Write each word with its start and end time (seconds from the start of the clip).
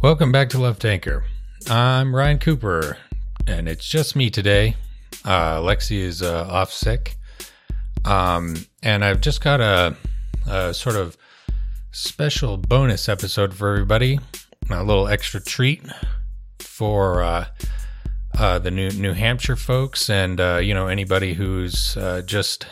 Welcome 0.00 0.30
back 0.30 0.48
to 0.50 0.60
Left 0.60 0.84
Anchor. 0.84 1.24
I'm 1.68 2.14
Ryan 2.14 2.38
Cooper, 2.38 2.98
and 3.48 3.68
it's 3.68 3.88
just 3.88 4.14
me 4.14 4.30
today. 4.30 4.76
Uh, 5.24 5.58
Lexi 5.58 5.98
is 5.98 6.22
uh, 6.22 6.46
off 6.48 6.72
sick, 6.72 7.16
um, 8.04 8.54
and 8.80 9.04
I've 9.04 9.20
just 9.20 9.40
got 9.40 9.60
a, 9.60 9.96
a 10.46 10.72
sort 10.72 10.94
of 10.94 11.16
special 11.90 12.56
bonus 12.56 13.08
episode 13.08 13.52
for 13.52 13.70
everybody. 13.72 14.20
A 14.70 14.84
little 14.84 15.08
extra 15.08 15.40
treat 15.40 15.82
for 16.60 17.20
uh, 17.24 17.46
uh, 18.38 18.60
the 18.60 18.70
New 18.70 18.90
New 18.90 19.14
Hampshire 19.14 19.56
folks, 19.56 20.08
and 20.08 20.40
uh, 20.40 20.58
you 20.58 20.74
know 20.74 20.86
anybody 20.86 21.34
who's 21.34 21.96
uh, 21.96 22.22
just 22.24 22.68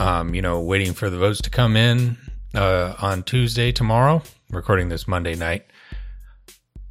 um, 0.00 0.34
you 0.34 0.42
know 0.42 0.60
waiting 0.60 0.92
for 0.92 1.08
the 1.08 1.18
votes 1.18 1.40
to 1.42 1.50
come 1.50 1.76
in 1.76 2.16
uh, 2.52 2.94
on 3.00 3.22
Tuesday 3.22 3.70
tomorrow. 3.70 4.24
Recording 4.50 4.88
this 4.88 5.06
Monday 5.06 5.36
night, 5.36 5.66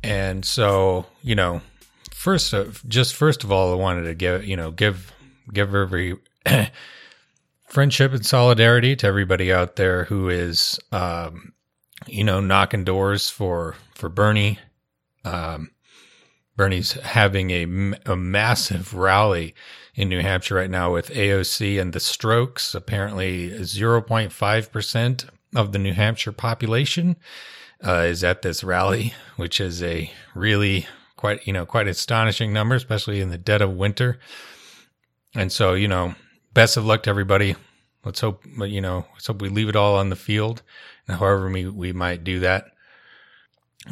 and 0.06 0.46
so 0.46 1.08
you 1.24 1.34
know, 1.34 1.62
first 2.12 2.54
of 2.54 2.88
just 2.88 3.16
first 3.16 3.44
of 3.44 3.52
all, 3.52 3.74
I 3.74 3.76
wanted 3.76 4.04
to 4.04 4.14
give 4.14 4.46
you 4.46 4.56
know 4.56 4.70
give 4.70 5.12
give 5.52 5.74
every 5.74 6.18
friendship 7.68 8.14
and 8.14 8.26
solidarity 8.26 8.96
to 8.98 9.08
everybody 9.08 9.52
out 9.52 9.78
there 9.78 10.06
who 10.06 10.30
is 10.30 10.80
um, 10.92 11.54
you 12.06 12.24
know 12.24 12.40
knocking 12.40 12.84
doors 12.84 13.30
for 13.32 13.76
for 13.96 14.08
Bernie. 14.08 14.60
Um, 15.24 15.72
Bernie's 16.56 16.94
having 16.94 17.50
a, 17.50 17.64
a 18.06 18.16
massive 18.16 18.94
rally 18.94 19.56
in 19.96 20.08
New 20.08 20.22
Hampshire 20.22 20.56
right 20.56 20.70
now 20.70 20.94
with 20.94 21.10
AOC 21.10 21.82
and 21.82 21.92
the 21.92 22.00
Strokes, 22.00 22.74
apparently 22.74 23.50
0.5% 23.50 25.30
of 25.54 25.72
the 25.74 25.80
New 25.80 25.94
Hampshire 25.94 26.32
population 26.32 27.18
uh, 27.86 28.06
is 28.08 28.24
at 28.24 28.42
this 28.42 28.64
rally, 28.64 29.14
which 29.36 29.60
is 29.60 29.84
a 29.84 30.12
really 30.34 30.88
quite, 31.16 31.46
you 31.46 31.54
know, 31.54 31.66
quite 31.66 31.88
astonishing 31.88 32.52
number, 32.52 32.76
especially 32.76 33.22
in 33.22 33.30
the 33.30 33.38
dead 33.38 33.62
of 33.62 33.74
winter. 33.74 34.20
And 35.36 35.52
so, 35.52 35.74
you 35.74 35.88
know, 35.88 36.16
best 36.54 36.78
of 36.78 36.86
luck 36.86 37.04
to 37.04 37.10
everybody. 37.10 37.56
Let's 38.04 38.22
hope, 38.22 38.44
you 38.60 38.82
know, 38.82 39.06
let's 39.14 39.28
hope 39.28 39.42
we 39.42 39.50
leave 39.50 39.70
it 39.70 39.76
all 39.76 39.96
on 39.96 40.10
the 40.10 40.16
field, 40.16 40.62
however 41.08 41.50
we, 41.50 41.66
we 41.68 41.94
might 41.94 42.24
do 42.24 42.40
that. 42.40 42.66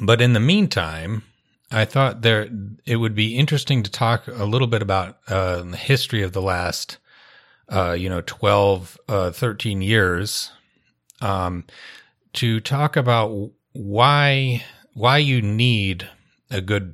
But 0.02 0.22
in 0.22 0.34
the 0.34 0.40
meantime, 0.40 1.24
I 1.72 1.86
thought 1.86 2.22
there 2.22 2.50
it 2.86 2.98
would 2.98 3.16
be 3.16 3.36
interesting 3.36 3.82
to 3.84 3.92
talk 3.92 4.28
a 4.28 4.46
little 4.46 4.68
bit 4.68 4.82
about 4.82 5.18
uh, 5.28 5.64
the 5.64 5.78
history 5.78 6.22
of 6.22 6.32
the 6.32 6.42
last, 6.42 6.98
uh, 7.70 7.94
you 7.94 8.10
know, 8.10 8.22
12, 8.22 8.98
uh, 9.08 9.32
13 9.32 9.82
years, 9.82 10.52
um, 11.22 11.66
to 12.34 12.60
talk 12.60 12.96
about 12.96 13.52
why 13.74 14.64
why 14.94 15.18
you 15.18 15.42
need 15.42 16.08
a 16.50 16.62
good 16.62 16.94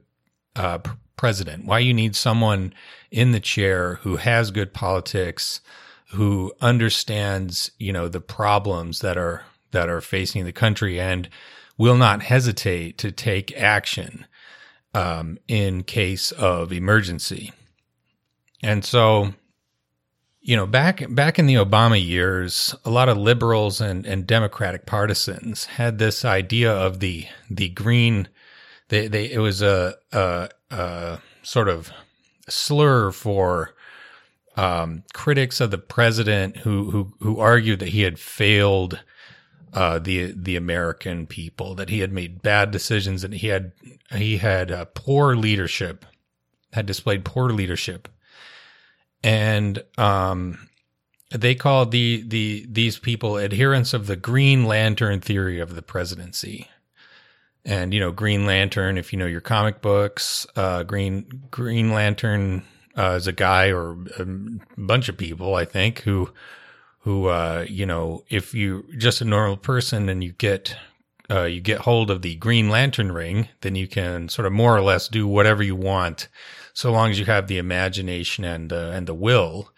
uh, 0.55 0.79
president, 1.15 1.65
why 1.65 1.79
you 1.79 1.93
need 1.93 2.15
someone 2.15 2.73
in 3.11 3.33
the 3.33 3.39
chair 3.39 3.95
who 4.03 4.15
has 4.15 4.51
good 4.51 4.73
politics, 4.73 5.59
who 6.11 6.53
understands, 6.61 7.71
you 7.77 7.91
know, 7.91 8.07
the 8.07 8.21
problems 8.21 9.01
that 9.01 9.17
are 9.17 9.43
that 9.71 9.89
are 9.89 10.01
facing 10.01 10.45
the 10.45 10.51
country 10.51 10.99
and 10.99 11.29
will 11.77 11.97
not 11.97 12.23
hesitate 12.23 12.97
to 12.97 13.11
take 13.11 13.55
action 13.55 14.25
um, 14.93 15.37
in 15.47 15.83
case 15.83 16.31
of 16.31 16.71
emergency. 16.71 17.51
And 18.63 18.83
so, 18.83 19.33
you 20.41 20.55
know, 20.55 20.65
back 20.65 21.03
back 21.09 21.37
in 21.37 21.47
the 21.47 21.55
Obama 21.55 22.03
years, 22.03 22.75
a 22.85 22.89
lot 22.89 23.09
of 23.09 23.17
liberals 23.17 23.81
and, 23.81 24.05
and 24.05 24.25
Democratic 24.25 24.85
partisans 24.85 25.65
had 25.65 25.97
this 25.97 26.23
idea 26.23 26.71
of 26.71 26.99
the 26.99 27.27
the 27.49 27.69
green. 27.69 28.27
They 28.87 29.07
they 29.07 29.31
it 29.31 29.39
was 29.39 29.61
a 29.61 29.95
a, 30.11 30.49
a 30.71 31.19
sort 31.43 31.67
of 31.67 31.91
slur 32.47 33.11
for 33.11 33.75
um, 34.55 35.03
critics 35.13 35.61
of 35.61 35.71
the 35.71 35.77
president 35.77 36.57
who 36.57 36.91
who 36.91 37.13
who 37.19 37.39
argued 37.39 37.79
that 37.79 37.89
he 37.89 38.01
had 38.01 38.17
failed 38.17 38.99
uh, 39.73 39.99
the 39.99 40.33
the 40.35 40.55
American 40.55 41.27
people, 41.27 41.75
that 41.75 41.89
he 41.89 41.99
had 41.99 42.11
made 42.11 42.41
bad 42.41 42.71
decisions, 42.71 43.23
and 43.23 43.33
he 43.33 43.47
had 43.47 43.71
he 44.15 44.37
had 44.37 44.71
uh, 44.71 44.85
poor 44.95 45.35
leadership, 45.35 46.05
had 46.73 46.85
displayed 46.85 47.25
poor 47.25 47.49
leadership, 47.49 48.07
and 49.23 49.83
um, 49.97 50.69
they 51.31 51.55
called 51.55 51.91
the 51.91 52.23
the 52.27 52.65
these 52.69 52.97
people 52.97 53.37
adherents 53.37 53.93
of 53.93 54.07
the 54.07 54.15
Green 54.15 54.65
Lantern 54.65 55.19
theory 55.19 55.59
of 55.59 55.75
the 55.75 55.81
presidency. 55.81 56.69
And 57.65 57.93
you 57.93 57.99
know, 57.99 58.11
Green 58.11 58.45
Lantern, 58.45 58.97
if 58.97 59.13
you 59.13 59.19
know 59.19 59.25
your 59.25 59.41
comic 59.41 59.81
books, 59.81 60.47
uh, 60.55 60.83
Green 60.83 61.43
Green 61.51 61.91
Lantern 61.91 62.63
uh, 62.97 63.11
is 63.11 63.27
a 63.27 63.33
guy 63.33 63.71
or 63.71 63.91
a 64.17 64.25
bunch 64.77 65.09
of 65.09 65.17
people, 65.17 65.55
I 65.55 65.65
think, 65.65 65.99
who 65.99 66.31
who 66.99 67.27
uh, 67.27 67.65
you 67.69 67.85
know 67.85 68.23
if 68.29 68.53
you're 68.53 68.83
just 68.97 69.21
a 69.21 69.25
normal 69.25 69.57
person 69.57 70.09
and 70.09 70.23
you 70.23 70.31
get 70.31 70.75
uh, 71.31 71.43
you 71.43 71.61
get 71.61 71.81
hold 71.81 72.09
of 72.09 72.21
the 72.21 72.35
green 72.35 72.69
lantern 72.69 73.11
ring 73.11 73.47
then 73.61 73.75
you 73.75 73.87
can 73.87 74.29
sort 74.29 74.45
of 74.45 74.51
more 74.51 74.75
or 74.75 74.81
less 74.81 75.07
do 75.07 75.27
whatever 75.27 75.63
you 75.63 75.75
want 75.75 76.27
so 76.73 76.91
long 76.91 77.11
as 77.11 77.19
you 77.19 77.25
have 77.25 77.47
the 77.47 77.57
imagination 77.57 78.43
and 78.43 78.71
uh, 78.71 78.91
and 78.93 79.07
the 79.07 79.13
will 79.13 79.71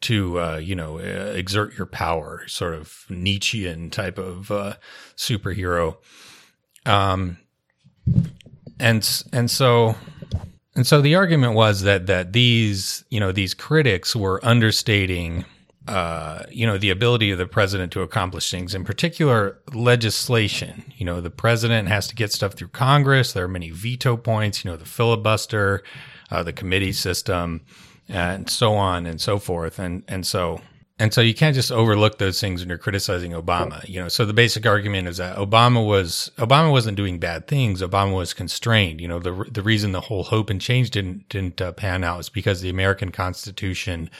to 0.00 0.38
uh, 0.40 0.56
you 0.56 0.74
know 0.74 0.98
uh, 0.98 1.32
exert 1.34 1.76
your 1.78 1.86
power 1.86 2.42
sort 2.46 2.74
of 2.74 3.06
nietzschean 3.08 3.90
type 3.90 4.18
of 4.18 4.50
uh, 4.50 4.74
superhero. 5.16 5.96
Um 6.84 7.38
and 8.78 9.24
and 9.32 9.50
so 9.50 9.94
and 10.74 10.86
so 10.86 11.00
the 11.00 11.14
argument 11.14 11.54
was 11.54 11.82
that 11.82 12.06
that 12.06 12.32
these 12.32 13.04
you 13.08 13.20
know 13.20 13.32
these 13.32 13.54
critics 13.54 14.14
were 14.16 14.44
understating 14.44 15.44
uh, 15.88 16.44
you 16.50 16.64
know, 16.64 16.78
the 16.78 16.90
ability 16.90 17.30
of 17.32 17.38
the 17.38 17.46
president 17.46 17.92
to 17.92 18.02
accomplish 18.02 18.50
things, 18.50 18.74
in 18.74 18.84
particular 18.84 19.58
legislation. 19.72 20.92
You 20.96 21.04
know, 21.04 21.20
the 21.20 21.30
president 21.30 21.88
has 21.88 22.06
to 22.08 22.14
get 22.14 22.32
stuff 22.32 22.54
through 22.54 22.68
Congress. 22.68 23.32
There 23.32 23.44
are 23.44 23.48
many 23.48 23.70
veto 23.70 24.16
points, 24.16 24.64
you 24.64 24.70
know, 24.70 24.76
the 24.76 24.84
filibuster, 24.84 25.82
uh, 26.30 26.42
the 26.44 26.52
committee 26.52 26.92
system, 26.92 27.62
and 28.08 28.48
so 28.48 28.74
on 28.74 29.06
and 29.06 29.20
so 29.20 29.38
forth. 29.38 29.80
And, 29.80 30.04
and 30.06 30.24
so, 30.24 30.60
and 31.00 31.12
so 31.12 31.20
you 31.20 31.34
can't 31.34 31.54
just 31.54 31.72
overlook 31.72 32.18
those 32.18 32.40
things 32.40 32.60
when 32.60 32.68
you're 32.68 32.78
criticizing 32.78 33.32
Obama. 33.32 33.86
You 33.88 34.02
know, 34.02 34.08
so 34.08 34.24
the 34.24 34.32
basic 34.32 34.64
argument 34.64 35.08
is 35.08 35.16
that 35.16 35.36
Obama 35.36 35.84
was, 35.84 36.30
Obama 36.36 36.70
wasn't 36.70 36.96
doing 36.96 37.18
bad 37.18 37.48
things. 37.48 37.82
Obama 37.82 38.14
was 38.14 38.34
constrained. 38.34 39.00
You 39.00 39.08
know, 39.08 39.18
the, 39.18 39.46
the 39.50 39.62
reason 39.62 39.90
the 39.90 40.02
whole 40.02 40.22
hope 40.22 40.48
and 40.48 40.60
change 40.60 40.90
didn't, 40.90 41.28
didn't 41.28 41.60
uh, 41.60 41.72
pan 41.72 42.04
out 42.04 42.20
is 42.20 42.28
because 42.28 42.60
the 42.60 42.70
American 42.70 43.10
Constitution 43.10 44.10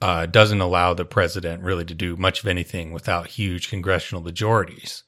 uh, 0.00 0.26
doesn't 0.26 0.60
allow 0.60 0.94
the 0.94 1.04
president 1.04 1.62
really 1.62 1.84
to 1.84 1.94
do 1.94 2.16
much 2.16 2.40
of 2.40 2.46
anything 2.46 2.92
without 2.92 3.28
huge 3.28 3.68
congressional 3.68 4.22
majorities. 4.22 5.02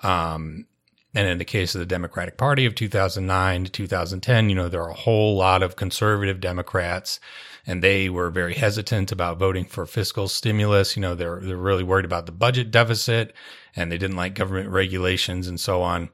Um, 0.00 0.66
and 1.14 1.26
in 1.26 1.38
the 1.38 1.44
case 1.44 1.74
of 1.74 1.78
the 1.78 1.86
Democratic 1.86 2.36
Party 2.36 2.66
of 2.66 2.74
2009 2.74 3.64
to 3.64 3.70
2010, 3.70 4.48
you 4.48 4.54
know, 4.54 4.68
there 4.68 4.82
are 4.82 4.90
a 4.90 4.94
whole 4.94 5.36
lot 5.36 5.62
of 5.62 5.76
conservative 5.76 6.40
Democrats 6.40 7.18
and 7.66 7.82
they 7.82 8.08
were 8.08 8.30
very 8.30 8.54
hesitant 8.54 9.10
about 9.10 9.38
voting 9.38 9.64
for 9.64 9.86
fiscal 9.86 10.28
stimulus. 10.28 10.96
You 10.96 11.02
know, 11.02 11.14
they're, 11.14 11.40
they're 11.40 11.56
really 11.56 11.82
worried 11.82 12.04
about 12.04 12.26
the 12.26 12.32
budget 12.32 12.70
deficit 12.70 13.34
and 13.74 13.90
they 13.90 13.98
didn't 13.98 14.16
like 14.16 14.34
government 14.34 14.68
regulations 14.68 15.48
and 15.48 15.58
so 15.58 15.82
on. 15.82 16.10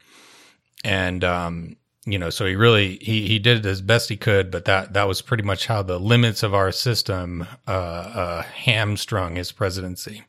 And, 0.84 1.24
um, 1.24 1.76
you 2.06 2.18
know, 2.18 2.30
so 2.30 2.44
he 2.44 2.54
really 2.54 2.98
he 3.00 3.26
he 3.26 3.38
did 3.38 3.64
as 3.64 3.80
best 3.80 4.08
he 4.08 4.16
could, 4.16 4.50
but 4.50 4.66
that 4.66 4.92
that 4.92 5.08
was 5.08 5.22
pretty 5.22 5.42
much 5.42 5.66
how 5.66 5.82
the 5.82 5.98
limits 5.98 6.42
of 6.42 6.52
our 6.52 6.70
system 6.70 7.46
uh, 7.66 7.70
uh, 7.70 8.42
hamstrung 8.42 9.36
his 9.36 9.52
presidency. 9.52 10.24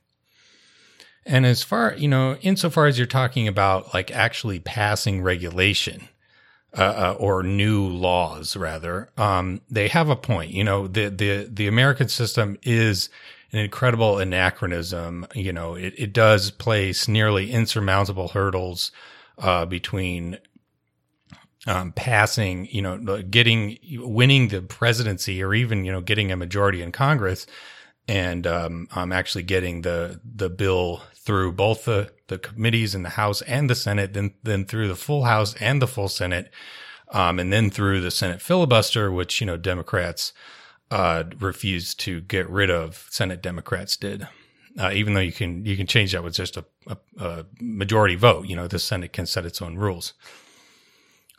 And 1.26 1.46
as 1.46 1.64
far 1.64 1.94
you 1.96 2.08
know, 2.08 2.36
insofar 2.42 2.86
as 2.86 2.98
you're 2.98 3.08
talking 3.08 3.48
about 3.48 3.94
like 3.94 4.10
actually 4.12 4.60
passing 4.60 5.22
regulation 5.22 6.08
uh, 6.78 6.82
uh 6.82 7.16
or 7.20 7.44
new 7.44 7.86
laws, 7.86 8.56
rather, 8.56 9.10
um, 9.18 9.60
they 9.70 9.90
have 9.90 10.10
a 10.10 10.16
point. 10.16 10.52
You 10.52 10.64
know, 10.64 10.88
the 10.88 11.10
the 11.10 11.50
the 11.52 11.68
American 11.68 12.08
system 12.08 12.58
is 12.64 13.10
an 13.52 13.60
incredible 13.60 14.18
anachronism. 14.18 15.28
You 15.36 15.52
know, 15.52 15.76
it, 15.76 15.94
it 15.98 16.14
does 16.14 16.52
place 16.52 17.10
nearly 17.10 17.52
insurmountable 17.52 18.30
hurdles 18.30 18.94
uh, 19.38 19.66
between 19.66 20.38
um, 21.66 21.92
passing, 21.92 22.68
you 22.72 22.82
know, 22.82 23.22
getting, 23.24 23.78
winning 23.94 24.50
the 24.50 24.62
presidency 24.62 25.42
or 25.42 25.54
even, 25.54 25.86
you 25.86 25.92
know, 25.92 26.02
getting 26.02 26.32
a 26.32 26.36
majority 26.36 26.82
in 26.82 26.92
Congress 26.92 27.48
and 28.08 28.46
um, 28.46 28.88
um, 28.92 29.12
actually 29.12 29.44
getting 29.44 29.82
the 29.82 30.20
the 30.24 30.50
bill 30.50 31.02
through 31.16 31.52
both 31.52 31.86
the, 31.86 32.12
the 32.28 32.38
committees 32.38 32.94
in 32.94 33.04
the 33.04 33.10
House 33.10 33.42
and 33.44 33.70
the 33.70 33.76
Senate, 33.76 34.14
then 34.14 34.34
then 34.44 34.66
through 34.66 34.88
the 34.88 34.96
full 34.96 35.24
House 35.24 35.56
and 35.56 35.82
the 35.82 35.88
full 35.88 36.08
Senate, 36.08 36.52
um, 37.12 37.40
and 37.40 37.52
then 37.52 37.70
through 37.70 38.02
the 38.02 38.12
Senate 38.12 38.42
filibuster, 38.42 39.12
which 39.12 39.42
you 39.42 39.48
know 39.48 39.58
Democrats 39.58 40.34
uh, 40.92 41.24
refused 41.40 42.00
to 42.02 42.22
get 42.22 42.50
rid 42.50 42.70
of. 42.70 43.08
Senate 43.10 43.42
Democrats 43.42 43.98
did, 43.98 44.28
uh, 44.80 44.92
even 44.94 45.14
though 45.14 45.22
you 45.22 45.34
can 45.34 45.66
you 45.66 45.76
can 45.76 45.88
change 45.88 46.12
that 46.12 46.24
with 46.24 46.36
just 46.36 46.58
a, 46.58 46.66
a, 46.88 46.98
a 47.18 47.46
majority 47.60 48.16
vote. 48.16 48.46
You 48.46 48.56
know, 48.56 48.68
the 48.68 48.80
Senate 48.80 49.14
can 49.14 49.26
set 49.26 49.46
its 49.46 49.62
own 49.62 49.78
rules. 49.78 50.14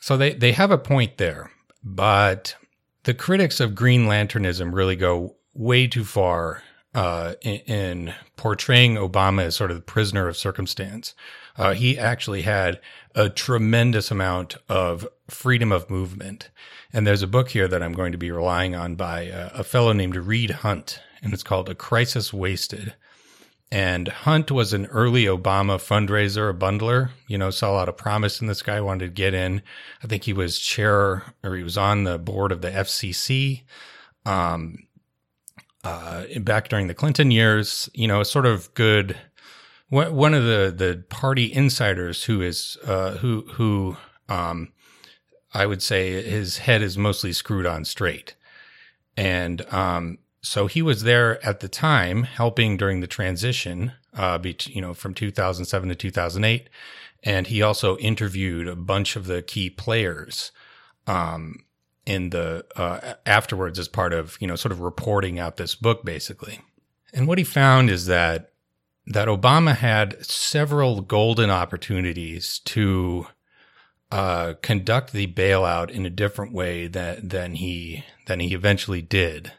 So 0.07 0.17
they, 0.17 0.35
they 0.35 0.53
have 0.53 0.71
a 0.71 0.79
point 0.79 1.17
there, 1.17 1.51
but 1.83 2.55
the 3.03 3.13
critics 3.13 3.59
of 3.59 3.75
Green 3.75 4.07
Lanternism 4.07 4.73
really 4.73 4.95
go 4.95 5.35
way 5.53 5.89
too 5.89 6.05
far 6.05 6.63
uh, 6.95 7.35
in, 7.43 7.57
in, 7.63 8.15
portraying 8.37 8.95
Obama 8.95 9.43
as 9.43 9.57
sort 9.57 9.73
of 9.73 9.77
the 9.77 9.83
prisoner 9.83 10.29
of 10.29 10.37
circumstance. 10.37 11.17
Uh, 11.57 11.75
he 11.75 11.99
actually 11.99 12.43
had 12.43 12.81
a 13.17 13.29
tremendous 13.29 14.13
amount 14.13 14.55
of 14.69 15.09
freedom 15.27 15.73
of 15.73 15.91
movement. 15.91 16.51
And 16.93 17.05
there's 17.05 17.23
a 17.23 17.27
book 17.27 17.49
here 17.49 17.67
that 17.67 17.83
I'm 17.83 17.93
going 17.93 18.13
to 18.13 18.19
be 18.19 18.31
relying 18.31 18.77
on 18.77 18.95
by 18.95 19.29
uh, 19.29 19.51
a 19.55 19.65
fellow 19.65 19.93
named 19.93 20.15
Reed 20.15 20.51
Hundt, 20.51 21.01
and 21.21 21.35
it's 21.35 21.43
called 21.43 21.69
A 21.69 21.75
Crisis 21.75 22.33
Wasted. 22.33 22.95
And 23.73 24.09
Hundt 24.09 24.53
was 24.53 24.73
an 24.73 24.87
early 24.87 25.25
Obama 25.25 25.79
fundraiser, 25.79 26.49
a 26.49 26.55
bundler, 26.55 27.11
you 27.27 27.37
know, 27.37 27.51
saw 27.51 27.73
a 27.73 27.75
lot 27.75 27.89
of 27.89 27.97
promise 27.97 28.41
in 28.41 28.47
this 28.47 28.63
guy, 28.63 28.81
wanted 28.81 29.07
to 29.07 29.11
get 29.11 29.35
in. 29.35 29.61
I 30.05 30.07
think 30.07 30.23
he 30.23 30.33
was 30.33 30.61
chair 30.61 31.35
or 31.43 31.57
he 31.57 31.65
was 31.65 31.77
on 31.77 32.05
the 32.05 32.19
board 32.19 32.53
of 32.53 32.63
the 32.63 32.71
FCC. 32.71 33.63
Um, 34.25 34.87
uh, 35.83 36.25
back 36.41 36.69
during 36.69 36.87
the 36.87 36.95
Clinton 36.95 37.31
years, 37.31 37.89
you 37.93 38.07
know, 38.07 38.23
sort 38.23 38.47
of 38.47 38.73
good. 38.75 39.17
One 39.89 40.35
of 40.35 40.45
the, 40.45 40.75
the 40.77 41.05
party 41.09 41.53
insiders 41.53 42.25
who 42.25 42.43
is, 42.43 42.77
uh, 42.85 43.13
who, 43.19 43.43
who, 43.53 43.97
um, 44.29 44.73
I 45.55 45.67
would 45.67 45.81
say 45.81 46.23
his 46.23 46.59
head 46.59 46.83
is 46.83 46.99
mostly 46.99 47.33
screwed 47.33 47.67
on 47.67 47.85
straight. 47.85 48.35
And, 49.17 49.63
um, 49.73 50.19
so 50.47 50.69
he 50.69 50.81
was 50.81 51.03
there 51.03 51.45
at 51.45 51.59
the 51.59 51.69
time 51.69 52.23
helping 52.23 52.77
during 52.77 53.01
the 53.01 53.09
transition, 53.09 53.91
uh, 54.15 54.39
be, 54.39 54.57
you 54.67 54.81
know, 54.81 54.95
from 54.95 55.13
2007 55.13 55.89
to 55.89 55.95
2008. 55.97 56.71
And 57.25 57.49
he 57.49 57.63
also 57.63 57.97
interviewed 57.97 58.69
a 58.69 58.77
bunch 58.77 59.17
of 59.17 59.27
the 59.27 59.43
key 59.43 59.71
players, 59.71 60.53
um, 61.09 61.65
in 62.07 62.31
the, 62.31 62.65
uh, 62.77 63.15
afterwards 63.27 63.81
as 63.81 63.89
part 63.89 64.13
of, 64.13 64.37
you 64.41 64.47
know, 64.47 64.55
sort 64.55 64.71
of 64.71 64.79
reporting 64.79 65.41
out 65.41 65.57
this 65.57 65.75
book 65.75 66.05
basically. 66.05 66.61
And 67.13 67.27
what 67.27 67.39
he 67.39 67.45
found 67.45 67.91
is 67.91 68.07
that, 68.07 68.53
that 69.05 69.27
Obama 69.27 69.75
had 69.75 70.25
several 70.25 71.01
golden 71.01 71.51
opportunities 71.51 72.61
to, 72.67 73.27
uh, 74.13 74.55
conduct 74.63 75.13
the 75.13 75.27
bailout 75.27 75.91
in 75.91 76.07
a 76.07 76.11
different 76.11 76.53
way 76.53 76.87
that, 76.87 77.31
than 77.31 77.57
he, 77.57 78.05
than 78.29 78.39
he 78.39 78.55
eventually 78.55 79.03
did. 79.03 79.51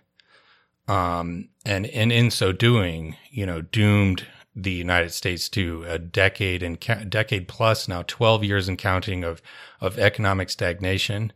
Um, 0.87 1.49
and, 1.65 1.85
and 1.87 2.11
in 2.11 2.31
so 2.31 2.51
doing, 2.51 3.15
you 3.29 3.45
know, 3.45 3.61
doomed 3.61 4.25
the 4.55 4.71
United 4.71 5.13
States 5.13 5.49
to 5.49 5.85
a 5.87 5.99
decade 5.99 6.63
and 6.63 6.79
ca- 6.81 7.03
decade 7.03 7.47
plus 7.47 7.87
now, 7.87 8.03
12 8.07 8.43
years 8.43 8.67
and 8.67 8.77
counting 8.77 9.23
of, 9.23 9.41
of 9.79 9.99
economic 9.99 10.49
stagnation. 10.49 11.31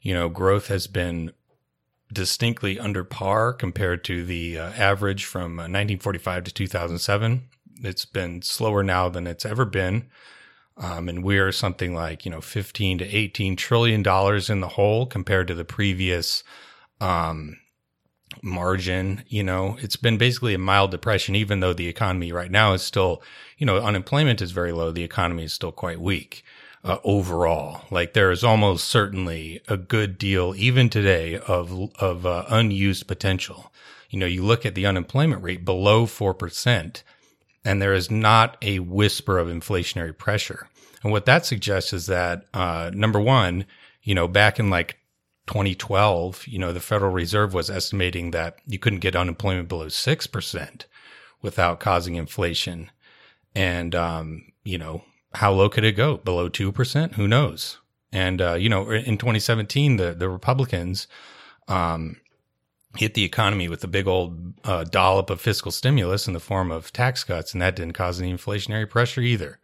You 0.00 0.14
know, 0.14 0.28
growth 0.28 0.68
has 0.68 0.86
been 0.86 1.32
distinctly 2.12 2.78
under 2.78 3.04
par 3.04 3.52
compared 3.52 4.04
to 4.04 4.24
the 4.24 4.58
uh, 4.58 4.70
average 4.72 5.24
from 5.24 5.58
uh, 5.58 5.66
1945 5.68 6.44
to 6.44 6.54
2007. 6.54 7.48
It's 7.82 8.04
been 8.04 8.42
slower 8.42 8.82
now 8.82 9.08
than 9.08 9.26
it's 9.26 9.46
ever 9.46 9.64
been. 9.64 10.08
Um, 10.76 11.08
and 11.08 11.22
we're 11.22 11.52
something 11.52 11.94
like, 11.94 12.24
you 12.24 12.30
know, 12.30 12.40
15 12.40 12.98
to 12.98 13.04
18 13.04 13.56
trillion 13.56 14.02
dollars 14.02 14.48
in 14.48 14.60
the 14.60 14.68
hole 14.68 15.06
compared 15.06 15.48
to 15.48 15.54
the 15.54 15.64
previous, 15.64 16.42
um, 17.00 17.58
margin. 18.42 19.24
You 19.28 19.42
know, 19.42 19.76
it's 19.80 19.96
been 19.96 20.18
basically 20.18 20.54
a 20.54 20.58
mild 20.58 20.90
depression, 20.90 21.34
even 21.34 21.60
though 21.60 21.72
the 21.72 21.88
economy 21.88 22.32
right 22.32 22.50
now 22.50 22.72
is 22.72 22.82
still, 22.82 23.22
you 23.58 23.66
know, 23.66 23.78
unemployment 23.78 24.40
is 24.40 24.52
very 24.52 24.72
low. 24.72 24.90
The 24.90 25.04
economy 25.04 25.44
is 25.44 25.52
still 25.52 25.72
quite 25.72 26.00
weak. 26.00 26.44
Uh, 26.82 26.96
overall, 27.04 27.82
like 27.90 28.14
there 28.14 28.30
is 28.30 28.42
almost 28.42 28.88
certainly 28.88 29.60
a 29.68 29.76
good 29.76 30.16
deal, 30.16 30.54
even 30.56 30.88
today, 30.88 31.38
of 31.38 31.94
of 31.96 32.24
uh, 32.24 32.44
unused 32.48 33.06
potential. 33.06 33.70
You 34.08 34.18
know, 34.18 34.26
you 34.26 34.42
look 34.42 34.64
at 34.64 34.74
the 34.74 34.86
unemployment 34.86 35.42
rate 35.42 35.62
below 35.62 36.06
four 36.06 36.32
percent, 36.32 37.02
and 37.66 37.82
there 37.82 37.92
is 37.92 38.10
not 38.10 38.56
a 38.62 38.78
whisper 38.78 39.38
of 39.38 39.48
inflationary 39.48 40.16
pressure. 40.16 40.68
And 41.02 41.12
what 41.12 41.26
that 41.26 41.44
suggests 41.44 41.92
is 41.92 42.06
that 42.06 42.46
uh, 42.54 42.90
number 42.94 43.20
one, 43.20 43.66
you 44.02 44.14
know, 44.14 44.26
back 44.26 44.58
in 44.58 44.70
like 44.70 44.96
2012, 45.50 46.46
you 46.46 46.60
know, 46.60 46.72
the 46.72 46.78
Federal 46.78 47.10
Reserve 47.10 47.52
was 47.52 47.68
estimating 47.68 48.30
that 48.30 48.60
you 48.68 48.78
couldn't 48.78 49.00
get 49.00 49.16
unemployment 49.16 49.68
below 49.68 49.86
6% 49.86 50.84
without 51.42 51.80
causing 51.80 52.14
inflation. 52.14 52.88
And, 53.52 53.92
um, 53.96 54.44
you 54.62 54.78
know, 54.78 55.02
how 55.34 55.50
low 55.50 55.68
could 55.68 55.82
it 55.82 55.96
go? 55.96 56.18
Below 56.18 56.50
2%? 56.50 57.14
Who 57.14 57.26
knows? 57.26 57.78
And, 58.12 58.40
uh, 58.40 58.54
you 58.54 58.68
know, 58.68 58.92
in 58.92 59.18
2017, 59.18 59.96
the, 59.96 60.12
the 60.12 60.28
Republicans, 60.28 61.08
um, 61.66 62.20
hit 62.96 63.14
the 63.14 63.24
economy 63.24 63.68
with 63.68 63.82
a 63.82 63.88
big 63.88 64.06
old 64.06 64.54
uh, 64.62 64.84
dollop 64.84 65.30
of 65.30 65.40
fiscal 65.40 65.72
stimulus 65.72 66.28
in 66.28 66.32
the 66.32 66.38
form 66.38 66.70
of 66.70 66.92
tax 66.92 67.24
cuts, 67.24 67.52
and 67.52 67.62
that 67.62 67.74
didn't 67.74 67.94
cause 67.94 68.20
any 68.20 68.32
inflationary 68.32 68.88
pressure 68.88 69.20
either 69.20 69.58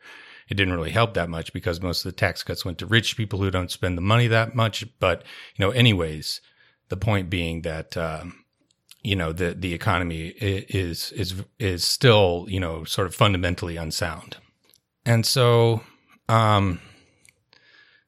it 0.48 0.54
didn't 0.54 0.75
really 0.75 0.90
help 0.90 1.14
that 1.14 1.28
much 1.28 1.52
because 1.52 1.81
most 1.81 2.04
of 2.04 2.12
the 2.12 2.16
tax 2.16 2.43
cuts 2.43 2.64
went 2.64 2.78
to 2.78 2.87
rich 2.87 3.16
people 3.16 3.40
who 3.40 3.50
don't 3.50 3.70
spend 3.70 3.96
the 3.96 4.02
money 4.02 4.28
that 4.28 4.54
much. 4.54 4.84
But, 5.00 5.25
you 5.56 5.64
know, 5.64 5.70
anyways, 5.70 6.40
the 6.88 6.96
point 6.96 7.28
being 7.31 7.62
that, 7.62 7.96
um, 7.96 8.44
you 9.02 9.16
know, 9.16 9.32
the, 9.32 9.54
the 9.54 9.75
economy 9.75 10.28
is, 10.28 11.10
is, 11.12 11.43
is 11.58 11.84
still, 11.84 12.46
you 12.48 12.60
know, 12.60 12.84
sort 12.84 13.06
of 13.06 13.14
fundamentally 13.14 13.76
unsound. 13.76 14.37
And 15.04 15.26
so, 15.26 15.82
um, 16.28 16.81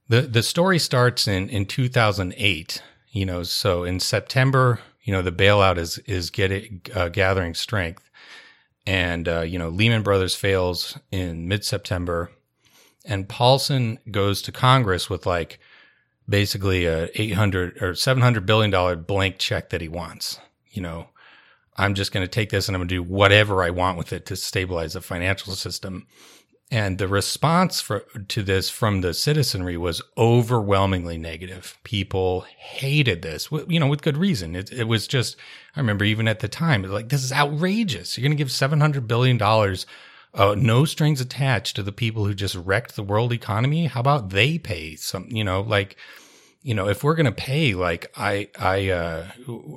the, 0.08 0.22
the 0.22 0.42
story 0.42 0.78
starts 0.78 1.28
in, 1.28 1.48
in 1.48 1.66
2008, 1.66 2.82
you 3.10 3.26
know, 3.26 3.42
so 3.42 3.84
in 3.84 4.00
September, 4.00 4.80
you 5.02 5.12
know, 5.12 5.22
the 5.22 5.32
bailout 5.32 5.76
is, 5.76 5.98
is 5.98 6.30
getting, 6.30 6.82
uh, 6.94 7.08
gathering 7.08 7.54
strength 7.54 8.07
and 8.88 9.28
uh, 9.28 9.40
you 9.42 9.58
know 9.58 9.68
Lehman 9.68 10.02
Brothers 10.02 10.34
fails 10.34 10.98
in 11.12 11.46
mid 11.46 11.62
September, 11.62 12.30
and 13.04 13.28
Paulson 13.28 13.98
goes 14.10 14.40
to 14.42 14.50
Congress 14.50 15.10
with 15.10 15.26
like 15.26 15.58
basically 16.26 16.86
a 16.86 17.10
eight 17.14 17.34
hundred 17.34 17.82
or 17.82 17.94
seven 17.94 18.22
hundred 18.22 18.46
billion 18.46 18.70
dollar 18.70 18.96
blank 18.96 19.36
check 19.36 19.68
that 19.70 19.82
he 19.82 19.88
wants. 19.88 20.40
You 20.70 20.80
know, 20.80 21.08
I'm 21.76 21.94
just 21.94 22.12
going 22.12 22.24
to 22.24 22.30
take 22.30 22.48
this 22.48 22.66
and 22.66 22.74
I'm 22.74 22.80
going 22.80 22.88
to 22.88 22.94
do 22.94 23.02
whatever 23.02 23.62
I 23.62 23.68
want 23.68 23.98
with 23.98 24.10
it 24.14 24.24
to 24.26 24.36
stabilize 24.36 24.94
the 24.94 25.02
financial 25.02 25.52
system. 25.52 26.06
And 26.70 26.98
the 26.98 27.08
response 27.08 27.80
for, 27.80 28.00
to 28.28 28.42
this 28.42 28.68
from 28.68 29.00
the 29.00 29.14
citizenry 29.14 29.78
was 29.78 30.02
overwhelmingly 30.18 31.16
negative. 31.16 31.78
People 31.82 32.42
hated 32.58 33.22
this, 33.22 33.48
you 33.68 33.80
know, 33.80 33.86
with 33.86 34.02
good 34.02 34.18
reason. 34.18 34.54
It, 34.54 34.70
it 34.70 34.84
was 34.84 35.06
just, 35.06 35.36
I 35.74 35.80
remember 35.80 36.04
even 36.04 36.28
at 36.28 36.40
the 36.40 36.48
time, 36.48 36.82
like, 36.82 37.08
this 37.08 37.24
is 37.24 37.32
outrageous. 37.32 38.18
You're 38.18 38.22
going 38.22 38.36
to 38.36 38.36
give 38.36 38.48
$700 38.48 39.06
billion, 39.06 39.40
uh, 39.40 40.54
no 40.58 40.84
strings 40.84 41.22
attached 41.22 41.74
to 41.76 41.82
the 41.82 41.92
people 41.92 42.26
who 42.26 42.34
just 42.34 42.54
wrecked 42.54 42.96
the 42.96 43.02
world 43.02 43.32
economy. 43.32 43.86
How 43.86 44.00
about 44.00 44.28
they 44.28 44.58
pay 44.58 44.94
some, 44.96 45.26
you 45.30 45.44
know, 45.44 45.62
like, 45.62 45.96
you 46.62 46.74
know, 46.74 46.86
if 46.86 47.02
we're 47.02 47.14
going 47.14 47.24
to 47.24 47.32
pay, 47.32 47.72
like 47.74 48.12
I, 48.14 48.50
I, 48.58 48.90
uh, 48.90 49.26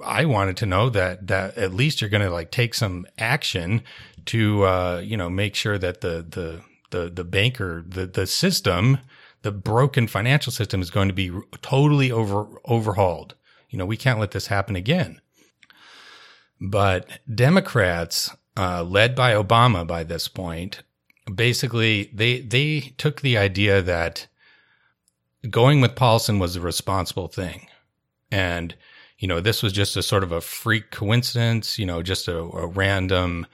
I 0.03 0.25
wanted 0.25 0.57
to 0.57 0.65
know 0.65 0.89
that, 0.89 1.27
that 1.27 1.57
at 1.57 1.73
least 1.73 2.01
you're 2.01 2.09
going 2.09 2.27
to 2.27 2.29
like 2.29 2.51
take 2.51 2.73
some 2.73 3.07
action 3.17 3.83
to, 4.25 4.63
uh, 4.63 5.01
you 5.01 5.15
know, 5.15 5.29
make 5.29 5.55
sure 5.55 5.77
that 5.77 6.01
the, 6.01 6.25
the, 6.27 6.61
the 6.91 7.09
the 7.09 7.23
banker, 7.23 7.83
the 7.87 8.05
the 8.05 8.27
system, 8.27 8.99
the 9.41 9.51
broken 9.51 10.07
financial 10.07 10.51
system 10.51 10.81
is 10.81 10.89
going 10.89 11.07
to 11.07 11.13
be 11.13 11.31
totally 11.61 12.11
over 12.11 12.47
overhauled. 12.65 13.35
You 13.69 13.77
know, 13.77 13.85
we 13.85 13.97
can't 13.97 14.19
let 14.19 14.31
this 14.31 14.47
happen 14.47 14.75
again. 14.75 15.21
But 16.59 17.07
Democrats, 17.33 18.29
uh, 18.55 18.83
led 18.83 19.15
by 19.15 19.33
Obama 19.33 19.87
by 19.87 20.03
this 20.03 20.27
point, 20.27 20.83
basically 21.33 22.11
they 22.13 22.41
they 22.41 22.93
took 22.97 23.21
the 23.21 23.37
idea 23.37 23.81
that 23.81 24.27
going 25.49 25.81
with 25.81 25.95
Paulson 25.95 26.37
was 26.37 26.55
a 26.55 26.61
responsible 26.61 27.27
thing, 27.27 27.67
and 28.29 28.75
you 29.17 29.27
know 29.27 29.39
this 29.39 29.63
was 29.63 29.73
just 29.73 29.97
a 29.97 30.03
sort 30.03 30.23
of 30.23 30.31
a 30.31 30.41
freak 30.41 30.91
coincidence. 30.91 31.79
You 31.79 31.85
know, 31.85 32.03
just 32.03 32.27
a, 32.27 32.37
a 32.37 32.67
random 32.67 33.47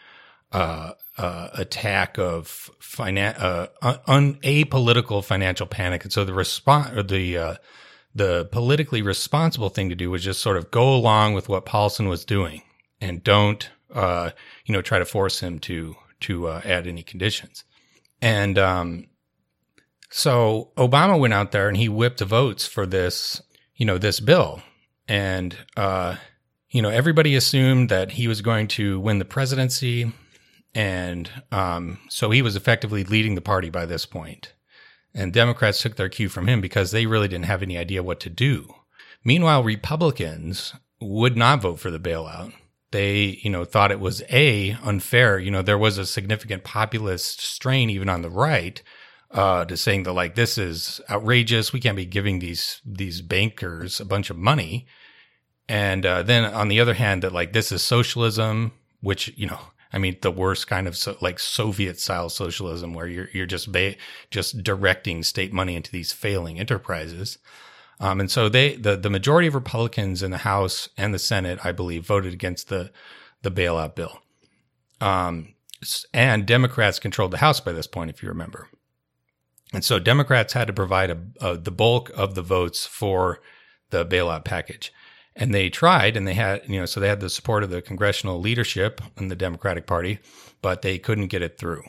uh, 0.51 0.91
uh, 1.17 1.49
attack 1.53 2.17
of 2.17 2.69
finan- 2.79 3.39
uh, 3.39 3.67
un- 4.07 4.35
apolitical 4.43 5.23
financial 5.23 5.67
panic, 5.67 6.03
and 6.03 6.13
so 6.13 6.23
the 6.23 6.33
response, 6.33 6.89
the 7.09 7.37
uh, 7.37 7.55
the 8.15 8.45
politically 8.45 9.01
responsible 9.01 9.69
thing 9.69 9.89
to 9.89 9.95
do 9.95 10.09
was 10.09 10.23
just 10.23 10.41
sort 10.41 10.57
of 10.57 10.71
go 10.71 10.95
along 10.95 11.33
with 11.33 11.49
what 11.49 11.65
Paulson 11.65 12.07
was 12.07 12.23
doing, 12.25 12.61
and 13.01 13.23
don't 13.23 13.69
uh, 13.93 14.31
you 14.65 14.73
know 14.73 14.81
try 14.81 14.99
to 14.99 15.05
force 15.05 15.39
him 15.39 15.59
to 15.59 15.95
to 16.21 16.47
uh, 16.47 16.61
add 16.63 16.87
any 16.87 17.03
conditions. 17.03 17.63
And 18.21 18.57
um, 18.57 19.07
so 20.09 20.71
Obama 20.77 21.19
went 21.19 21.33
out 21.33 21.51
there 21.51 21.67
and 21.67 21.77
he 21.77 21.89
whipped 21.89 22.21
votes 22.21 22.65
for 22.65 22.85
this 22.85 23.41
you 23.75 23.85
know 23.85 23.97
this 23.97 24.19
bill, 24.19 24.61
and 25.07 25.55
uh, 25.75 26.15
you 26.69 26.81
know 26.81 26.89
everybody 26.89 27.35
assumed 27.35 27.89
that 27.89 28.11
he 28.11 28.27
was 28.27 28.41
going 28.41 28.67
to 28.69 28.99
win 28.99 29.19
the 29.19 29.25
presidency 29.25 30.11
and 30.77 31.31
um, 31.51 31.97
so 32.07 32.29
he 32.29 32.43
was 32.43 32.55
effectively 32.55 33.03
leading 33.03 33.33
the 33.33 33.41
party 33.41 33.71
by 33.71 33.87
this 33.87 34.05
point. 34.05 34.53
And 35.11 35.33
Democrats 35.33 35.81
took 35.81 35.95
their 35.95 36.07
cue 36.07 36.29
from 36.29 36.47
him 36.47 36.61
because 36.61 36.91
they 36.91 37.07
really 37.07 37.27
didn't 37.27 37.45
have 37.45 37.63
any 37.63 37.79
idea 37.79 38.03
what 38.03 38.19
to 38.19 38.29
do. 38.29 38.75
Meanwhile, 39.23 39.63
Republicans 39.63 40.75
would 41.01 41.35
not 41.35 41.63
vote 41.63 41.79
for 41.79 41.89
the 41.89 41.99
bailout. 41.99 42.53
They, 42.91 43.39
you 43.41 43.49
know, 43.49 43.65
thought 43.65 43.91
it 43.91 43.99
was 43.99 44.21
a 44.29 44.77
unfair. 44.83 45.39
You 45.39 45.49
know, 45.49 45.63
there 45.63 45.79
was 45.79 45.97
a 45.97 46.05
significant 46.05 46.63
populist 46.63 47.41
strain 47.41 47.89
even 47.89 48.07
on 48.07 48.21
the 48.21 48.29
right 48.29 48.79
uh, 49.31 49.65
to 49.65 49.75
saying 49.77 50.03
that 50.03 50.13
like 50.13 50.35
this 50.35 50.59
is 50.59 51.01
outrageous. 51.09 51.73
We 51.73 51.79
can't 51.79 51.97
be 51.97 52.05
giving 52.05 52.37
these 52.37 52.81
these 52.85 53.23
bankers 53.23 53.99
a 53.99 54.05
bunch 54.05 54.29
of 54.29 54.37
money. 54.37 54.85
And 55.67 56.05
uh, 56.05 56.21
then 56.21 56.45
on 56.45 56.67
the 56.67 56.79
other 56.79 56.93
hand, 56.93 57.23
that 57.23 57.33
like 57.33 57.53
this 57.53 57.71
is 57.71 57.81
socialism, 57.81 58.73
which 59.01 59.33
you 59.35 59.47
know, 59.47 59.59
I 59.93 59.97
mean, 59.97 60.17
the 60.21 60.31
worst 60.31 60.67
kind 60.67 60.87
of 60.87 60.97
so, 60.97 61.17
like 61.21 61.39
Soviet 61.39 61.99
style 61.99 62.29
socialism, 62.29 62.93
where 62.93 63.07
you're 63.07 63.29
you're 63.33 63.45
just 63.45 63.71
ba- 63.71 63.95
just 64.31 64.63
directing 64.63 65.23
state 65.23 65.53
money 65.53 65.75
into 65.75 65.91
these 65.91 66.11
failing 66.11 66.59
enterprises. 66.59 67.37
Um, 67.99 68.19
and 68.19 68.29
so 68.29 68.49
they 68.49 68.75
the 68.75 68.95
the 68.95 69.09
majority 69.09 69.47
of 69.47 69.55
Republicans 69.55 70.21
in 70.21 70.31
the 70.31 70.39
House 70.39 70.89
and 70.97 71.13
the 71.13 71.19
Senate, 71.19 71.59
I 71.63 71.71
believe, 71.71 72.05
voted 72.05 72.33
against 72.33 72.69
the 72.69 72.91
the 73.41 73.51
bailout 73.51 73.95
bill. 73.95 74.21
Um, 74.99 75.53
and 76.13 76.45
Democrats 76.45 76.99
controlled 76.99 77.31
the 77.31 77.37
House 77.37 77.59
by 77.59 77.71
this 77.71 77.87
point, 77.87 78.09
if 78.09 78.23
you 78.23 78.29
remember. 78.29 78.67
And 79.73 79.83
so 79.83 79.99
Democrats 79.99 80.53
had 80.53 80.67
to 80.67 80.73
provide 80.73 81.11
a, 81.11 81.17
a, 81.41 81.57
the 81.57 81.71
bulk 81.71 82.09
of 82.15 82.35
the 82.35 82.41
votes 82.41 82.85
for 82.85 83.41
the 83.89 84.05
bailout 84.05 84.45
package. 84.45 84.91
And 85.39 85.53
they 85.53 85.69
tried, 85.69 86.17
and 86.17 86.27
they 86.27 86.33
had, 86.33 86.67
you 86.67 86.79
know, 86.79 86.87
so 86.87 86.99
they 86.99 87.07
had 87.07 87.19
the 87.19 87.29
support 87.29 87.63
of 87.63 87.69
the 87.69 87.81
congressional 87.81 88.39
leadership 88.39 89.01
and 89.15 89.29
the 89.29 89.35
Democratic 89.35 89.85
Party, 89.85 90.17
but 90.63 90.81
they 90.81 90.97
couldn't 90.97 91.27
get 91.27 91.43
it 91.43 91.59
through. 91.59 91.83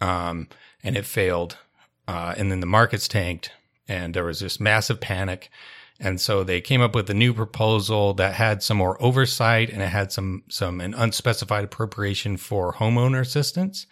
Um, 0.00 0.48
and 0.84 0.96
it 0.96 1.04
failed. 1.04 1.58
Uh, 2.06 2.34
and 2.36 2.52
then 2.52 2.60
the 2.60 2.66
markets 2.66 3.08
tanked, 3.08 3.50
and 3.88 4.14
there 4.14 4.24
was 4.24 4.38
this 4.38 4.60
massive 4.60 5.00
panic. 5.00 5.50
And 5.98 6.20
so 6.20 6.44
they 6.44 6.60
came 6.60 6.80
up 6.80 6.94
with 6.94 7.10
a 7.10 7.14
new 7.14 7.34
proposal 7.34 8.14
that 8.14 8.34
had 8.34 8.62
some 8.62 8.76
more 8.76 9.00
oversight 9.02 9.70
and 9.70 9.82
it 9.82 9.88
had 9.88 10.12
some, 10.12 10.44
some, 10.48 10.80
an 10.80 10.94
unspecified 10.94 11.64
appropriation 11.64 12.36
for 12.36 12.74
homeowner 12.74 13.20
assistance 13.20 13.86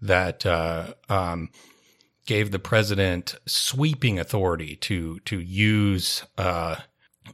that, 0.00 0.46
uh, 0.46 0.94
um, 1.08 1.50
gave 2.26 2.50
the 2.50 2.58
president 2.58 3.36
sweeping 3.46 4.18
authority 4.18 4.76
to 4.76 5.18
to 5.20 5.40
use 5.40 6.24
uh, 6.38 6.76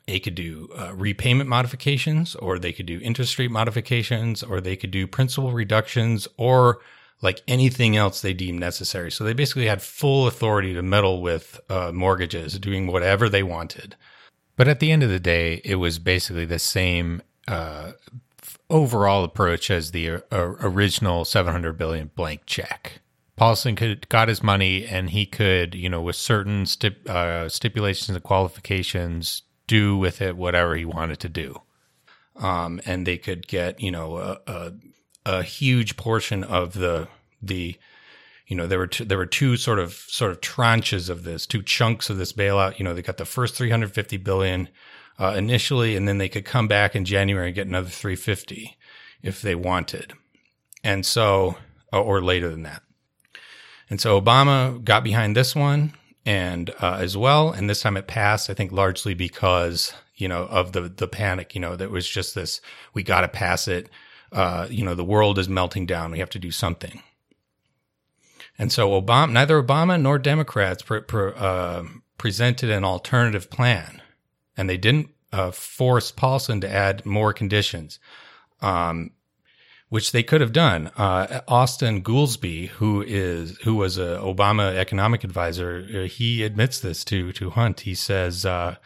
they 0.06 0.20
could 0.20 0.34
do 0.34 0.68
uh, 0.76 0.92
repayment 0.94 1.48
modifications 1.48 2.34
or 2.36 2.58
they 2.58 2.72
could 2.72 2.86
do 2.86 3.00
interest 3.02 3.38
rate 3.38 3.50
modifications 3.50 4.42
or 4.42 4.60
they 4.60 4.76
could 4.76 4.90
do 4.90 5.06
principal 5.06 5.52
reductions 5.52 6.28
or 6.36 6.80
like 7.22 7.42
anything 7.46 7.96
else 7.96 8.20
they 8.20 8.32
deemed 8.32 8.60
necessary. 8.60 9.10
So 9.10 9.24
they 9.24 9.32
basically 9.32 9.66
had 9.66 9.82
full 9.82 10.26
authority 10.26 10.72
to 10.74 10.82
meddle 10.82 11.20
with 11.20 11.60
uh, 11.68 11.92
mortgages 11.92 12.58
doing 12.58 12.86
whatever 12.86 13.28
they 13.28 13.42
wanted. 13.42 13.96
But 14.56 14.68
at 14.68 14.80
the 14.80 14.92
end 14.92 15.02
of 15.02 15.10
the 15.10 15.20
day 15.20 15.60
it 15.64 15.76
was 15.76 15.98
basically 15.98 16.44
the 16.44 16.58
same 16.58 17.22
uh, 17.48 17.92
overall 18.68 19.24
approach 19.24 19.70
as 19.70 19.90
the 19.90 20.08
uh, 20.08 20.20
original 20.30 21.24
700 21.24 21.76
billion 21.76 22.10
blank 22.14 22.42
check. 22.46 23.00
Paulson 23.36 23.74
could 23.74 24.08
got 24.10 24.28
his 24.28 24.42
money 24.42 24.86
and 24.86 25.10
he 25.10 25.24
could, 25.24 25.74
you 25.74 25.88
know, 25.88 26.02
with 26.02 26.16
certain 26.16 26.66
stip, 26.66 27.08
uh, 27.08 27.48
stipulations 27.48 28.10
and 28.10 28.22
qualifications, 28.22 29.42
do 29.70 29.96
with 29.96 30.20
it 30.20 30.36
whatever 30.36 30.74
he 30.74 30.84
wanted 30.84 31.20
to 31.20 31.28
do. 31.28 31.62
Um, 32.34 32.80
and 32.84 33.06
they 33.06 33.18
could 33.18 33.46
get, 33.46 33.80
you 33.80 33.92
know, 33.92 34.16
a, 34.16 34.40
a, 34.48 34.72
a, 35.24 35.42
huge 35.44 35.96
portion 35.96 36.42
of 36.42 36.72
the 36.72 37.06
the, 37.40 37.76
you 38.48 38.56
know, 38.56 38.66
there 38.66 38.80
were 38.80 38.88
two, 38.88 39.04
there 39.04 39.16
were 39.16 39.26
two 39.26 39.56
sort 39.56 39.78
of 39.78 39.92
sort 39.92 40.32
of 40.32 40.40
tranches 40.40 41.08
of 41.08 41.22
this, 41.22 41.46
two 41.46 41.62
chunks 41.62 42.10
of 42.10 42.16
this 42.18 42.32
bailout. 42.32 42.80
You 42.80 42.84
know, 42.84 42.94
they 42.94 43.02
got 43.02 43.18
the 43.18 43.24
first 43.24 43.54
350 43.54 44.16
billion 44.16 44.68
uh, 45.20 45.34
initially, 45.36 45.94
and 45.94 46.08
then 46.08 46.18
they 46.18 46.28
could 46.28 46.44
come 46.44 46.66
back 46.66 46.96
in 46.96 47.04
January 47.04 47.46
and 47.46 47.54
get 47.54 47.68
another 47.68 47.90
350 47.90 48.76
if 49.22 49.40
they 49.40 49.54
wanted, 49.54 50.14
and 50.82 51.06
so 51.06 51.56
or 51.92 52.20
later 52.20 52.48
than 52.48 52.62
that. 52.62 52.82
And 53.88 54.00
so 54.00 54.20
Obama 54.20 54.82
got 54.82 55.04
behind 55.04 55.36
this 55.36 55.54
one 55.54 55.94
and 56.30 56.70
uh, 56.80 56.98
as 57.00 57.16
well. 57.16 57.50
And 57.50 57.68
this 57.68 57.82
time 57.82 57.96
it 57.96 58.06
passed, 58.06 58.48
I 58.48 58.54
think 58.54 58.70
largely 58.70 59.14
because, 59.14 59.92
you 60.14 60.28
know, 60.28 60.44
of 60.44 60.70
the, 60.70 60.82
the 60.82 61.08
panic, 61.08 61.56
you 61.56 61.60
know, 61.60 61.74
that 61.74 61.90
was 61.90 62.08
just 62.08 62.36
this, 62.36 62.60
we 62.94 63.02
got 63.02 63.22
to 63.22 63.28
pass 63.28 63.66
it. 63.66 63.90
Uh, 64.30 64.68
you 64.70 64.84
know, 64.84 64.94
the 64.94 65.02
world 65.02 65.40
is 65.40 65.48
melting 65.48 65.86
down. 65.86 66.12
We 66.12 66.20
have 66.20 66.30
to 66.30 66.38
do 66.38 66.52
something. 66.52 67.02
And 68.56 68.70
so 68.70 68.90
Obama, 68.90 69.32
neither 69.32 69.60
Obama 69.60 70.00
nor 70.00 70.20
Democrats 70.20 70.84
pre- 70.84 71.00
pre- 71.00 71.32
uh, 71.34 71.82
presented 72.16 72.70
an 72.70 72.84
alternative 72.84 73.50
plan 73.50 74.00
and 74.56 74.70
they 74.70 74.76
didn't 74.76 75.08
uh, 75.32 75.50
force 75.50 76.12
Paulson 76.12 76.60
to 76.60 76.70
add 76.70 77.04
more 77.04 77.32
conditions. 77.32 77.98
Um, 78.60 79.10
which 79.90 80.12
they 80.12 80.22
could 80.22 80.40
have 80.40 80.52
done. 80.52 80.90
Uh, 80.96 81.42
Austan 81.48 82.02
Goolsbee, 82.02 82.68
who 82.68 83.02
is 83.02 83.58
who 83.58 83.74
was 83.74 83.98
a 83.98 84.18
Obama 84.22 84.74
economic 84.74 85.22
advisor, 85.22 85.86
uh, 85.92 86.08
he 86.08 86.42
admits 86.42 86.80
this 86.80 87.04
to 87.04 87.32
to 87.32 87.50
Hundt. 87.50 87.80
He 87.80 87.94
says. 87.94 88.46
Uh, 88.46 88.76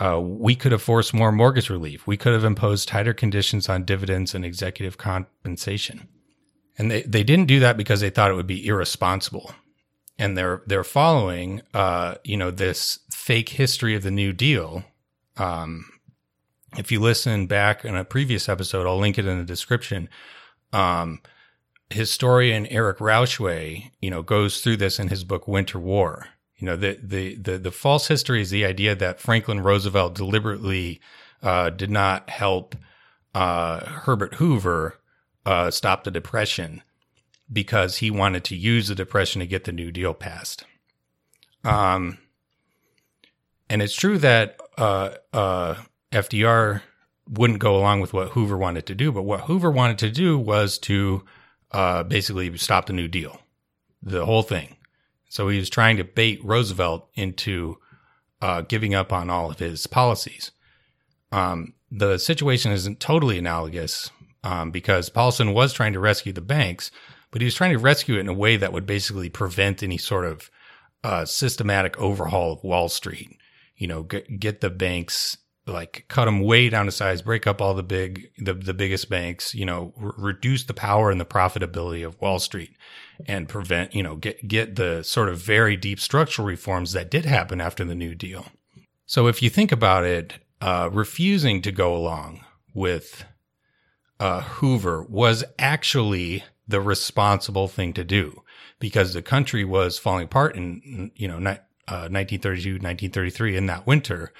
uh, 0.00 0.18
we 0.18 0.56
could 0.56 0.72
have 0.72 0.82
forced 0.82 1.14
more 1.14 1.30
mortgage 1.30 1.70
relief. 1.70 2.08
We 2.08 2.16
could 2.16 2.32
have 2.32 2.42
imposed 2.42 2.88
tighter 2.88 3.14
conditions 3.14 3.68
on 3.68 3.84
dividends 3.84 4.34
and 4.34 4.44
executive 4.44 4.98
compensation. 4.98 6.08
And 6.76 6.90
they, 6.90 7.02
they 7.02 7.22
didn't 7.22 7.46
do 7.46 7.60
that 7.60 7.76
because 7.76 8.00
they 8.00 8.10
thought 8.10 8.30
it 8.30 8.34
would 8.34 8.46
be 8.46 8.66
irresponsible. 8.66 9.54
And 10.18 10.36
they're 10.36 10.62
they're 10.66 10.82
following 10.82 11.62
uh, 11.72 12.16
you 12.24 12.36
know 12.36 12.50
this 12.50 12.98
fake 13.12 13.50
history 13.50 13.94
of 13.94 14.02
the 14.02 14.10
New 14.10 14.32
Deal 14.32 14.82
um, 15.36 15.84
if 16.76 16.90
you 16.90 17.00
listen 17.00 17.46
back 17.46 17.84
in 17.84 17.94
a 17.94 18.04
previous 18.04 18.48
episode, 18.48 18.86
I'll 18.86 18.98
link 18.98 19.18
it 19.18 19.26
in 19.26 19.38
the 19.38 19.44
description. 19.44 20.08
Um, 20.72 21.20
historian 21.90 22.66
Eric 22.66 22.98
Rauchway, 22.98 23.90
you 24.00 24.10
know, 24.10 24.22
goes 24.22 24.60
through 24.60 24.78
this 24.78 24.98
in 24.98 25.08
his 25.08 25.24
book 25.24 25.46
Winter 25.46 25.78
War. 25.78 26.28
You 26.56 26.66
know, 26.66 26.76
the 26.76 26.98
the 27.02 27.36
the, 27.36 27.58
the 27.58 27.72
false 27.72 28.08
history 28.08 28.40
is 28.40 28.50
the 28.50 28.64
idea 28.64 28.94
that 28.94 29.20
Franklin 29.20 29.60
Roosevelt 29.60 30.14
deliberately 30.14 31.00
uh, 31.42 31.70
did 31.70 31.90
not 31.90 32.30
help 32.30 32.76
uh, 33.34 33.84
Herbert 33.84 34.34
Hoover 34.34 34.98
uh, 35.44 35.70
stop 35.70 36.04
the 36.04 36.10
Depression 36.10 36.82
because 37.52 37.98
he 37.98 38.10
wanted 38.10 38.44
to 38.44 38.56
use 38.56 38.88
the 38.88 38.94
Depression 38.94 39.40
to 39.40 39.46
get 39.46 39.64
the 39.64 39.72
New 39.72 39.90
Deal 39.90 40.14
passed. 40.14 40.64
Um, 41.64 42.18
and 43.68 43.82
it's 43.82 43.94
true 43.94 44.18
that 44.18 44.60
uh, 44.78 45.10
uh, 45.32 45.76
FDR 46.12 46.82
wouldn't 47.28 47.58
go 47.58 47.76
along 47.76 48.00
with 48.00 48.12
what 48.12 48.30
Hoover 48.30 48.56
wanted 48.56 48.86
to 48.86 48.94
do. 48.94 49.12
But 49.12 49.22
what 49.22 49.42
Hoover 49.42 49.70
wanted 49.70 49.98
to 49.98 50.10
do 50.10 50.38
was 50.38 50.78
to 50.80 51.24
uh, 51.70 52.02
basically 52.04 52.56
stop 52.58 52.86
the 52.86 52.92
New 52.92 53.08
Deal, 53.08 53.40
the 54.02 54.24
whole 54.24 54.42
thing. 54.42 54.76
So 55.28 55.48
he 55.48 55.58
was 55.58 55.70
trying 55.70 55.96
to 55.96 56.04
bait 56.04 56.44
Roosevelt 56.44 57.08
into 57.14 57.78
uh, 58.42 58.62
giving 58.62 58.94
up 58.94 59.12
on 59.12 59.30
all 59.30 59.50
of 59.50 59.58
his 59.58 59.86
policies. 59.86 60.50
Um, 61.30 61.74
the 61.90 62.18
situation 62.18 62.72
isn't 62.72 63.00
totally 63.00 63.38
analogous 63.38 64.10
um, 64.44 64.70
because 64.70 65.08
Paulson 65.08 65.54
was 65.54 65.72
trying 65.72 65.94
to 65.94 66.00
rescue 66.00 66.32
the 66.32 66.40
banks, 66.40 66.90
but 67.30 67.40
he 67.40 67.46
was 67.46 67.54
trying 67.54 67.72
to 67.72 67.78
rescue 67.78 68.16
it 68.16 68.20
in 68.20 68.28
a 68.28 68.34
way 68.34 68.56
that 68.56 68.72
would 68.72 68.84
basically 68.84 69.30
prevent 69.30 69.82
any 69.82 69.96
sort 69.96 70.26
of 70.26 70.50
uh, 71.04 71.24
systematic 71.24 71.98
overhaul 71.98 72.52
of 72.52 72.64
Wall 72.64 72.88
Street. 72.88 73.38
You 73.76 73.86
know, 73.86 74.02
get, 74.02 74.38
get 74.38 74.60
the 74.60 74.70
banks 74.70 75.38
like 75.66 76.04
cut 76.08 76.24
them 76.24 76.40
way 76.40 76.68
down 76.68 76.86
to 76.86 76.92
size, 76.92 77.22
break 77.22 77.46
up 77.46 77.60
all 77.60 77.74
the 77.74 77.82
big, 77.82 78.30
the, 78.38 78.54
the 78.54 78.74
biggest 78.74 79.08
banks, 79.08 79.54
you 79.54 79.64
know, 79.64 79.92
reduce 79.96 80.64
the 80.64 80.74
power 80.74 81.10
and 81.10 81.20
the 81.20 81.24
profitability 81.24 82.04
of 82.04 82.20
Wall 82.20 82.38
Street 82.38 82.76
and 83.26 83.48
prevent, 83.48 83.94
you 83.94 84.02
know, 84.02 84.16
get, 84.16 84.46
get 84.48 84.76
the 84.76 85.02
sort 85.02 85.28
of 85.28 85.38
very 85.38 85.76
deep 85.76 86.00
structural 86.00 86.46
reforms 86.46 86.92
that 86.92 87.10
did 87.10 87.24
happen 87.24 87.60
after 87.60 87.84
the 87.84 87.94
New 87.94 88.14
Deal. 88.14 88.46
So 89.06 89.28
if 89.28 89.42
you 89.42 89.50
think 89.50 89.70
about 89.70 90.04
it, 90.04 90.34
uh, 90.60 90.88
refusing 90.92 91.62
to 91.62 91.72
go 91.72 91.94
along 91.94 92.44
with 92.74 93.24
uh, 94.18 94.40
Hoover 94.40 95.02
was 95.08 95.44
actually 95.58 96.44
the 96.66 96.80
responsible 96.80 97.68
thing 97.68 97.92
to 97.92 98.04
do 98.04 98.42
because 98.78 99.14
the 99.14 99.22
country 99.22 99.64
was 99.64 99.98
falling 99.98 100.24
apart 100.24 100.56
in, 100.56 101.10
you 101.14 101.28
know, 101.28 101.36
uh, 101.88 102.08
1932, 102.08 102.74
1933 102.74 103.56
in 103.56 103.66
that 103.66 103.86
winter 103.86 104.32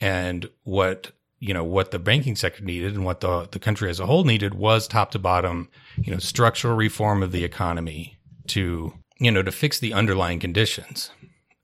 and 0.00 0.48
what 0.64 1.12
you 1.38 1.52
know 1.52 1.64
what 1.64 1.90
the 1.90 1.98
banking 1.98 2.36
sector 2.36 2.64
needed 2.64 2.94
and 2.94 3.04
what 3.04 3.20
the 3.20 3.48
the 3.50 3.58
country 3.58 3.90
as 3.90 4.00
a 4.00 4.06
whole 4.06 4.24
needed 4.24 4.54
was 4.54 4.88
top 4.88 5.10
to 5.10 5.18
bottom 5.18 5.68
you 5.96 6.12
know 6.12 6.18
structural 6.18 6.74
reform 6.74 7.22
of 7.22 7.32
the 7.32 7.44
economy 7.44 8.18
to 8.46 8.94
you 9.18 9.30
know 9.30 9.42
to 9.42 9.52
fix 9.52 9.78
the 9.78 9.92
underlying 9.92 10.40
conditions. 10.40 11.10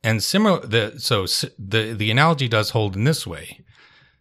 And 0.05 0.23
similar 0.23 0.67
the 0.67 0.95
so 0.99 1.27
the 1.59 1.95
the 1.95 2.11
analogy 2.11 2.49
does 2.49 2.71
hold 2.71 2.97
in 2.97 3.05
this 3.05 3.27
way 3.27 3.61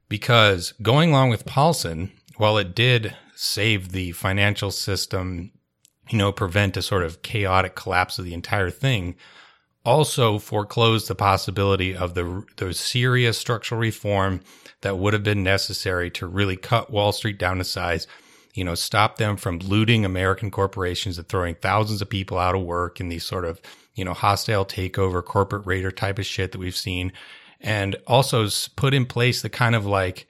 because 0.09 0.73
going 0.81 1.11
along 1.11 1.29
with 1.29 1.45
Paulson 1.45 2.11
while 2.37 2.57
it 2.57 2.75
did 2.75 3.15
save 3.35 3.91
the 3.91 4.11
financial 4.11 4.71
system 4.71 5.51
you 6.09 6.17
know 6.17 6.31
prevent 6.31 6.77
a 6.77 6.81
sort 6.81 7.03
of 7.03 7.21
chaotic 7.21 7.75
collapse 7.75 8.19
of 8.19 8.25
the 8.25 8.33
entire 8.33 8.69
thing 8.69 9.15
also 9.85 10.37
foreclosed 10.37 11.07
the 11.07 11.15
possibility 11.15 11.95
of 11.95 12.13
the, 12.13 12.43
the 12.57 12.73
serious 12.73 13.37
structural 13.37 13.79
reform 13.79 14.41
that 14.81 14.97
would 14.97 15.13
have 15.13 15.23
been 15.23 15.43
necessary 15.43 16.09
to 16.11 16.27
really 16.27 16.55
cut 16.55 16.91
Wall 16.91 17.11
Street 17.11 17.37
down 17.37 17.57
to 17.57 17.63
size, 17.63 18.07
you 18.53 18.63
know, 18.63 18.75
stop 18.75 19.17
them 19.17 19.37
from 19.37 19.59
looting 19.59 20.05
American 20.05 20.51
corporations 20.51 21.17
and 21.17 21.27
throwing 21.27 21.55
thousands 21.55 22.01
of 22.01 22.09
people 22.09 22.37
out 22.37 22.55
of 22.55 22.61
work 22.61 22.99
in 22.99 23.09
these 23.09 23.25
sort 23.25 23.45
of, 23.45 23.61
you 23.95 24.05
know, 24.05 24.13
hostile 24.13 24.65
takeover 24.65 25.23
corporate 25.23 25.65
raider 25.65 25.91
type 25.91 26.19
of 26.19 26.25
shit 26.25 26.51
that 26.51 26.59
we've 26.59 26.75
seen. 26.75 27.11
And 27.59 27.95
also 28.07 28.47
put 28.75 28.93
in 28.93 29.05
place 29.05 29.41
the 29.41 29.49
kind 29.49 29.75
of 29.75 29.85
like, 29.85 30.27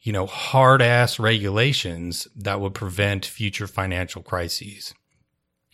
you 0.00 0.12
know, 0.12 0.26
hard 0.26 0.80
ass 0.80 1.18
regulations 1.18 2.28
that 2.36 2.60
would 2.60 2.74
prevent 2.74 3.26
future 3.26 3.66
financial 3.66 4.22
crises. 4.22 4.94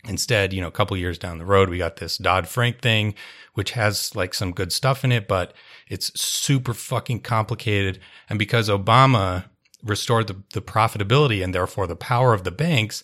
Instead, 0.07 0.53
you 0.53 0.61
know, 0.61 0.67
a 0.67 0.71
couple 0.71 0.95
years 0.95 1.17
down 1.17 1.39
the 1.39 1.45
road, 1.45 1.69
we 1.69 1.77
got 1.77 1.97
this 1.97 2.17
Dodd 2.17 2.47
Frank 2.47 2.81
thing, 2.81 3.15
which 3.53 3.71
has 3.71 4.15
like 4.15 4.33
some 4.33 4.51
good 4.51 4.71
stuff 4.71 5.03
in 5.03 5.11
it, 5.11 5.27
but 5.27 5.53
it's 5.87 6.19
super 6.19 6.73
fucking 6.73 7.21
complicated. 7.21 7.99
And 8.29 8.37
because 8.37 8.69
Obama 8.69 9.45
restored 9.83 10.27
the, 10.27 10.41
the 10.53 10.61
profitability 10.61 11.43
and 11.43 11.53
therefore 11.53 11.87
the 11.87 11.95
power 11.95 12.33
of 12.33 12.43
the 12.43 12.51
banks, 12.51 13.03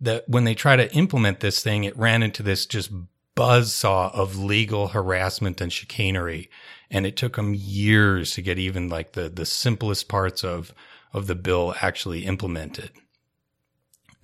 that 0.00 0.28
when 0.28 0.44
they 0.44 0.54
try 0.54 0.76
to 0.76 0.92
implement 0.94 1.40
this 1.40 1.62
thing, 1.62 1.84
it 1.84 1.96
ran 1.96 2.22
into 2.22 2.42
this 2.42 2.66
just 2.66 2.90
buzz 3.34 3.72
saw 3.72 4.10
of 4.10 4.38
legal 4.38 4.88
harassment 4.88 5.60
and 5.60 5.72
chicanery. 5.72 6.50
And 6.90 7.06
it 7.06 7.16
took 7.16 7.36
them 7.36 7.54
years 7.54 8.32
to 8.32 8.42
get 8.42 8.58
even 8.58 8.88
like 8.88 9.12
the, 9.12 9.28
the 9.28 9.46
simplest 9.46 10.08
parts 10.08 10.44
of, 10.44 10.72
of 11.12 11.26
the 11.26 11.34
bill 11.34 11.74
actually 11.80 12.24
implemented. 12.24 12.90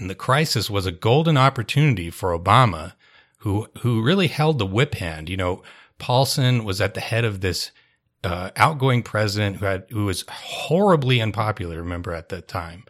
And 0.02 0.10
the 0.10 0.16
crisis 0.16 0.68
was 0.68 0.84
a 0.84 0.90
golden 0.90 1.36
opportunity 1.36 2.10
for 2.10 2.36
Obama, 2.36 2.94
who 3.38 3.68
who 3.82 4.02
really 4.02 4.26
held 4.26 4.58
the 4.58 4.66
whip 4.66 4.96
hand. 4.96 5.28
You 5.28 5.36
know, 5.36 5.62
Paulson 5.98 6.64
was 6.64 6.80
at 6.80 6.94
the 6.94 7.00
head 7.00 7.24
of 7.24 7.40
this 7.40 7.70
uh, 8.24 8.50
outgoing 8.56 9.04
president 9.04 9.58
who 9.58 9.66
had 9.66 9.84
who 9.90 10.06
was 10.06 10.24
horribly 10.28 11.20
unpopular. 11.20 11.76
Remember 11.76 12.12
at 12.12 12.30
that 12.30 12.48
time, 12.48 12.84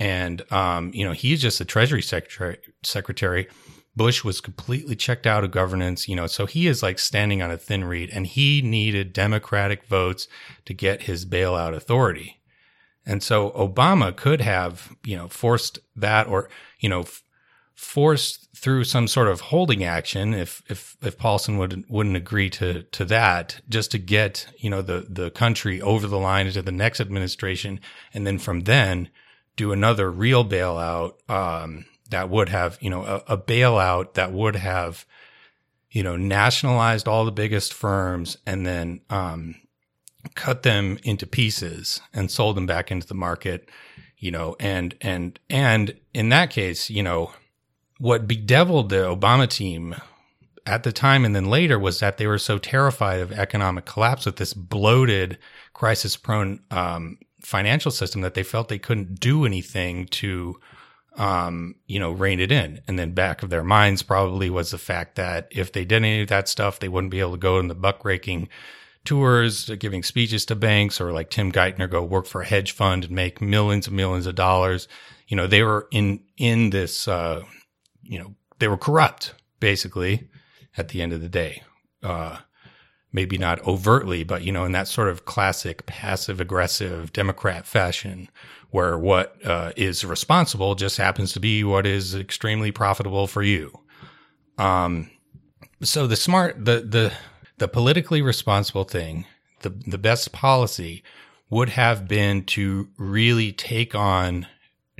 and 0.00 0.50
um, 0.50 0.90
you 0.94 1.04
know 1.04 1.12
he's 1.12 1.42
just 1.42 1.58
the 1.58 1.66
Treasury 1.66 2.00
secretary. 2.00 2.56
Secretary 2.82 3.46
Bush 3.94 4.24
was 4.24 4.40
completely 4.40 4.96
checked 4.96 5.26
out 5.26 5.44
of 5.44 5.50
governance. 5.50 6.08
You 6.08 6.16
know, 6.16 6.26
so 6.26 6.46
he 6.46 6.66
is 6.66 6.82
like 6.82 6.98
standing 6.98 7.42
on 7.42 7.50
a 7.50 7.58
thin 7.58 7.84
reed, 7.84 8.08
and 8.10 8.26
he 8.26 8.62
needed 8.62 9.12
Democratic 9.12 9.84
votes 9.84 10.28
to 10.64 10.72
get 10.72 11.02
his 11.02 11.26
bailout 11.26 11.74
authority. 11.74 12.37
And 13.08 13.22
so 13.22 13.50
Obama 13.52 14.14
could 14.14 14.42
have, 14.42 14.94
you 15.02 15.16
know, 15.16 15.28
forced 15.28 15.78
that 15.96 16.26
or, 16.28 16.50
you 16.78 16.90
know, 16.90 17.00
f- 17.00 17.22
forced 17.74 18.54
through 18.54 18.84
some 18.84 19.08
sort 19.08 19.28
of 19.28 19.40
holding 19.40 19.82
action 19.82 20.34
if, 20.34 20.62
if, 20.68 20.94
if 21.00 21.16
Paulson 21.16 21.56
would, 21.56 21.84
wouldn't 21.88 22.16
agree 22.16 22.50
to, 22.50 22.82
to 22.82 23.06
that 23.06 23.62
just 23.66 23.90
to 23.92 23.98
get, 23.98 24.46
you 24.58 24.68
know, 24.68 24.82
the, 24.82 25.06
the 25.08 25.30
country 25.30 25.80
over 25.80 26.06
the 26.06 26.18
line 26.18 26.46
into 26.46 26.60
the 26.60 26.70
next 26.70 27.00
administration. 27.00 27.80
And 28.12 28.26
then 28.26 28.38
from 28.38 28.60
then 28.60 29.08
do 29.56 29.72
another 29.72 30.10
real 30.10 30.44
bailout, 30.44 31.14
um, 31.30 31.86
that 32.10 32.28
would 32.28 32.50
have, 32.50 32.76
you 32.82 32.90
know, 32.90 33.04
a, 33.04 33.34
a 33.34 33.38
bailout 33.38 34.14
that 34.14 34.32
would 34.32 34.56
have, 34.56 35.06
you 35.90 36.02
know, 36.02 36.16
nationalized 36.16 37.08
all 37.08 37.24
the 37.24 37.32
biggest 37.32 37.72
firms 37.72 38.36
and 38.44 38.66
then, 38.66 39.00
um, 39.08 39.54
cut 40.34 40.62
them 40.62 40.98
into 41.02 41.26
pieces 41.26 42.00
and 42.12 42.30
sold 42.30 42.56
them 42.56 42.66
back 42.66 42.90
into 42.90 43.06
the 43.06 43.14
market, 43.14 43.68
you 44.18 44.30
know, 44.30 44.56
and, 44.58 44.94
and, 45.00 45.38
and 45.48 45.94
in 46.12 46.28
that 46.30 46.50
case, 46.50 46.90
you 46.90 47.02
know, 47.02 47.32
what 47.98 48.28
bedeviled 48.28 48.90
the 48.90 48.96
Obama 48.96 49.48
team 49.48 49.94
at 50.66 50.82
the 50.82 50.92
time 50.92 51.24
and 51.24 51.34
then 51.34 51.46
later 51.46 51.78
was 51.78 52.00
that 52.00 52.18
they 52.18 52.26
were 52.26 52.38
so 52.38 52.58
terrified 52.58 53.20
of 53.20 53.32
economic 53.32 53.86
collapse 53.86 54.26
with 54.26 54.36
this 54.36 54.52
bloated, 54.54 55.38
crisis 55.72 56.16
prone, 56.16 56.60
um, 56.70 57.18
financial 57.40 57.90
system 57.90 58.20
that 58.20 58.34
they 58.34 58.42
felt 58.42 58.68
they 58.68 58.78
couldn't 58.78 59.18
do 59.18 59.46
anything 59.46 60.06
to, 60.06 60.60
um, 61.16 61.74
you 61.86 61.98
know, 61.98 62.10
rein 62.10 62.38
it 62.38 62.52
in. 62.52 62.80
And 62.86 62.98
then 62.98 63.12
back 63.12 63.42
of 63.42 63.50
their 63.50 63.64
minds 63.64 64.02
probably 64.02 64.50
was 64.50 64.70
the 64.70 64.78
fact 64.78 65.14
that 65.16 65.48
if 65.50 65.72
they 65.72 65.84
did 65.84 65.96
any 65.96 66.22
of 66.22 66.28
that 66.28 66.48
stuff, 66.48 66.78
they 66.78 66.88
wouldn't 66.88 67.10
be 67.10 67.20
able 67.20 67.32
to 67.32 67.38
go 67.38 67.58
in 67.58 67.68
the 67.68 67.74
buckraking 67.74 68.48
tours, 69.04 69.70
giving 69.78 70.02
speeches 70.02 70.44
to 70.46 70.56
banks, 70.56 71.00
or 71.00 71.12
like 71.12 71.30
Tim 71.30 71.50
Geithner 71.52 71.90
go 71.90 72.02
work 72.02 72.26
for 72.26 72.42
a 72.42 72.46
hedge 72.46 72.72
fund 72.72 73.04
and 73.04 73.14
make 73.14 73.40
millions 73.40 73.86
and 73.86 73.96
millions 73.96 74.26
of 74.26 74.34
dollars. 74.34 74.88
You 75.26 75.36
know, 75.36 75.46
they 75.46 75.62
were 75.62 75.88
in 75.90 76.20
in 76.36 76.70
this. 76.70 77.08
Uh, 77.08 77.42
you 78.02 78.18
know, 78.18 78.34
they 78.58 78.68
were 78.68 78.78
corrupt 78.78 79.34
basically. 79.60 80.28
At 80.76 80.90
the 80.90 81.02
end 81.02 81.12
of 81.12 81.20
the 81.20 81.28
day, 81.28 81.62
uh, 82.04 82.38
maybe 83.12 83.36
not 83.36 83.66
overtly, 83.66 84.22
but 84.22 84.42
you 84.42 84.52
know, 84.52 84.64
in 84.64 84.70
that 84.72 84.86
sort 84.86 85.08
of 85.08 85.24
classic 85.24 85.86
passive 85.86 86.40
aggressive 86.40 87.12
Democrat 87.12 87.66
fashion, 87.66 88.30
where 88.70 88.96
what 88.96 89.34
uh, 89.44 89.72
is 89.76 90.04
responsible 90.04 90.76
just 90.76 90.96
happens 90.96 91.32
to 91.32 91.40
be 91.40 91.64
what 91.64 91.84
is 91.84 92.14
extremely 92.14 92.70
profitable 92.70 93.26
for 93.26 93.42
you. 93.42 93.72
Um, 94.56 95.10
so 95.82 96.06
the 96.06 96.16
smart 96.16 96.64
the 96.64 96.80
the 96.80 97.12
the 97.58 97.68
politically 97.68 98.22
responsible 98.22 98.84
thing, 98.84 99.26
the, 99.60 99.70
the 99.70 99.98
best 99.98 100.32
policy 100.32 101.02
would 101.50 101.70
have 101.70 102.06
been 102.06 102.44
to 102.44 102.88
really 102.98 103.52
take 103.52 103.94
on 103.94 104.46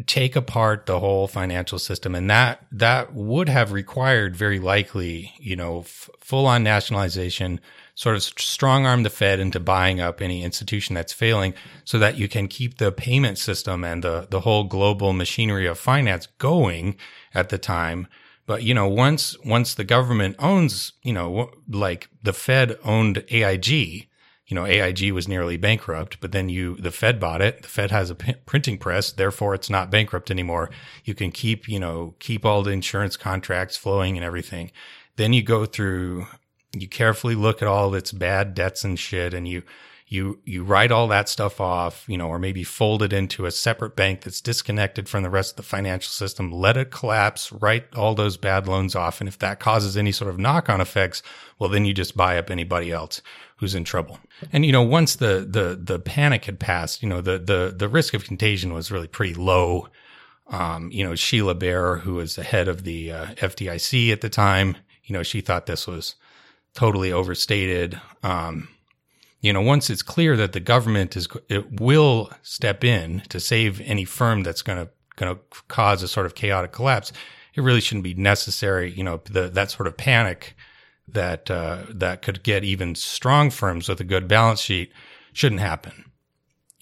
take 0.06 0.36
apart 0.36 0.86
the 0.86 1.00
whole 1.00 1.26
financial 1.26 1.78
system. 1.78 2.14
And 2.14 2.30
that 2.30 2.64
that 2.70 3.14
would 3.14 3.48
have 3.48 3.72
required 3.72 4.36
very 4.36 4.58
likely 4.60 5.32
you 5.38 5.56
know 5.56 5.80
f- 5.80 6.08
full 6.20 6.46
on 6.46 6.62
nationalization 6.62 7.60
sort 7.94 8.14
of 8.14 8.22
strong 8.22 8.86
arm 8.86 9.02
the 9.02 9.10
fed 9.10 9.40
into 9.40 9.58
buying 9.58 10.00
up 10.00 10.22
any 10.22 10.44
institution 10.44 10.94
that's 10.94 11.12
failing 11.12 11.52
so 11.84 11.98
that 11.98 12.16
you 12.16 12.28
can 12.28 12.46
keep 12.46 12.78
the 12.78 12.92
payment 12.92 13.38
system 13.38 13.82
and 13.82 14.04
the 14.04 14.26
the 14.30 14.40
whole 14.40 14.64
global 14.64 15.12
machinery 15.12 15.66
of 15.66 15.78
finance 15.78 16.26
going 16.38 16.96
at 17.34 17.48
the 17.48 17.58
time 17.58 18.06
but 18.48 18.62
you 18.62 18.72
know, 18.72 18.88
once 18.88 19.36
once 19.44 19.74
the 19.74 19.84
government 19.84 20.34
owns, 20.38 20.94
you 21.02 21.12
know, 21.12 21.50
like 21.68 22.08
the 22.22 22.32
Fed 22.32 22.78
owned 22.82 23.22
AIG, 23.28 23.68
you 23.68 24.54
know, 24.54 24.64
AIG 24.64 25.12
was 25.12 25.28
nearly 25.28 25.58
bankrupt, 25.58 26.18
but 26.18 26.32
then 26.32 26.48
you 26.48 26.76
the 26.76 26.90
Fed 26.90 27.20
bought 27.20 27.42
it. 27.42 27.60
The 27.60 27.68
Fed 27.68 27.90
has 27.90 28.08
a 28.08 28.14
p- 28.14 28.32
printing 28.46 28.78
press, 28.78 29.12
therefore 29.12 29.54
it's 29.54 29.68
not 29.68 29.90
bankrupt 29.90 30.30
anymore. 30.30 30.70
You 31.04 31.14
can 31.14 31.30
keep, 31.30 31.68
you 31.68 31.78
know, 31.78 32.14
keep 32.20 32.46
all 32.46 32.62
the 32.62 32.70
insurance 32.70 33.18
contracts 33.18 33.76
flowing 33.76 34.16
and 34.16 34.24
everything. 34.24 34.72
Then 35.16 35.34
you 35.34 35.42
go 35.42 35.66
through 35.66 36.26
you 36.72 36.88
carefully 36.88 37.34
look 37.34 37.60
at 37.60 37.68
all 37.68 37.94
its 37.94 38.12
bad 38.12 38.54
debts 38.54 38.82
and 38.82 38.98
shit 38.98 39.34
and 39.34 39.46
you 39.46 39.62
you 40.10 40.40
you 40.44 40.64
write 40.64 40.90
all 40.90 41.06
that 41.08 41.28
stuff 41.28 41.60
off, 41.60 42.04
you 42.08 42.16
know, 42.16 42.28
or 42.28 42.38
maybe 42.38 42.64
fold 42.64 43.02
it 43.02 43.12
into 43.12 43.44
a 43.44 43.50
separate 43.50 43.94
bank 43.94 44.22
that's 44.22 44.40
disconnected 44.40 45.08
from 45.08 45.22
the 45.22 45.30
rest 45.30 45.52
of 45.52 45.56
the 45.56 45.62
financial 45.62 46.10
system, 46.10 46.50
let 46.50 46.78
it 46.78 46.90
collapse, 46.90 47.52
write 47.52 47.94
all 47.94 48.14
those 48.14 48.38
bad 48.38 48.66
loans 48.66 48.94
off. 48.94 49.20
And 49.20 49.28
if 49.28 49.38
that 49.40 49.60
causes 49.60 49.96
any 49.96 50.12
sort 50.12 50.30
of 50.30 50.38
knock 50.38 50.70
on 50.70 50.80
effects, 50.80 51.22
well, 51.58 51.68
then 51.68 51.84
you 51.84 51.92
just 51.92 52.16
buy 52.16 52.38
up 52.38 52.50
anybody 52.50 52.90
else 52.90 53.20
who's 53.56 53.74
in 53.74 53.84
trouble. 53.84 54.18
And, 54.52 54.64
you 54.64 54.72
know, 54.72 54.82
once 54.82 55.16
the, 55.16 55.46
the, 55.48 55.78
the 55.80 55.98
panic 55.98 56.46
had 56.46 56.58
passed, 56.58 57.02
you 57.02 57.08
know, 57.08 57.20
the, 57.20 57.38
the, 57.38 57.74
the 57.76 57.88
risk 57.88 58.14
of 58.14 58.24
contagion 58.24 58.72
was 58.72 58.90
really 58.90 59.08
pretty 59.08 59.34
low. 59.34 59.88
Um, 60.46 60.90
you 60.90 61.04
know, 61.04 61.16
Sheila 61.16 61.54
Bair, 61.54 61.96
who 61.96 62.14
was 62.14 62.36
the 62.36 62.44
head 62.44 62.68
of 62.68 62.84
the 62.84 63.12
uh, 63.12 63.26
FDIC 63.34 64.10
at 64.10 64.22
the 64.22 64.30
time, 64.30 64.76
you 65.04 65.12
know, 65.12 65.22
she 65.22 65.40
thought 65.40 65.66
this 65.66 65.86
was 65.86 66.14
totally 66.74 67.12
overstated. 67.12 68.00
Um, 68.22 68.68
you 69.40 69.52
know, 69.52 69.60
once 69.60 69.88
it's 69.88 70.02
clear 70.02 70.36
that 70.36 70.52
the 70.52 70.60
government 70.60 71.16
is, 71.16 71.28
it 71.48 71.80
will 71.80 72.30
step 72.42 72.82
in 72.82 73.22
to 73.28 73.38
save 73.38 73.80
any 73.82 74.04
firm 74.04 74.42
that's 74.42 74.62
going 74.62 74.84
to, 74.84 74.90
going 75.16 75.34
to 75.34 75.40
cause 75.68 76.02
a 76.02 76.08
sort 76.08 76.26
of 76.26 76.34
chaotic 76.34 76.72
collapse, 76.72 77.12
it 77.54 77.60
really 77.60 77.80
shouldn't 77.80 78.04
be 78.04 78.14
necessary. 78.14 78.92
You 78.92 79.04
know, 79.04 79.20
the, 79.24 79.48
that 79.48 79.70
sort 79.70 79.86
of 79.86 79.96
panic 79.96 80.56
that, 81.06 81.50
uh, 81.50 81.84
that 81.90 82.22
could 82.22 82.42
get 82.42 82.64
even 82.64 82.94
strong 82.94 83.50
firms 83.50 83.88
with 83.88 84.00
a 84.00 84.04
good 84.04 84.26
balance 84.26 84.60
sheet 84.60 84.92
shouldn't 85.32 85.60
happen. 85.60 86.10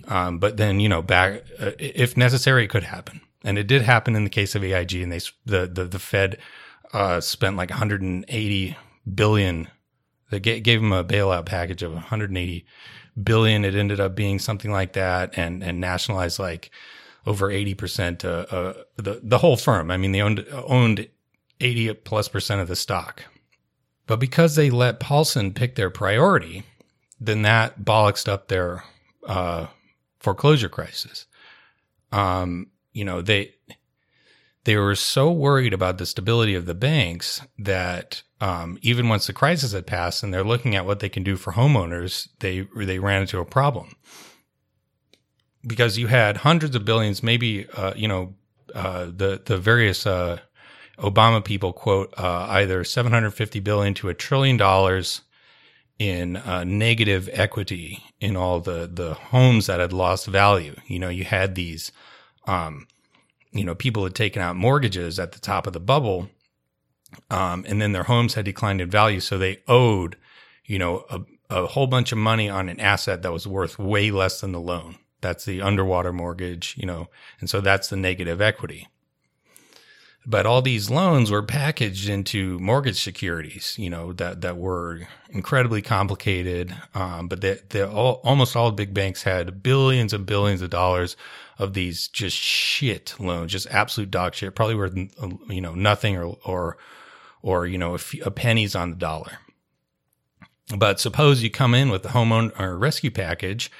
Um, 0.08 0.38
but 0.38 0.56
then, 0.56 0.80
you 0.80 0.88
know, 0.88 1.02
back, 1.02 1.42
uh, 1.58 1.72
if 1.78 2.16
necessary, 2.16 2.64
it 2.64 2.70
could 2.70 2.84
happen. 2.84 3.20
And 3.44 3.58
it 3.58 3.66
did 3.66 3.82
happen 3.82 4.16
in 4.16 4.24
the 4.24 4.30
case 4.30 4.54
of 4.54 4.64
AIG 4.64 4.94
and 4.94 5.12
they, 5.12 5.20
the, 5.44 5.66
the, 5.66 5.84
the 5.84 5.98
Fed, 5.98 6.38
uh, 6.92 7.20
spent 7.20 7.56
like 7.56 7.70
180 7.70 8.76
billion 9.14 9.68
they 10.30 10.40
gave 10.40 10.80
him 10.80 10.92
a 10.92 11.04
bailout 11.04 11.46
package 11.46 11.82
of 11.82 11.92
180 11.92 12.66
billion. 13.22 13.64
It 13.64 13.74
ended 13.74 14.00
up 14.00 14.14
being 14.14 14.38
something 14.38 14.70
like 14.70 14.94
that, 14.94 15.36
and 15.38 15.62
and 15.62 15.80
nationalized 15.80 16.38
like 16.38 16.70
over 17.26 17.50
80 17.50 17.74
percent 17.74 18.24
uh, 18.24 18.46
uh, 18.50 18.74
the 18.96 19.20
the 19.22 19.38
whole 19.38 19.56
firm. 19.56 19.90
I 19.90 19.96
mean, 19.96 20.12
they 20.12 20.20
owned 20.20 20.46
owned 20.52 21.08
80 21.60 21.94
plus 21.94 22.28
percent 22.28 22.60
of 22.60 22.68
the 22.68 22.76
stock. 22.76 23.24
But 24.06 24.20
because 24.20 24.54
they 24.54 24.70
let 24.70 25.00
Paulson 25.00 25.52
pick 25.52 25.74
their 25.74 25.90
priority, 25.90 26.62
then 27.20 27.42
that 27.42 27.80
bollocksed 27.80 28.28
up 28.28 28.48
their 28.48 28.84
uh, 29.26 29.66
foreclosure 30.20 30.68
crisis. 30.68 31.26
Um, 32.12 32.68
you 32.92 33.04
know, 33.04 33.20
they 33.20 33.54
they 34.64 34.76
were 34.76 34.94
so 34.94 35.30
worried 35.30 35.72
about 35.72 35.98
the 35.98 36.06
stability 36.06 36.54
of 36.54 36.66
the 36.66 36.74
banks 36.74 37.40
that 37.58 38.22
um, 38.40 38.78
even 38.82 39.08
once 39.08 39.26
the 39.26 39.32
crisis 39.32 39.72
had 39.72 39.86
passed 39.86 40.22
and 40.22 40.32
they're 40.32 40.44
looking 40.44 40.74
at 40.74 40.86
what 40.86 41.00
they 41.00 41.08
can 41.08 41.22
do 41.22 41.36
for 41.36 41.52
homeowners, 41.54 42.28
they 42.40 42.66
they 42.76 42.98
ran 42.98 43.22
into 43.22 43.38
a 43.38 43.44
problem 43.44 43.94
because 45.66 45.98
you 45.98 46.06
had 46.06 46.38
hundreds 46.38 46.76
of 46.76 46.84
billions, 46.84 47.22
maybe 47.22 47.66
uh, 47.74 47.92
you 47.96 48.08
know 48.08 48.34
uh, 48.74 49.06
the 49.06 49.40
the 49.44 49.58
various 49.58 50.06
uh, 50.06 50.38
Obama 50.98 51.44
people 51.44 51.72
quote 51.72 52.14
uh, 52.16 52.46
either 52.50 52.84
750 52.84 53.60
billion 53.60 53.94
to 53.94 54.08
a 54.08 54.14
trillion 54.14 54.56
dollars 54.56 55.22
in 55.98 56.36
uh, 56.36 56.62
negative 56.64 57.28
equity 57.32 58.02
in 58.20 58.36
all 58.36 58.60
the 58.60 58.88
the 58.92 59.14
homes 59.14 59.66
that 59.66 59.80
had 59.80 59.92
lost 59.92 60.26
value. 60.26 60.76
You 60.86 60.98
know, 60.98 61.08
you 61.08 61.24
had 61.24 61.54
these, 61.54 61.90
um, 62.46 62.86
you 63.52 63.64
know, 63.64 63.74
people 63.74 64.04
had 64.04 64.14
taken 64.14 64.42
out 64.42 64.56
mortgages 64.56 65.18
at 65.18 65.32
the 65.32 65.40
top 65.40 65.66
of 65.66 65.72
the 65.72 65.80
bubble, 65.80 66.28
um, 67.30 67.64
and 67.68 67.80
then 67.80 67.92
their 67.92 68.04
homes 68.04 68.34
had 68.34 68.44
declined 68.44 68.80
in 68.80 68.90
value, 68.90 69.20
so 69.20 69.38
they 69.38 69.58
owed, 69.68 70.16
you 70.64 70.78
know, 70.78 71.04
a, 71.10 71.20
a 71.50 71.66
whole 71.66 71.86
bunch 71.86 72.12
of 72.12 72.18
money 72.18 72.48
on 72.48 72.68
an 72.68 72.80
asset 72.80 73.22
that 73.22 73.32
was 73.32 73.46
worth 73.46 73.78
way 73.78 74.10
less 74.10 74.40
than 74.40 74.52
the 74.52 74.60
loan. 74.60 74.96
That's 75.20 75.44
the 75.44 75.62
underwater 75.62 76.12
mortgage, 76.12 76.74
you 76.76 76.86
know, 76.86 77.08
and 77.40 77.48
so 77.48 77.60
that's 77.60 77.88
the 77.88 77.96
negative 77.96 78.40
equity. 78.40 78.88
But 80.28 80.44
all 80.44 80.60
these 80.60 80.90
loans 80.90 81.30
were 81.30 81.42
packaged 81.42 82.08
into 82.08 82.58
mortgage 82.58 83.00
securities, 83.00 83.76
you 83.78 83.88
know, 83.88 84.12
that, 84.14 84.40
that 84.40 84.56
were 84.56 85.06
incredibly 85.28 85.82
complicated. 85.82 86.74
Um, 86.94 87.28
but 87.28 87.42
they, 87.42 87.60
they 87.68 87.82
all, 87.82 88.20
almost 88.24 88.56
all 88.56 88.72
big 88.72 88.92
banks 88.92 89.22
had 89.22 89.62
billions 89.62 90.12
and 90.12 90.26
billions 90.26 90.62
of 90.62 90.70
dollars 90.70 91.16
of 91.60 91.74
these 91.74 92.08
just 92.08 92.36
shit 92.36 93.14
loans, 93.20 93.52
just 93.52 93.68
absolute 93.70 94.10
dog 94.10 94.34
shit, 94.34 94.56
probably 94.56 94.74
worth, 94.74 94.96
you 95.48 95.60
know, 95.60 95.76
nothing 95.76 96.16
or, 96.16 96.36
or, 96.44 96.76
or, 97.46 97.66
you 97.66 97.78
know, 97.78 97.94
a, 97.94 97.98
few, 97.98 98.22
a 98.24 98.30
pennies 98.30 98.74
on 98.74 98.90
the 98.90 98.96
dollar. 98.96 99.38
But 100.76 100.98
suppose 100.98 101.42
you 101.42 101.50
come 101.50 101.74
in 101.74 101.90
with 101.90 102.02
the 102.02 102.08
homeowner 102.10 102.78
rescue 102.78 103.10
package 103.10 103.70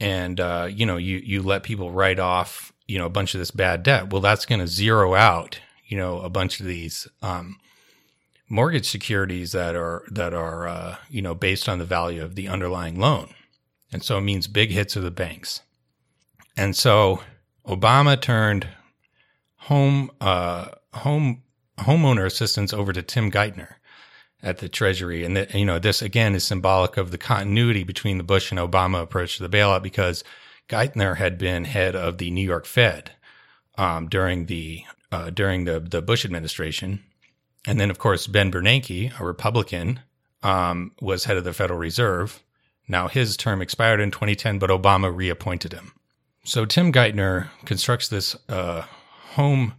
and, 0.00 0.40
uh, 0.40 0.68
you 0.70 0.86
know, 0.86 0.96
you, 0.96 1.18
you 1.18 1.42
let 1.42 1.62
people 1.62 1.90
write 1.90 2.18
off, 2.18 2.72
you 2.88 2.98
know, 2.98 3.06
a 3.06 3.10
bunch 3.10 3.34
of 3.34 3.38
this 3.38 3.50
bad 3.50 3.82
debt. 3.82 4.10
Well, 4.10 4.22
that's 4.22 4.46
going 4.46 4.60
to 4.60 4.66
zero 4.66 5.14
out 5.14 5.60
you 5.92 5.98
know 5.98 6.20
a 6.20 6.30
bunch 6.30 6.58
of 6.58 6.64
these 6.64 7.06
um, 7.20 7.58
mortgage 8.48 8.88
securities 8.88 9.52
that 9.52 9.76
are 9.76 10.04
that 10.10 10.32
are 10.32 10.66
uh, 10.66 10.96
you 11.10 11.20
know 11.20 11.34
based 11.34 11.68
on 11.68 11.78
the 11.78 11.84
value 11.84 12.24
of 12.24 12.34
the 12.34 12.48
underlying 12.48 12.98
loan, 12.98 13.34
and 13.92 14.02
so 14.02 14.16
it 14.16 14.22
means 14.22 14.48
big 14.48 14.70
hits 14.70 14.96
of 14.96 15.02
the 15.02 15.10
banks. 15.10 15.60
And 16.56 16.74
so 16.74 17.20
Obama 17.66 18.18
turned 18.18 18.68
home 19.56 20.10
uh, 20.18 20.68
home 20.94 21.41
homeowner 21.80 22.26
assistance 22.26 22.72
over 22.72 22.92
to 22.92 23.02
Tim 23.02 23.30
Geithner 23.30 23.74
at 24.42 24.58
the 24.58 24.68
Treasury, 24.68 25.24
and 25.24 25.36
that 25.36 25.54
you 25.54 25.64
know 25.64 25.78
this 25.78 26.02
again 26.02 26.34
is 26.34 26.44
symbolic 26.44 26.96
of 26.96 27.10
the 27.10 27.18
continuity 27.18 27.84
between 27.84 28.18
the 28.18 28.24
Bush 28.24 28.50
and 28.50 28.58
Obama 28.60 29.02
approach 29.02 29.36
to 29.36 29.46
the 29.46 29.56
bailout 29.56 29.82
because 29.82 30.24
Geithner 30.68 31.16
had 31.16 31.38
been 31.38 31.64
head 31.64 31.94
of 31.94 32.18
the 32.18 32.30
New 32.30 32.44
York 32.44 32.66
Fed 32.66 33.12
um, 33.76 34.08
during 34.08 34.46
the 34.46 34.84
uh, 35.10 35.30
during 35.30 35.64
the 35.64 35.80
the 35.80 36.02
Bush 36.02 36.24
administration, 36.24 37.02
and 37.66 37.78
then 37.80 37.90
of 37.90 37.98
course 37.98 38.26
Ben 38.26 38.50
Bernanke, 38.50 39.18
a 39.18 39.24
Republican, 39.24 40.00
um, 40.42 40.92
was 41.00 41.24
head 41.24 41.36
of 41.36 41.44
the 41.44 41.52
Federal 41.52 41.78
Reserve. 41.78 42.42
Now 42.88 43.08
his 43.08 43.36
term 43.36 43.62
expired 43.62 44.00
in 44.00 44.10
2010, 44.10 44.58
but 44.58 44.70
Obama 44.70 45.14
reappointed 45.14 45.72
him. 45.72 45.92
So 46.44 46.64
Tim 46.64 46.92
Geithner 46.92 47.48
constructs 47.64 48.08
this 48.08 48.36
uh, 48.48 48.82
home 49.34 49.74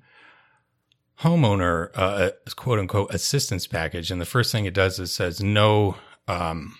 homeowner 1.23 1.89
uh, 1.95 2.31
quote 2.55 2.79
unquote 2.79 3.13
assistance 3.13 3.65
package, 3.65 4.11
and 4.11 4.21
the 4.21 4.25
first 4.25 4.51
thing 4.51 4.65
it 4.65 4.73
does 4.73 4.99
is 4.99 5.13
says 5.13 5.41
no 5.41 5.95
um, 6.27 6.75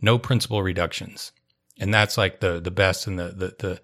no 0.00 0.18
principal 0.18 0.62
reductions, 0.62 1.32
and 1.80 1.92
that's 1.92 2.16
like 2.18 2.40
the 2.40 2.60
the 2.60 2.70
best 2.70 3.06
and 3.06 3.18
the 3.18 3.28
the 3.28 3.54
the 3.58 3.80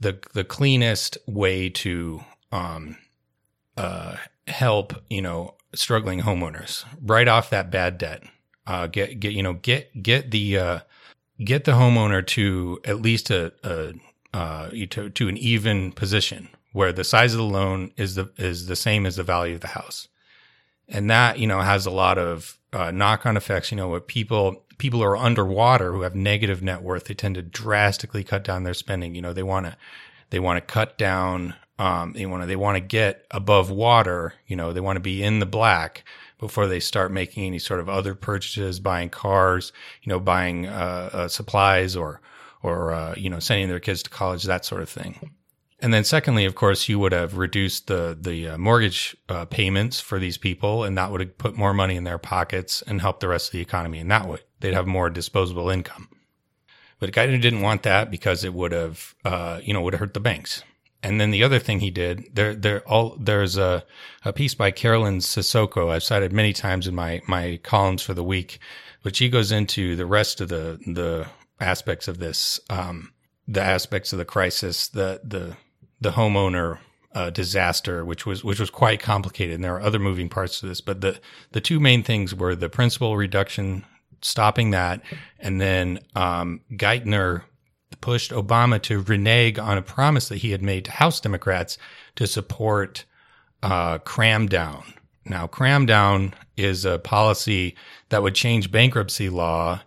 the, 0.00 0.18
the 0.32 0.44
cleanest 0.44 1.18
way 1.26 1.68
to 1.68 2.24
um, 2.52 2.96
uh, 3.76 4.16
help 4.48 4.94
you 5.08 5.22
know 5.22 5.54
struggling 5.74 6.20
homeowners. 6.20 6.84
Write 7.00 7.28
off 7.28 7.50
that 7.50 7.70
bad 7.70 7.98
debt. 7.98 8.24
Uh, 8.66 8.86
get 8.86 9.20
get 9.20 9.32
you 9.32 9.42
know 9.42 9.54
get 9.54 10.02
get 10.02 10.30
the 10.32 10.58
uh, 10.58 10.78
get 11.44 11.64
the 11.64 11.72
homeowner 11.72 12.26
to 12.26 12.80
at 12.84 13.00
least 13.00 13.30
a, 13.30 13.52
a 13.62 13.94
uh, 14.36 14.70
to, 14.90 15.10
to 15.10 15.28
an 15.28 15.36
even 15.36 15.92
position 15.92 16.48
where 16.72 16.92
the 16.92 17.04
size 17.04 17.32
of 17.32 17.38
the 17.38 17.44
loan 17.44 17.92
is 17.96 18.14
the 18.14 18.30
is 18.36 18.66
the 18.66 18.76
same 18.76 19.06
as 19.06 19.16
the 19.16 19.22
value 19.22 19.54
of 19.54 19.60
the 19.60 19.68
house, 19.68 20.08
and 20.88 21.10
that 21.10 21.38
you 21.38 21.46
know 21.46 21.60
has 21.60 21.86
a 21.86 21.90
lot 21.90 22.18
of 22.18 22.58
uh, 22.72 22.90
knock 22.90 23.26
on 23.26 23.36
effects. 23.36 23.70
You 23.70 23.76
know, 23.76 23.88
what 23.88 24.08
people 24.08 24.64
people 24.78 25.00
who 25.00 25.06
are 25.06 25.16
underwater 25.16 25.92
who 25.92 26.02
have 26.02 26.14
negative 26.14 26.62
net 26.62 26.82
worth, 26.82 27.04
they 27.04 27.14
tend 27.14 27.34
to 27.34 27.42
drastically 27.42 28.24
cut 28.24 28.44
down 28.44 28.64
their 28.64 28.74
spending. 28.74 29.14
You 29.14 29.22
know, 29.22 29.32
they 29.32 29.42
want 29.42 29.66
to 29.66 29.76
they 30.30 30.40
want 30.40 30.56
to 30.56 30.72
cut 30.72 30.96
down 30.96 31.54
um, 31.80 32.12
they 32.12 32.26
want 32.26 32.42
to 32.42 32.46
they 32.46 32.56
want 32.56 32.76
to 32.76 32.80
get 32.80 33.24
above 33.30 33.70
water. 33.70 34.34
You 34.46 34.54
know, 34.54 34.74
they 34.74 34.80
want 34.80 34.96
to 34.96 35.00
be 35.00 35.22
in 35.22 35.38
the 35.38 35.46
black 35.46 36.04
before 36.38 36.66
they 36.66 36.78
start 36.78 37.10
making 37.10 37.46
any 37.46 37.58
sort 37.58 37.80
of 37.80 37.88
other 37.88 38.14
purchases, 38.14 38.78
buying 38.80 39.08
cars, 39.08 39.72
you 40.02 40.10
know, 40.10 40.20
buying 40.20 40.66
uh, 40.66 41.10
uh, 41.10 41.28
supplies 41.28 41.96
or 41.96 42.20
or 42.62 42.92
uh, 42.92 43.14
you 43.16 43.30
know 43.30 43.38
sending 43.38 43.68
their 43.68 43.80
kids 43.80 44.02
to 44.02 44.10
college, 44.10 44.44
that 44.44 44.66
sort 44.66 44.82
of 44.82 44.90
thing. 44.90 45.30
And 45.82 45.94
then, 45.94 46.04
secondly, 46.04 46.44
of 46.44 46.54
course, 46.54 46.88
you 46.88 46.98
would 46.98 47.12
have 47.12 47.38
reduced 47.38 47.86
the 47.86 48.16
the 48.20 48.48
uh, 48.48 48.58
mortgage 48.58 49.16
uh, 49.28 49.46
payments 49.46 49.98
for 50.00 50.18
these 50.18 50.36
people, 50.36 50.84
and 50.84 50.96
that 50.98 51.10
would 51.10 51.20
have 51.20 51.38
put 51.38 51.56
more 51.56 51.72
money 51.72 51.96
in 51.96 52.04
their 52.04 52.18
pockets 52.18 52.82
and 52.82 53.00
help 53.00 53.20
the 53.20 53.28
rest 53.28 53.48
of 53.48 53.52
the 53.52 53.60
economy. 53.60 53.98
And 53.98 54.10
that 54.10 54.28
way, 54.28 54.40
they'd 54.60 54.74
have 54.74 54.86
more 54.86 55.08
disposable 55.08 55.70
income. 55.70 56.08
But 56.98 57.12
Geithner 57.12 57.40
didn't 57.40 57.62
want 57.62 57.82
that 57.84 58.10
because 58.10 58.44
it 58.44 58.52
would 58.52 58.72
have, 58.72 59.14
uh, 59.24 59.60
you 59.62 59.72
know, 59.72 59.80
would 59.80 59.94
have 59.94 60.00
hurt 60.00 60.14
the 60.14 60.20
banks. 60.20 60.62
And 61.02 61.18
then 61.18 61.30
the 61.30 61.42
other 61.42 61.58
thing 61.58 61.80
he 61.80 61.90
did, 61.90 62.28
there, 62.34 62.54
there, 62.54 62.80
all 62.86 63.16
there's 63.18 63.56
a, 63.56 63.84
a 64.22 64.34
piece 64.34 64.54
by 64.54 64.70
Carolyn 64.70 65.20
Sissoko 65.20 65.90
I've 65.90 66.02
cited 66.02 66.30
many 66.30 66.52
times 66.52 66.86
in 66.86 66.94
my 66.94 67.22
my 67.26 67.58
columns 67.62 68.02
for 68.02 68.12
the 68.12 68.22
week, 68.22 68.58
but 69.02 69.16
she 69.16 69.30
goes 69.30 69.50
into 69.50 69.96
the 69.96 70.04
rest 70.04 70.42
of 70.42 70.50
the 70.50 70.78
the 70.86 71.26
aspects 71.58 72.06
of 72.06 72.18
this, 72.18 72.60
um, 72.68 73.14
the 73.48 73.62
aspects 73.62 74.12
of 74.12 74.18
the 74.18 74.26
crisis, 74.26 74.88
the 74.88 75.22
the 75.24 75.56
the 76.00 76.12
homeowner 76.12 76.78
uh, 77.14 77.30
disaster, 77.30 78.04
which 78.04 78.24
was 78.26 78.44
which 78.44 78.60
was 78.60 78.70
quite 78.70 79.00
complicated. 79.00 79.56
And 79.56 79.64
there 79.64 79.74
are 79.74 79.82
other 79.82 79.98
moving 79.98 80.28
parts 80.28 80.60
to 80.60 80.66
this, 80.66 80.80
but 80.80 81.00
the 81.00 81.20
the 81.52 81.60
two 81.60 81.80
main 81.80 82.02
things 82.02 82.34
were 82.34 82.54
the 82.54 82.68
principal 82.68 83.16
reduction, 83.16 83.84
stopping 84.22 84.70
that, 84.70 85.02
and 85.38 85.60
then 85.60 86.00
um, 86.14 86.60
Geithner 86.72 87.42
pushed 88.00 88.30
Obama 88.30 88.80
to 88.82 89.02
renege 89.02 89.58
on 89.58 89.76
a 89.76 89.82
promise 89.82 90.28
that 90.28 90.38
he 90.38 90.52
had 90.52 90.62
made 90.62 90.84
to 90.84 90.92
House 90.92 91.20
Democrats 91.20 91.76
to 92.16 92.26
support 92.26 93.04
uh, 93.62 93.98
cram 93.98 94.46
down. 94.46 94.94
Now, 95.24 95.46
cram 95.46 95.86
down 95.86 96.34
is 96.56 96.84
a 96.84 96.98
policy 96.98 97.76
that 98.08 98.22
would 98.22 98.34
change 98.34 98.70
bankruptcy 98.70 99.28
law 99.28 99.82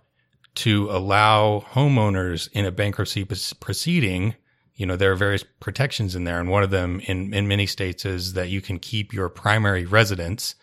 to 0.56 0.90
allow 0.92 1.66
homeowners 1.72 2.50
in 2.52 2.66
a 2.66 2.72
bankruptcy 2.72 3.26
proceeding. 3.26 4.36
You 4.76 4.86
know, 4.86 4.96
there 4.96 5.12
are 5.12 5.16
various 5.16 5.44
protections 5.60 6.16
in 6.16 6.24
there. 6.24 6.40
And 6.40 6.50
one 6.50 6.64
of 6.64 6.72
them 6.72 7.00
in, 7.02 7.34
in 7.34 7.48
many 7.48 7.68
states 7.68 8.06
is 8.06 8.34
that 8.34 8.50
you 8.50 8.62
can 8.62 8.80
keep 8.80 9.14
your 9.14 9.30
primary 9.30 9.86
residence 9.86 10.56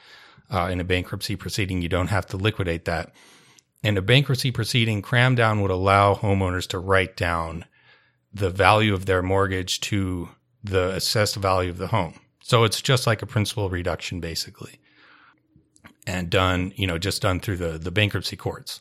uh, 0.50 0.68
in 0.70 0.80
a 0.80 0.84
bankruptcy 0.84 1.36
proceeding. 1.36 1.80
You 1.80 1.88
don't 1.88 2.08
have 2.08 2.26
to 2.26 2.36
liquidate 2.36 2.84
that. 2.86 3.12
In 3.82 3.96
a 3.96 4.02
bankruptcy 4.02 4.50
proceeding, 4.50 5.00
cram 5.00 5.34
down 5.34 5.62
would 5.62 5.70
allow 5.70 6.14
homeowners 6.14 6.66
to 6.68 6.78
write 6.78 7.16
down 7.16 7.64
the 8.32 8.50
value 8.50 8.94
of 8.94 9.06
their 9.06 9.22
mortgage 9.22 9.80
to 9.80 10.28
the 10.62 10.90
assessed 10.90 11.36
value 11.36 11.70
of 11.70 11.78
the 11.78 11.88
home. 11.88 12.20
So 12.42 12.64
it's 12.64 12.82
just 12.82 13.06
like 13.06 13.22
a 13.22 13.26
principal 13.26 13.70
reduction, 13.70 14.20
basically, 14.20 14.80
and 16.06 16.28
done, 16.28 16.72
you 16.76 16.86
know, 16.86 16.98
just 16.98 17.22
done 17.22 17.40
through 17.40 17.56
the, 17.56 17.78
the 17.78 17.90
bankruptcy 17.90 18.36
courts. 18.36 18.80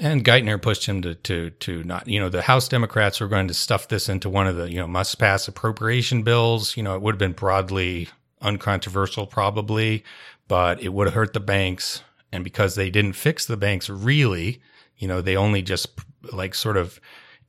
And 0.00 0.24
Geithner 0.24 0.60
pushed 0.60 0.86
him 0.86 1.02
to, 1.02 1.14
to, 1.14 1.50
to 1.50 1.84
not, 1.84 2.08
you 2.08 2.18
know, 2.18 2.30
the 2.30 2.40
House 2.40 2.68
Democrats 2.68 3.20
were 3.20 3.28
going 3.28 3.48
to 3.48 3.54
stuff 3.54 3.88
this 3.88 4.08
into 4.08 4.30
one 4.30 4.46
of 4.46 4.56
the, 4.56 4.70
you 4.70 4.78
know, 4.78 4.86
must 4.86 5.18
pass 5.18 5.46
appropriation 5.46 6.22
bills. 6.22 6.74
You 6.74 6.82
know, 6.82 6.94
it 6.94 7.02
would 7.02 7.16
have 7.16 7.18
been 7.18 7.32
broadly 7.32 8.08
uncontroversial, 8.40 9.26
probably, 9.26 10.02
but 10.48 10.82
it 10.82 10.94
would 10.94 11.06
have 11.06 11.14
hurt 11.14 11.34
the 11.34 11.40
banks. 11.40 12.02
And 12.32 12.42
because 12.42 12.76
they 12.76 12.88
didn't 12.88 13.12
fix 13.12 13.44
the 13.44 13.58
banks 13.58 13.90
really, 13.90 14.62
you 14.96 15.06
know, 15.06 15.20
they 15.20 15.36
only 15.36 15.60
just 15.60 15.88
like 16.32 16.54
sort 16.54 16.78
of 16.78 16.98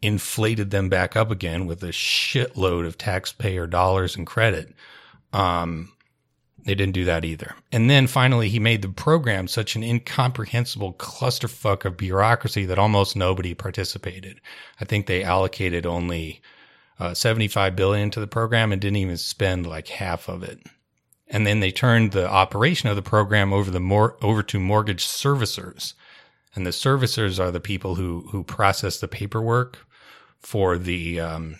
inflated 0.01 0.71
them 0.71 0.89
back 0.89 1.15
up 1.15 1.31
again 1.31 1.67
with 1.67 1.83
a 1.83 1.89
shitload 1.89 2.85
of 2.85 2.97
taxpayer 2.97 3.65
dollars 3.65 4.17
and 4.17 4.27
credit. 4.27 4.73
Um, 5.31 5.93
they 6.65 6.75
didn't 6.75 6.93
do 6.93 7.05
that 7.05 7.25
either. 7.25 7.55
And 7.71 7.89
then 7.89 8.07
finally, 8.07 8.49
he 8.49 8.59
made 8.59 8.81
the 8.81 8.89
program 8.89 9.47
such 9.47 9.75
an 9.75 9.83
incomprehensible 9.83 10.93
clusterfuck 10.93 11.85
of 11.85 11.97
bureaucracy 11.97 12.65
that 12.65 12.79
almost 12.79 13.15
nobody 13.15 13.53
participated. 13.53 14.39
I 14.79 14.85
think 14.85 15.05
they 15.05 15.23
allocated 15.23 15.85
only 15.85 16.41
uh, 16.99 17.13
75 17.13 17.75
billion 17.75 18.11
to 18.11 18.19
the 18.19 18.27
program 18.27 18.71
and 18.71 18.79
didn't 18.79 18.97
even 18.97 19.17
spend 19.17 19.65
like 19.65 19.87
half 19.87 20.27
of 20.29 20.43
it. 20.43 20.59
And 21.27 21.47
then 21.47 21.61
they 21.61 21.71
turned 21.71 22.11
the 22.11 22.29
operation 22.29 22.89
of 22.89 22.95
the 22.95 23.01
program 23.01 23.53
over 23.53 23.71
the 23.71 23.79
more 23.79 24.17
over 24.21 24.43
to 24.43 24.59
mortgage 24.59 25.05
servicers. 25.07 25.93
And 26.53 26.65
the 26.65 26.71
servicers 26.71 27.39
are 27.39 27.51
the 27.51 27.61
people 27.61 27.95
who 27.95 28.27
who 28.31 28.43
process 28.43 28.99
the 28.99 29.07
paperwork 29.07 29.79
for 30.39 30.77
the 30.77 31.19
um, 31.19 31.55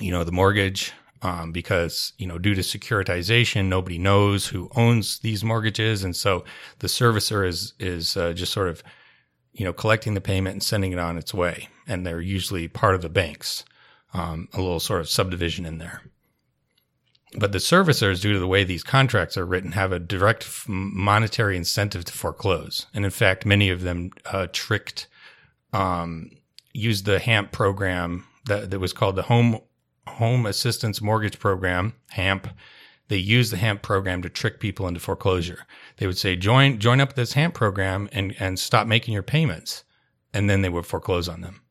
you 0.00 0.10
know 0.10 0.24
the 0.24 0.32
mortgage 0.32 0.92
um, 1.22 1.52
because 1.52 2.12
you 2.18 2.26
know 2.26 2.38
due 2.38 2.54
to 2.54 2.60
securitization 2.60 3.66
nobody 3.66 3.98
knows 3.98 4.48
who 4.48 4.70
owns 4.76 5.18
these 5.20 5.42
mortgages 5.44 6.04
and 6.04 6.14
so 6.14 6.44
the 6.80 6.86
servicer 6.86 7.46
is 7.46 7.74
is 7.78 8.16
uh, 8.16 8.32
just 8.32 8.52
sort 8.52 8.68
of 8.68 8.82
you 9.52 9.64
know 9.64 9.72
collecting 9.72 10.14
the 10.14 10.20
payment 10.20 10.54
and 10.54 10.62
sending 10.62 10.92
it 10.92 10.98
on 10.98 11.16
its 11.16 11.32
way 11.32 11.68
and 11.86 12.06
they're 12.06 12.20
usually 12.20 12.68
part 12.68 12.94
of 12.94 13.02
the 13.02 13.08
banks 13.08 13.64
um, 14.16 14.48
a 14.52 14.60
little 14.60 14.80
sort 14.80 15.00
of 15.00 15.08
subdivision 15.08 15.66
in 15.66 15.78
there. 15.78 16.02
But 17.38 17.52
the 17.52 17.58
servicers, 17.58 18.22
due 18.22 18.32
to 18.32 18.38
the 18.38 18.46
way 18.46 18.64
these 18.64 18.82
contracts 18.82 19.36
are 19.36 19.44
written, 19.44 19.72
have 19.72 19.92
a 19.92 19.98
direct 19.98 20.48
monetary 20.68 21.56
incentive 21.56 22.04
to 22.06 22.12
foreclose. 22.12 22.86
And 22.94 23.04
in 23.04 23.10
fact, 23.10 23.44
many 23.44 23.68
of 23.68 23.82
them 23.82 24.10
uh, 24.24 24.46
tricked, 24.52 25.06
um, 25.72 26.30
used 26.72 27.04
the 27.04 27.18
HAMP 27.18 27.52
program 27.52 28.24
that, 28.46 28.70
that 28.70 28.78
was 28.78 28.92
called 28.92 29.16
the 29.16 29.22
Home 29.22 29.60
Home 30.08 30.46
Assistance 30.46 31.00
Mortgage 31.00 31.38
Program, 31.38 31.94
HAMP. 32.10 32.48
They 33.08 33.16
used 33.16 33.52
the 33.52 33.56
HAMP 33.56 33.82
program 33.82 34.22
to 34.22 34.28
trick 34.28 34.58
people 34.58 34.88
into 34.88 35.00
foreclosure. 35.00 35.66
They 35.98 36.06
would 36.06 36.18
say, 36.18 36.36
join, 36.36 36.78
join 36.78 37.00
up 37.00 37.14
this 37.14 37.34
HAMP 37.34 37.54
program 37.54 38.08
and, 38.12 38.34
and 38.38 38.58
stop 38.58 38.86
making 38.86 39.14
your 39.14 39.22
payments. 39.22 39.84
And 40.34 40.50
then 40.50 40.62
they 40.62 40.68
would 40.68 40.86
foreclose 40.86 41.28
on 41.28 41.40
them. 41.40 41.62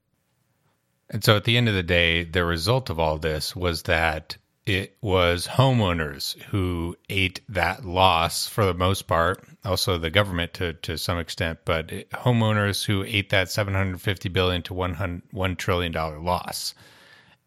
And 1.10 1.24
so 1.24 1.36
at 1.36 1.44
the 1.44 1.58
end 1.58 1.70
of 1.70 1.76
the 1.76 1.84
day, 1.84 2.24
the 2.24 2.46
result 2.46 2.90
of 2.90 3.00
all 3.00 3.18
this 3.18 3.56
was 3.56 3.84
that 3.84 4.38
it 4.66 4.98
was 5.02 5.46
homeowners 5.46 6.42
who 6.44 6.96
ate 7.08 7.42
that 7.50 7.86
loss 7.86 8.48
for 8.48 8.66
the 8.66 8.74
most 8.74 9.04
part, 9.04 9.44
also 9.64 9.98
the 9.98 10.10
government 10.10 10.56
to, 10.56 10.74
to 10.74 10.98
some 10.98 11.20
extent, 11.20 11.60
but 11.66 11.92
it, 11.92 12.10
homeowners 12.10 12.84
who 12.84 13.04
ate 13.04 13.30
that 13.30 13.52
750 13.52 14.30
billion 14.30 14.64
to 14.64 14.74
1 14.74 15.56
trillion 15.58 15.92
dollar 15.92 16.20
loss. 16.20 16.74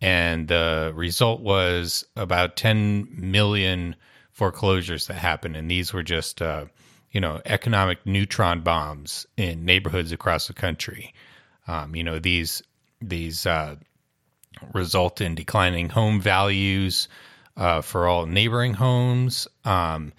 And 0.01 0.49
the 0.49 0.93
result 0.95 1.41
was 1.41 2.05
about 2.15 2.57
10 2.57 3.09
million 3.11 3.97
foreclosures 4.33 5.07
that 5.09 5.15
happened. 5.15 5.57
And 5.57 5.71
these 5.71 5.93
were 5.93 6.05
just, 6.05 6.41
uh, 6.41 6.67
you 7.11 7.21
know, 7.21 7.41
economic 7.45 8.05
neutron 8.07 8.61
bombs 8.61 9.27
in 9.37 9.65
neighborhoods 9.65 10.13
across 10.13 10.47
the 10.47 10.55
country. 10.55 11.13
Um, 11.67 11.97
you 11.97 12.05
know, 12.05 12.19
these 12.19 12.63
these 13.01 13.47
uh, 13.47 13.77
result 14.73 15.21
in 15.21 15.35
declining 15.35 15.89
home 15.89 16.21
values 16.21 17.09
uh, 17.57 17.83
for 17.83 18.07
all 18.07 18.27
neighboring 18.27 18.75
homes. 18.75 19.49
Um, 19.65 20.13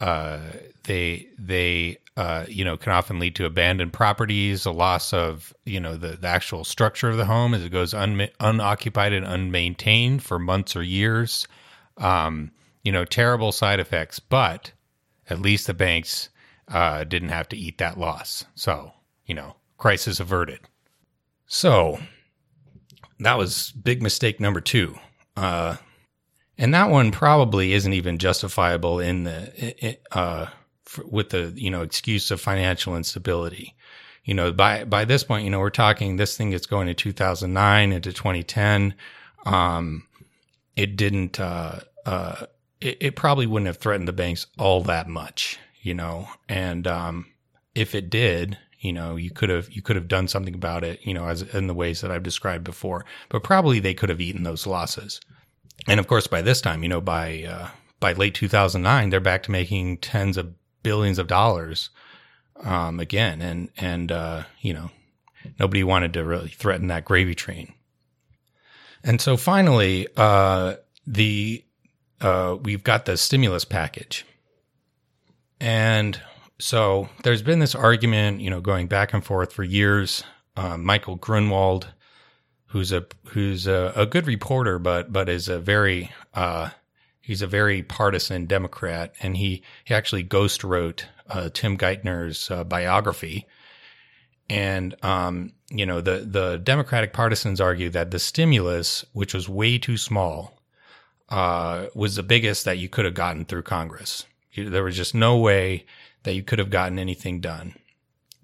uh, 0.00 0.40
they 0.84 1.28
they 1.38 1.98
uh, 2.16 2.46
you 2.48 2.64
know 2.64 2.76
can 2.76 2.92
often 2.92 3.18
lead 3.18 3.34
to 3.36 3.44
abandoned 3.44 3.92
properties, 3.92 4.64
a 4.64 4.70
loss 4.70 5.12
of 5.12 5.52
you 5.64 5.80
know 5.80 5.96
the, 5.96 6.16
the 6.16 6.28
actual 6.28 6.64
structure 6.64 7.08
of 7.08 7.16
the 7.16 7.26
home 7.26 7.54
as 7.54 7.64
it 7.64 7.70
goes 7.70 7.92
un- 7.92 8.28
unoccupied 8.40 9.12
and 9.12 9.26
unmaintained 9.26 10.22
for 10.22 10.38
months 10.38 10.74
or 10.76 10.82
years. 10.82 11.46
Um, 11.98 12.50
you 12.82 12.92
know, 12.92 13.04
terrible 13.04 13.52
side 13.52 13.80
effects, 13.80 14.20
but 14.20 14.72
at 15.28 15.40
least 15.40 15.66
the 15.66 15.74
banks 15.74 16.28
uh, 16.68 17.04
didn't 17.04 17.30
have 17.30 17.48
to 17.48 17.56
eat 17.56 17.78
that 17.78 17.98
loss. 17.98 18.44
So 18.54 18.92
you 19.26 19.34
know, 19.34 19.56
crisis 19.76 20.20
averted. 20.20 20.60
So 21.46 21.98
that 23.20 23.38
was 23.38 23.72
big 23.72 24.02
mistake 24.02 24.40
number 24.40 24.60
two. 24.60 24.96
Uh, 25.36 25.76
and 26.58 26.72
that 26.72 26.88
one 26.88 27.12
probably 27.12 27.72
isn't 27.74 27.92
even 27.92 28.18
justifiable 28.18 29.00
in 29.00 29.24
the 29.24 29.98
uh, 30.12 30.46
with 31.04 31.30
the 31.30 31.52
you 31.56 31.70
know 31.70 31.82
excuse 31.82 32.30
of 32.30 32.40
financial 32.40 32.96
instability. 32.96 33.74
You 34.24 34.34
know, 34.34 34.52
by 34.52 34.84
by 34.84 35.04
this 35.04 35.24
point, 35.24 35.44
you 35.44 35.50
know, 35.50 35.60
we're 35.60 35.70
talking 35.70 36.16
this 36.16 36.36
thing 36.36 36.52
is 36.52 36.66
going 36.66 36.88
to 36.88 36.94
2009 36.94 37.92
into 37.92 38.12
2010. 38.12 38.94
Um, 39.44 40.06
it 40.74 40.96
didn't. 40.96 41.38
Uh, 41.38 41.80
uh, 42.04 42.46
it, 42.80 42.98
it, 43.00 43.16
probably 43.16 43.46
wouldn't 43.46 43.68
have 43.68 43.78
threatened 43.78 44.06
the 44.06 44.12
banks 44.12 44.46
all 44.58 44.82
that 44.82 45.08
much, 45.08 45.58
you 45.80 45.94
know. 45.94 46.28
And 46.48 46.86
um, 46.86 47.26
if 47.74 47.94
it 47.94 48.10
did, 48.10 48.58
you 48.80 48.92
know 48.92 49.16
you 49.16 49.30
could 49.30 49.50
have 49.50 49.70
you 49.70 49.82
could 49.82 49.96
have 49.96 50.08
done 50.08 50.28
something 50.28 50.54
about 50.54 50.84
it 50.84 51.00
you 51.02 51.12
know 51.12 51.26
as 51.26 51.42
in 51.42 51.66
the 51.66 51.74
ways 51.74 52.00
that 52.00 52.10
i've 52.10 52.22
described 52.22 52.64
before 52.64 53.04
but 53.28 53.42
probably 53.42 53.80
they 53.80 53.94
could 53.94 54.08
have 54.08 54.20
eaten 54.20 54.42
those 54.42 54.66
losses 54.66 55.20
and 55.88 55.98
of 55.98 56.06
course 56.06 56.26
by 56.26 56.42
this 56.42 56.60
time 56.60 56.82
you 56.82 56.88
know 56.88 57.00
by 57.00 57.42
uh, 57.44 57.68
by 58.00 58.12
late 58.12 58.34
2009 58.34 59.10
they're 59.10 59.20
back 59.20 59.42
to 59.42 59.50
making 59.50 59.96
tens 59.98 60.36
of 60.36 60.54
billions 60.86 61.18
of 61.18 61.26
dollars 61.26 61.90
um, 62.62 63.00
again 63.00 63.42
and 63.42 63.70
and 63.76 64.12
uh, 64.12 64.44
you 64.60 64.72
know 64.72 64.88
nobody 65.58 65.82
wanted 65.82 66.12
to 66.12 66.24
really 66.24 66.48
threaten 66.48 66.86
that 66.86 67.04
gravy 67.04 67.34
train 67.34 67.74
and 69.02 69.20
so 69.20 69.36
finally 69.36 70.06
uh, 70.16 70.74
the 71.04 71.64
uh, 72.20 72.56
we've 72.62 72.84
got 72.84 73.04
the 73.04 73.16
stimulus 73.16 73.64
package 73.64 74.24
and 75.60 76.20
so 76.58 77.08
there's 77.22 77.42
been 77.42 77.58
this 77.58 77.74
argument, 77.74 78.40
you 78.40 78.50
know, 78.50 78.60
going 78.60 78.86
back 78.86 79.12
and 79.12 79.24
forth 79.24 79.52
for 79.52 79.62
years. 79.62 80.24
Um, 80.56 80.84
Michael 80.84 81.16
Grunwald, 81.16 81.88
who's 82.66 82.92
a 82.92 83.06
who's 83.28 83.66
a, 83.66 83.92
a, 83.94 84.06
good 84.06 84.26
reporter, 84.26 84.78
but 84.78 85.12
but 85.12 85.28
is 85.28 85.48
a 85.48 85.58
very 85.58 86.10
uh, 86.34 86.70
he's 87.26 87.42
a 87.42 87.46
very 87.48 87.82
partisan 87.82 88.46
Democrat, 88.46 89.12
and 89.20 89.36
he 89.36 89.62
he 89.84 89.92
actually 89.92 90.22
ghost 90.22 90.62
wrote 90.62 91.06
uh, 91.28 91.50
Tim 91.52 91.76
Geithner's 91.76 92.48
uh, 92.52 92.62
biography. 92.62 93.46
And 94.48 94.94
um, 95.04 95.52
you 95.68 95.84
know 95.84 96.00
the 96.00 96.18
the 96.18 96.58
Democratic 96.58 97.12
partisans 97.12 97.60
argue 97.60 97.90
that 97.90 98.12
the 98.12 98.20
stimulus, 98.20 99.04
which 99.12 99.34
was 99.34 99.48
way 99.48 99.76
too 99.76 99.96
small, 99.96 100.62
uh, 101.28 101.86
was 101.96 102.14
the 102.14 102.22
biggest 102.22 102.64
that 102.64 102.78
you 102.78 102.88
could 102.88 103.04
have 103.04 103.14
gotten 103.14 103.44
through 103.44 103.62
Congress. 103.62 104.24
There 104.56 104.84
was 104.84 104.96
just 104.96 105.14
no 105.14 105.36
way 105.36 105.84
that 106.22 106.34
you 106.34 106.44
could 106.44 106.60
have 106.60 106.70
gotten 106.70 106.98
anything 106.98 107.40
done 107.40 107.74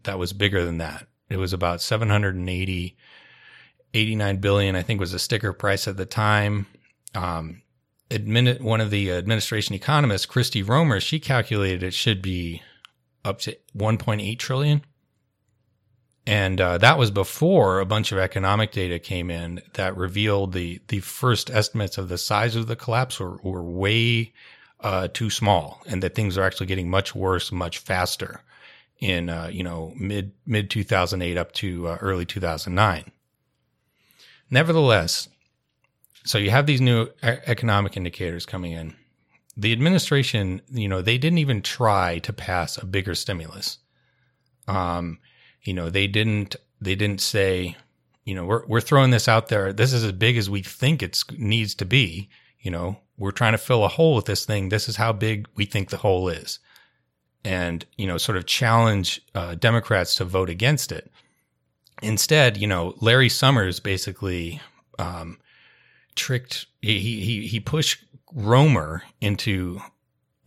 that 0.03 0.19
was 0.19 0.33
bigger 0.33 0.65
than 0.65 0.79
that. 0.79 1.07
It 1.31 1.37
was 1.37 1.53
about 1.53 1.81
780, 1.81 2.97
89 3.95 4.37
billion, 4.39 4.77
I 4.77 4.83
think 4.83 5.01
was 5.01 5.13
the 5.13 5.19
sticker 5.19 5.53
price 5.53 5.89
at 5.89 5.97
the 5.97 6.05
time. 6.05 6.67
Um, 7.15 7.63
admin, 8.13 8.61
one 8.61 8.81
of 8.81 8.91
the 8.91 9.11
administration 9.13 9.75
economists, 9.75 10.27
Christy 10.27 10.63
Romer, 10.63 11.01
she 11.01 11.19
calculated 11.19 11.83
it 11.83 11.95
should 11.95 12.23
be 12.23 12.63
up 13.25 13.41
to 13.41 13.57
1.8 13.77 14.39
trillion. 14.39 14.83
And 16.27 16.61
uh, 16.61 16.79
that 16.79 16.99
was 16.99 17.11
before 17.11 17.81
a 17.81 17.87
bunch 17.87 18.13
of 18.13 18.19
economic 18.19 18.71
data 18.71 18.99
came 18.99 19.31
in 19.31 19.61
that 19.75 19.97
revealed 19.97 20.53
the 20.53 20.81
the 20.87 21.01
first 21.01 21.51
estimates 21.51 21.99
of 21.99 22.09
the 22.09 22.19
size 22.19 22.55
of 22.55 22.69
the 22.69 22.77
collapse 22.77 23.19
were, 23.19 23.39
were 23.43 23.65
way 23.65 24.33
uh, 24.81 25.09
too 25.09 25.31
small, 25.31 25.83
and 25.87 26.01
that 26.03 26.15
things 26.15 26.39
are 26.39 26.45
actually 26.45 26.67
getting 26.67 26.89
much 26.89 27.13
worse, 27.15 27.51
much 27.51 27.79
faster 27.79 28.43
in 29.01 29.29
uh, 29.29 29.49
you 29.51 29.65
know 29.65 29.93
mid 29.97 30.33
mid 30.47 30.71
2008 30.71 31.37
up 31.37 31.51
to 31.55 31.89
uh, 31.89 31.99
early 32.01 32.25
2009. 32.25 33.11
Nevertheless, 34.49 35.29
so 36.25 36.39
you 36.39 36.51
have 36.51 36.67
these 36.67 36.81
new 36.81 37.09
economic 37.23 37.97
indicators 37.97 38.47
coming 38.47 38.73
in. 38.73 38.95
The 39.57 39.73
administration, 39.73 40.63
you 40.71 40.89
know, 40.89 41.03
they 41.03 41.19
didn't 41.19 41.39
even 41.39 41.63
try 41.63 42.19
to 42.21 42.33
pass 42.33 42.79
a 42.79 42.87
bigger 42.87 43.15
stimulus. 43.15 43.79
Um, 44.67 45.19
you 45.63 45.75
know, 45.75 45.91
they 45.91 46.07
didn't 46.07 46.57
they 46.81 46.95
didn't 46.95 47.21
say, 47.21 47.77
you 48.25 48.35
know, 48.35 48.45
we're 48.45 48.67
we're 48.67 48.81
throwing 48.81 49.11
this 49.11 49.29
out 49.29 49.49
there. 49.49 49.73
This 49.73 49.93
is 49.93 50.05
as 50.05 50.13
big 50.13 50.37
as 50.37 50.49
we 50.49 50.63
think 50.63 51.03
it 51.03 51.23
needs 51.37 51.75
to 51.77 51.85
be. 51.85 52.29
You 52.61 52.71
know, 52.71 52.99
we're 53.19 53.33
trying 53.33 53.53
to 53.53 53.59
fill 53.59 53.85
a 53.85 53.89
hole 53.89 54.15
with 54.15 54.25
this 54.25 54.45
thing. 54.45 54.69
This 54.69 54.89
is 54.89 54.97
how 54.97 55.13
big 55.13 55.49
we 55.55 55.65
think 55.65 55.91
the 55.91 55.97
hole 55.97 56.29
is. 56.29 56.59
And, 57.45 57.85
you 57.97 58.07
know, 58.07 58.19
sort 58.19 58.39
of 58.39 58.47
challenge 58.47 59.21
uh, 59.35 59.57
Democrats 59.57 60.15
to 60.17 60.25
vote 60.25 60.49
against 60.49 60.93
it. 60.93 61.11
Instead, 62.03 62.57
you 62.57 62.67
know, 62.67 62.95
Larry 63.01 63.29
Summers 63.29 63.81
basically 63.81 64.61
um, 64.99 65.39
tricked, 66.15 66.67
he, 66.81 67.21
he, 67.21 67.47
he 67.47 67.61
pushed 67.61 68.05
Romer 68.33 69.03
into 69.21 69.81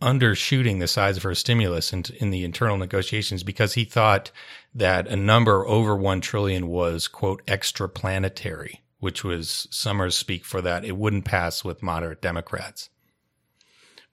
undershooting 0.02 0.78
the 0.78 0.88
size 0.88 1.16
of 1.16 1.22
her 1.22 1.34
stimulus 1.34 1.92
in, 1.92 2.04
in 2.18 2.30
the 2.30 2.44
internal 2.44 2.76
negotiations 2.76 3.42
because 3.42 3.74
he 3.74 3.84
thought 3.84 4.30
that 4.74 5.08
a 5.08 5.16
number 5.16 5.66
over 5.66 5.96
1 5.96 6.20
trillion 6.20 6.68
was, 6.68 7.08
quote, 7.08 7.44
extraplanetary 7.46 8.80
which 8.98 9.22
was 9.22 9.68
Summers 9.70 10.16
speak 10.16 10.44
for 10.44 10.60
that. 10.62 10.84
It 10.84 10.96
wouldn't 10.96 11.24
pass 11.24 11.64
with 11.64 11.82
moderate 11.82 12.22
Democrats. 12.22 12.90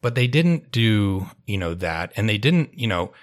But 0.01 0.15
they 0.15 0.27
didn't 0.27 0.71
do, 0.71 1.27
you 1.47 1.57
know, 1.57 1.73
that. 1.75 2.11
And 2.15 2.27
they 2.27 2.37
didn't, 2.37 2.77
you 2.77 2.87
know, 2.87 3.13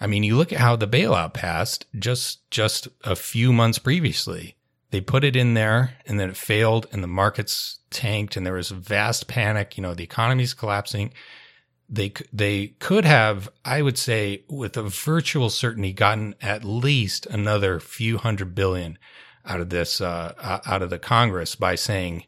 I 0.00 0.06
mean, 0.06 0.24
you 0.24 0.36
look 0.36 0.52
at 0.52 0.60
how 0.60 0.76
the 0.76 0.88
bailout 0.88 1.34
passed 1.34 1.84
just, 1.98 2.50
just 2.50 2.88
a 3.04 3.14
few 3.14 3.52
months 3.52 3.78
previously. 3.78 4.56
They 4.90 5.00
put 5.00 5.24
it 5.24 5.36
in 5.36 5.54
there 5.54 5.96
and 6.06 6.18
then 6.18 6.30
it 6.30 6.36
failed 6.36 6.86
and 6.92 7.02
the 7.02 7.08
markets 7.08 7.78
tanked 7.90 8.36
and 8.36 8.44
there 8.44 8.54
was 8.54 8.70
vast 8.70 9.28
panic. 9.28 9.76
You 9.76 9.82
know, 9.82 9.94
the 9.94 10.04
economy's 10.04 10.54
collapsing. 10.54 11.12
They, 11.88 12.12
they 12.32 12.68
could 12.78 13.04
have, 13.04 13.48
I 13.64 13.82
would 13.82 13.98
say, 13.98 14.44
with 14.48 14.76
a 14.76 14.82
virtual 14.82 15.50
certainty, 15.50 15.92
gotten 15.92 16.34
at 16.40 16.64
least 16.64 17.26
another 17.26 17.80
few 17.80 18.18
hundred 18.18 18.54
billion 18.54 18.98
out 19.44 19.60
of 19.60 19.70
this, 19.70 20.00
uh, 20.00 20.60
out 20.66 20.82
of 20.82 20.90
the 20.90 20.98
Congress 20.98 21.56
by 21.56 21.74
saying, 21.74 22.24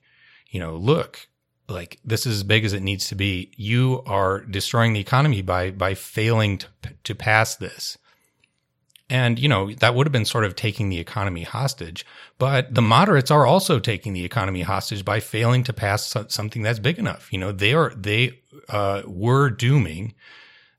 you 0.50 0.58
know, 0.58 0.76
look, 0.76 1.28
like 1.68 2.00
this 2.04 2.26
is 2.26 2.38
as 2.38 2.42
big 2.42 2.64
as 2.64 2.72
it 2.72 2.82
needs 2.82 3.08
to 3.08 3.14
be. 3.14 3.52
You 3.56 4.02
are 4.06 4.40
destroying 4.40 4.92
the 4.92 5.00
economy 5.00 5.42
by, 5.42 5.70
by 5.70 5.94
failing 5.94 6.58
to, 6.58 6.66
to 7.04 7.14
pass 7.14 7.54
this. 7.54 7.98
And, 9.12 9.38
you 9.38 9.46
know, 9.46 9.70
that 9.74 9.94
would 9.94 10.06
have 10.06 10.12
been 10.12 10.24
sort 10.24 10.44
of 10.44 10.56
taking 10.56 10.88
the 10.88 10.98
economy 10.98 11.42
hostage. 11.42 12.06
But 12.38 12.74
the 12.74 12.80
moderates 12.80 13.30
are 13.30 13.44
also 13.44 13.78
taking 13.78 14.14
the 14.14 14.24
economy 14.24 14.62
hostage 14.62 15.04
by 15.04 15.20
failing 15.20 15.64
to 15.64 15.74
pass 15.74 16.16
something 16.28 16.62
that's 16.62 16.78
big 16.78 16.98
enough. 16.98 17.30
You 17.30 17.38
know, 17.38 17.52
they 17.52 17.74
are, 17.74 17.92
they, 17.94 18.40
uh, 18.70 19.02
were 19.04 19.50
dooming 19.50 20.14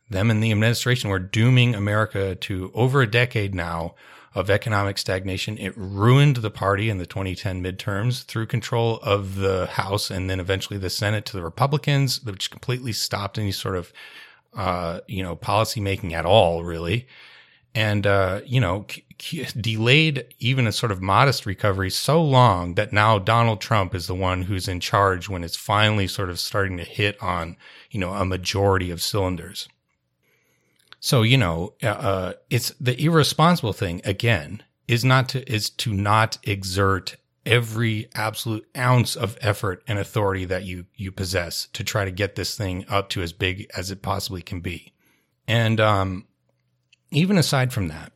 them 0.10 0.32
and 0.32 0.44
the 0.44 0.52
administration 0.52 1.12
were 1.12 1.20
dooming 1.20 1.76
America 1.76 2.34
to 2.34 2.72
over 2.74 3.04
a 3.04 3.08
decade 3.08 3.54
now 3.54 3.94
of 4.34 4.50
economic 4.50 4.98
stagnation. 4.98 5.60
It 5.60 5.78
ruined 5.78 6.38
the 6.38 6.50
party 6.50 6.90
in 6.90 6.98
the 6.98 7.06
2010 7.06 7.64
midterms 7.64 8.26
through 8.26 8.48
control 8.48 8.98
of 9.04 9.36
the 9.36 9.68
House 9.68 10.10
and 10.10 10.28
then 10.28 10.40
eventually 10.40 10.80
the 10.80 10.90
Senate 10.90 11.28
to 11.28 11.38
the 11.38 11.44
Republicans, 11.44 12.24
which 12.24 12.50
completely 12.50 12.94
stopped 12.94 13.38
any 13.38 13.52
sort 13.52 13.76
of, 13.76 13.94
uh, 14.56 15.02
you 15.08 15.22
know, 15.22 15.36
policy 15.36 15.80
making 15.80 16.16
at 16.16 16.26
all, 16.26 16.64
really 16.64 17.08
and 17.76 18.06
uh, 18.06 18.42
you 18.46 18.60
know 18.60 18.86
c- 19.20 19.46
delayed 19.60 20.26
even 20.40 20.68
a 20.68 20.72
sort 20.72 20.92
of 20.92 21.02
modest 21.02 21.46
recovery 21.46 21.90
so 21.90 22.22
long 22.22 22.76
that 22.76 22.94
now 22.94 23.20
Donald 23.20 23.62
Trump 23.62 23.96
is 23.96 24.08
the 24.08 24.16
one 24.16 24.44
who's 24.44 24.68
in 24.68 24.80
charge 24.80 25.30
when 25.30 25.44
it's 25.44 25.56
finally 25.56 26.08
sort 26.08 26.30
of 26.30 26.40
starting 26.40 26.78
to 26.78 26.84
hit 26.84 27.22
on 27.22 27.58
you 27.92 28.00
know 28.00 28.14
a 28.14 28.26
majority 28.26 28.92
of 28.92 29.02
cylinders. 29.02 29.68
So 31.00 31.22
you 31.22 31.38
know 31.38 31.74
uh, 31.82 31.88
uh 31.88 32.34
it's 32.50 32.72
the 32.80 33.00
irresponsible 33.02 33.74
thing 33.74 34.02
again 34.04 34.64
is 34.88 35.04
not 35.04 35.30
to 35.30 35.52
is 35.52 35.70
to 35.70 35.94
not 35.94 36.38
exert 36.44 37.16
every 37.46 38.08
absolute 38.16 38.66
ounce 38.78 39.16
of 39.16 39.38
effort 39.42 39.84
and 39.88 40.00
authority 40.00 40.46
that 40.46 40.64
you 40.64 40.86
you 40.96 41.12
possess 41.12 41.68
to 41.74 41.84
try 41.84 42.06
to 42.06 42.12
get 42.12 42.36
this 42.36 42.56
thing 42.56 42.86
up 42.88 43.10
to 43.10 43.22
as 43.22 43.34
big 43.34 43.68
as 43.76 43.92
it 43.92 44.02
possibly 44.02 44.42
can 44.42 44.60
be. 44.60 44.94
And 45.48 45.80
um 45.80 46.26
even 47.16 47.38
aside 47.38 47.74
from 47.74 47.88
that, 47.88 48.12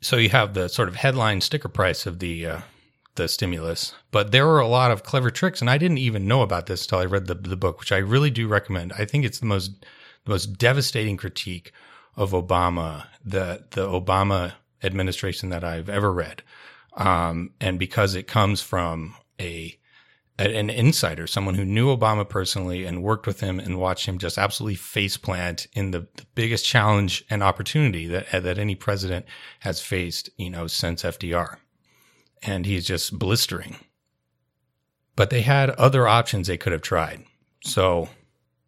so 0.00 0.16
you 0.16 0.28
have 0.30 0.54
the 0.54 0.68
sort 0.68 0.88
of 0.88 0.96
headline 0.96 1.40
sticker 1.40 1.68
price 1.68 2.06
of 2.06 2.18
the 2.18 2.46
uh, 2.46 2.60
the 3.16 3.28
stimulus, 3.28 3.94
but 4.10 4.30
there 4.30 4.46
were 4.46 4.60
a 4.60 4.68
lot 4.68 4.90
of 4.90 5.02
clever 5.02 5.30
tricks, 5.30 5.60
and 5.60 5.70
I 5.70 5.78
didn't 5.78 5.98
even 5.98 6.28
know 6.28 6.42
about 6.42 6.66
this 6.66 6.82
until 6.82 6.98
I 6.98 7.04
read 7.04 7.26
the 7.26 7.34
the 7.34 7.56
book, 7.56 7.80
which 7.80 7.92
I 7.92 7.98
really 7.98 8.30
do 8.30 8.46
recommend. 8.46 8.92
I 8.98 9.04
think 9.04 9.24
it's 9.24 9.40
the 9.40 9.46
most 9.46 9.84
the 10.24 10.30
most 10.30 10.58
devastating 10.58 11.16
critique 11.16 11.72
of 12.14 12.32
Obama, 12.32 13.06
the 13.24 13.64
the 13.70 13.86
Obama 13.86 14.52
administration 14.82 15.48
that 15.50 15.64
I've 15.64 15.88
ever 15.88 16.12
read, 16.12 16.42
um, 16.96 17.50
and 17.60 17.78
because 17.78 18.14
it 18.14 18.26
comes 18.26 18.60
from 18.62 19.16
a 19.40 19.76
an 20.38 20.68
insider, 20.68 21.26
someone 21.26 21.54
who 21.54 21.64
knew 21.64 21.94
Obama 21.94 22.28
personally 22.28 22.84
and 22.84 23.02
worked 23.02 23.26
with 23.26 23.40
him 23.40 23.58
and 23.58 23.78
watched 23.78 24.06
him 24.06 24.18
just 24.18 24.36
absolutely 24.36 24.76
faceplant 24.76 25.66
in 25.72 25.92
the, 25.92 26.00
the 26.16 26.26
biggest 26.34 26.66
challenge 26.66 27.24
and 27.30 27.42
opportunity 27.42 28.06
that 28.06 28.34
uh, 28.34 28.40
that 28.40 28.58
any 28.58 28.74
president 28.74 29.24
has 29.60 29.80
faced, 29.80 30.28
you 30.36 30.50
know, 30.50 30.66
since 30.66 31.02
FDR. 31.02 31.56
And 32.42 32.66
he's 32.66 32.86
just 32.86 33.18
blistering. 33.18 33.76
But 35.16 35.30
they 35.30 35.40
had 35.40 35.70
other 35.70 36.06
options 36.06 36.46
they 36.46 36.58
could 36.58 36.72
have 36.72 36.82
tried. 36.82 37.24
So 37.62 38.10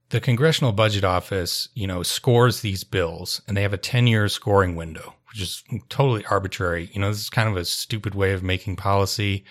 the 0.09 0.21
Congressional 0.21 0.73
Budget 0.73 1.05
Office, 1.05 1.69
you 1.75 1.87
know, 1.87 2.03
scores 2.03 2.63
these 2.63 2.83
bills 2.83 3.43
and 3.47 3.55
they 3.55 3.63
have 3.63 3.75
a 3.75 3.79
10 3.79 4.07
year 4.07 4.29
scoring 4.29 4.75
window, 4.75 5.15
which 5.29 5.43
is 5.43 5.63
totally 5.91 6.25
arbitrary. 6.31 6.91
You 6.95 7.03
know, 7.03 7.11
this 7.11 7.21
is 7.21 7.31
kind 7.31 7.49
of 7.49 7.59
a 7.59 7.67
stupid 7.67 8.15
way 8.15 8.33
of 8.33 8.43
making 8.43 8.77
policy 8.77 9.45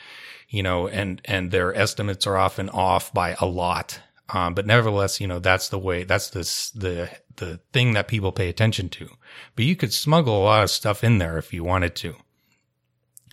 you 0.50 0.64
know, 0.64 0.88
and, 0.88 1.22
and 1.26 1.52
their 1.52 1.76
estimates 1.76 2.26
are 2.26 2.38
often 2.38 2.70
off 2.70 3.14
by 3.14 3.36
a 3.42 3.46
lot. 3.46 4.00
Um, 4.30 4.54
but 4.54 4.66
nevertheless, 4.66 5.22
you 5.22 5.28
know, 5.28 5.40
that's 5.40 5.70
the 5.70 5.80
way, 5.80 6.04
that's 6.04 6.30
the, 6.30 6.40
the, 6.80 7.10
the 7.38 7.60
thing 7.72 7.94
that 7.94 8.08
people 8.08 8.32
pay 8.32 8.50
attention 8.50 8.90
to. 8.90 9.10
But 9.56 9.66
you 9.66 9.76
could 9.76 9.94
smuggle 9.94 10.38
a 10.38 10.44
lot 10.44 10.64
of 10.64 10.70
stuff 10.70 11.04
in 11.04 11.18
there 11.18 11.38
if 11.38 11.54
you 11.54 11.64
wanted 11.64 11.96
to. 11.98 12.16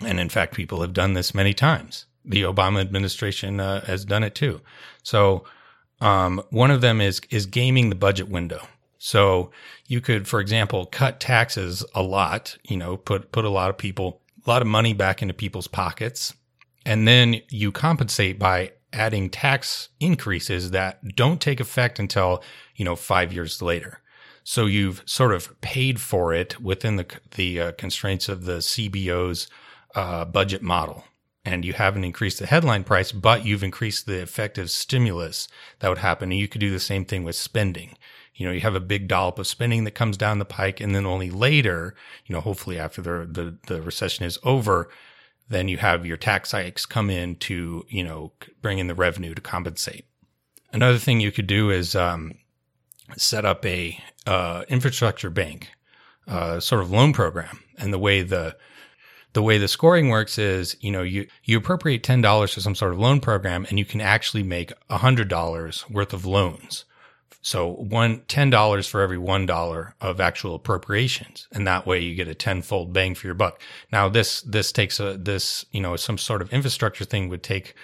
And 0.04 0.18
in 0.18 0.28
fact, 0.28 0.54
people 0.54 0.80
have 0.80 0.92
done 0.92 1.14
this 1.14 1.34
many 1.34 1.54
times. 1.54 2.06
The 2.24 2.42
Obama 2.42 2.80
administration 2.80 3.60
uh, 3.60 3.84
has 3.84 4.04
done 4.04 4.24
it 4.24 4.34
too. 4.34 4.60
So, 5.02 5.44
um, 6.00 6.42
one 6.50 6.70
of 6.70 6.80
them 6.80 7.00
is, 7.00 7.20
is 7.30 7.46
gaming 7.46 7.88
the 7.88 7.94
budget 7.94 8.28
window. 8.28 8.66
So 8.98 9.52
you 9.86 10.00
could, 10.00 10.26
for 10.26 10.40
example, 10.40 10.86
cut 10.86 11.20
taxes 11.20 11.84
a 11.94 12.02
lot, 12.02 12.56
you 12.64 12.76
know, 12.76 12.96
put, 12.96 13.30
put 13.30 13.44
a 13.44 13.50
lot 13.50 13.70
of 13.70 13.78
people, 13.78 14.20
a 14.44 14.50
lot 14.50 14.62
of 14.62 14.68
money 14.68 14.92
back 14.92 15.22
into 15.22 15.34
people's 15.34 15.68
pockets 15.68 16.34
and 16.84 17.08
then 17.08 17.40
you 17.48 17.72
compensate 17.72 18.38
by 18.38 18.72
adding 18.92 19.28
tax 19.28 19.88
increases 20.00 20.70
that 20.70 21.16
don't 21.16 21.40
take 21.40 21.60
effect 21.60 21.98
until, 21.98 22.42
you 22.76 22.84
know, 22.84 22.96
five 22.96 23.32
years 23.32 23.60
later. 23.60 24.00
So 24.44 24.66
you've 24.66 25.02
sort 25.06 25.32
of 25.34 25.58
paid 25.62 26.00
for 26.00 26.32
it 26.32 26.60
within 26.60 26.96
the, 26.96 27.06
the 27.34 27.60
uh, 27.60 27.72
constraints 27.72 28.28
of 28.28 28.44
the 28.44 28.58
CBO's 28.58 29.48
uh, 29.94 30.24
budget 30.26 30.62
model. 30.62 31.04
And 31.46 31.64
you 31.64 31.72
haven't 31.72 32.04
increased 32.04 32.38
the 32.38 32.46
headline 32.46 32.84
price, 32.84 33.12
but 33.12 33.44
you've 33.44 33.62
increased 33.62 34.06
the 34.06 34.20
effective 34.20 34.70
stimulus 34.70 35.48
that 35.80 35.88
would 35.88 35.98
happen. 35.98 36.30
And 36.30 36.40
you 36.40 36.48
could 36.48 36.60
do 36.60 36.70
the 36.70 36.80
same 36.80 37.04
thing 37.04 37.24
with 37.24 37.36
spending. 37.36 37.96
You 38.34 38.46
know, 38.46 38.52
you 38.52 38.60
have 38.60 38.74
a 38.74 38.80
big 38.80 39.08
dollop 39.08 39.38
of 39.38 39.46
spending 39.46 39.84
that 39.84 39.92
comes 39.92 40.16
down 40.16 40.38
the 40.38 40.44
pike, 40.44 40.80
and 40.80 40.94
then 40.94 41.06
only 41.06 41.30
later, 41.30 41.94
you 42.26 42.34
know, 42.34 42.40
hopefully 42.40 42.78
after 42.78 43.00
the, 43.00 43.26
the, 43.30 43.56
the 43.66 43.82
recession 43.82 44.24
is 44.24 44.38
over, 44.42 44.88
then 45.48 45.68
you 45.68 45.78
have 45.78 46.06
your 46.06 46.16
tax 46.16 46.52
hikes 46.52 46.86
come 46.86 47.10
in 47.10 47.36
to, 47.36 47.84
you 47.88 48.02
know, 48.02 48.32
bring 48.62 48.78
in 48.78 48.86
the 48.86 48.94
revenue 48.94 49.34
to 49.34 49.42
compensate. 49.42 50.06
Another 50.72 50.98
thing 50.98 51.20
you 51.20 51.30
could 51.30 51.46
do 51.46 51.70
is 51.70 51.94
um, 51.94 52.32
set 53.16 53.44
up 53.44 53.64
a 53.64 53.98
uh, 54.26 54.64
infrastructure 54.68 55.30
bank, 55.30 55.70
uh, 56.26 56.60
sort 56.60 56.82
of 56.82 56.90
loan 56.90 57.12
program. 57.12 57.60
And 57.76 57.92
the 57.92 57.98
way 57.98 58.22
the 58.22 58.56
the 59.34 59.42
way 59.42 59.58
the 59.58 59.68
scoring 59.68 60.08
works 60.08 60.38
is, 60.38 60.76
you 60.80 60.92
know, 60.92 61.02
you, 61.02 61.26
you 61.42 61.58
appropriate 61.58 62.04
$10 62.04 62.54
to 62.54 62.60
some 62.60 62.74
sort 62.76 62.92
of 62.92 63.00
loan 63.00 63.20
program 63.20 63.66
and 63.68 63.80
you 63.80 63.84
can 63.84 64.00
actually 64.00 64.44
make 64.44 64.72
$100 64.88 65.90
worth 65.90 66.12
of 66.12 66.24
loans. 66.24 66.84
So 67.44 67.74
one 67.74 68.22
ten 68.26 68.48
dollars 68.48 68.86
for 68.86 69.02
every 69.02 69.18
one 69.18 69.44
dollar 69.44 69.94
of 70.00 70.18
actual 70.18 70.54
appropriations, 70.54 71.46
and 71.52 71.66
that 71.66 71.86
way 71.86 72.00
you 72.00 72.14
get 72.14 72.26
a 72.26 72.34
tenfold 72.34 72.94
bang 72.94 73.14
for 73.14 73.26
your 73.26 73.34
buck. 73.34 73.60
Now 73.92 74.08
this 74.08 74.40
this 74.40 74.72
takes 74.72 74.98
a 74.98 75.18
this 75.18 75.66
you 75.70 75.82
know 75.82 75.94
some 75.96 76.16
sort 76.16 76.40
of 76.40 76.50
infrastructure 76.54 77.04
thing 77.04 77.28
would 77.28 77.42
take 77.42 77.74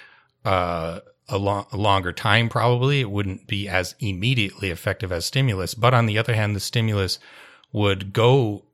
uh, 0.46 1.00
a, 1.28 1.36
long, 1.36 1.66
a 1.72 1.76
longer 1.76 2.10
time 2.10 2.48
probably. 2.48 3.00
It 3.02 3.10
wouldn't 3.10 3.46
be 3.46 3.68
as 3.68 3.94
immediately 4.00 4.70
effective 4.70 5.12
as 5.12 5.26
stimulus, 5.26 5.74
but 5.74 5.92
on 5.92 6.06
the 6.06 6.16
other 6.16 6.34
hand, 6.34 6.56
the 6.56 6.60
stimulus 6.60 7.18
would 7.70 8.14
go 8.14 8.64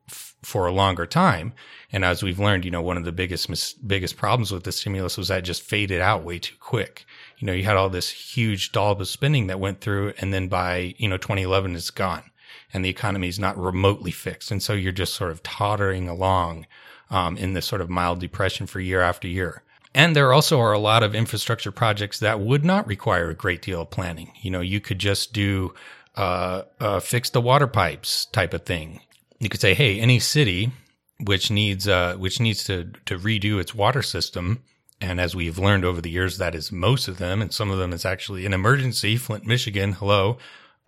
for 0.47 0.67
a 0.67 0.73
longer 0.73 1.07
time. 1.07 1.53
And 1.93 2.05
as 2.05 2.23
we've 2.23 2.39
learned, 2.39 2.65
you 2.65 2.71
know, 2.71 2.83
one 2.83 2.97
of 2.97 3.05
the 3.05 3.13
biggest 3.13 3.49
mis- 3.49 3.75
biggest 3.75 4.17
problems 4.17 4.51
with 4.53 4.65
the 4.65 4.73
stimulus 4.73 5.17
was 5.17 5.29
that 5.29 5.45
just 5.45 5.63
faded 5.63 6.01
out 6.01 6.25
way 6.25 6.39
too 6.39 6.57
quick 6.61 7.07
you 7.39 7.47
know, 7.47 7.53
you 7.53 7.65
had 7.65 7.77
all 7.77 7.91
this 7.91 8.11
huge 8.11 8.73
dollop 8.73 9.01
of 9.01 9.09
spending 9.09 9.47
that 9.49 9.61
went 9.61 9.81
through. 9.81 10.15
And 10.19 10.33
then 10.33 10.49
by, 10.49 10.95
you 10.99 11.09
know, 11.09 11.19
2011, 11.19 11.77
it's 11.77 11.91
gone 11.91 12.31
and 12.73 12.85
the 12.85 12.89
economy 12.89 13.29
is 13.29 13.39
not 13.39 13.59
remotely 13.59 14.11
fixed. 14.11 14.51
And 14.51 14.63
so 14.63 14.73
you're 14.73 14.93
just 14.93 15.15
sort 15.15 15.31
of 15.31 15.43
tottering 15.43 16.09
along, 16.09 16.67
um, 17.11 17.37
in 17.37 17.53
this 17.53 17.67
sort 17.67 17.81
of 17.81 17.91
mild 17.91 18.21
depression 18.21 18.67
for 18.67 18.81
year 18.81 19.01
after 19.01 19.29
year. 19.29 19.63
And 19.95 20.15
there 20.15 20.33
also 20.33 20.61
are 20.61 20.73
a 20.73 20.79
lot 20.79 21.03
of 21.03 21.15
infrastructure 21.15 21.71
projects 21.71 22.19
that 22.19 22.41
would 22.41 22.65
not 22.65 22.87
require 22.87 23.31
a 23.31 23.35
great 23.35 23.63
deal 23.63 23.83
of 23.83 23.91
planning. 23.91 24.33
You 24.41 24.51
know, 24.51 24.61
you 24.61 24.81
could 24.81 24.99
just 24.99 25.33
do, 25.33 25.75
uh, 26.17 26.63
uh, 26.81 27.01
fix 27.01 27.31
the 27.31 27.41
water 27.41 27.67
pipes 27.67 28.27
type 28.27 28.53
of 28.53 28.65
thing. 28.65 29.01
You 29.39 29.49
could 29.49 29.61
say, 29.61 29.75
Hey, 29.75 30.01
any 30.01 30.19
city 30.19 30.73
which 31.19 31.51
needs, 31.51 31.89
uh, 31.89 32.15
which 32.17 32.41
needs 32.41 32.65
to, 32.65 32.93
to 33.07 33.19
redo 33.19 33.59
its 33.61 33.75
water 33.75 34.03
system, 34.03 34.63
and 35.01 35.21
as 35.21 35.37
we've 35.37 35.59
learned 35.59 35.85
over 35.85 36.01
the 36.01 36.11
years, 36.11 36.39
that 36.39 36.55
is 36.55 36.73
most 36.73 37.09
of 37.09 37.19
them. 37.19 37.43
And 37.43 37.53
some 37.53 37.71
of 37.71 37.79
them 37.79 37.93
is 37.93 38.05
actually 38.05 38.47
an 38.47 38.55
emergency. 38.55 39.17
Flint, 39.17 39.47
Michigan. 39.47 39.93
Hello. 39.93 40.39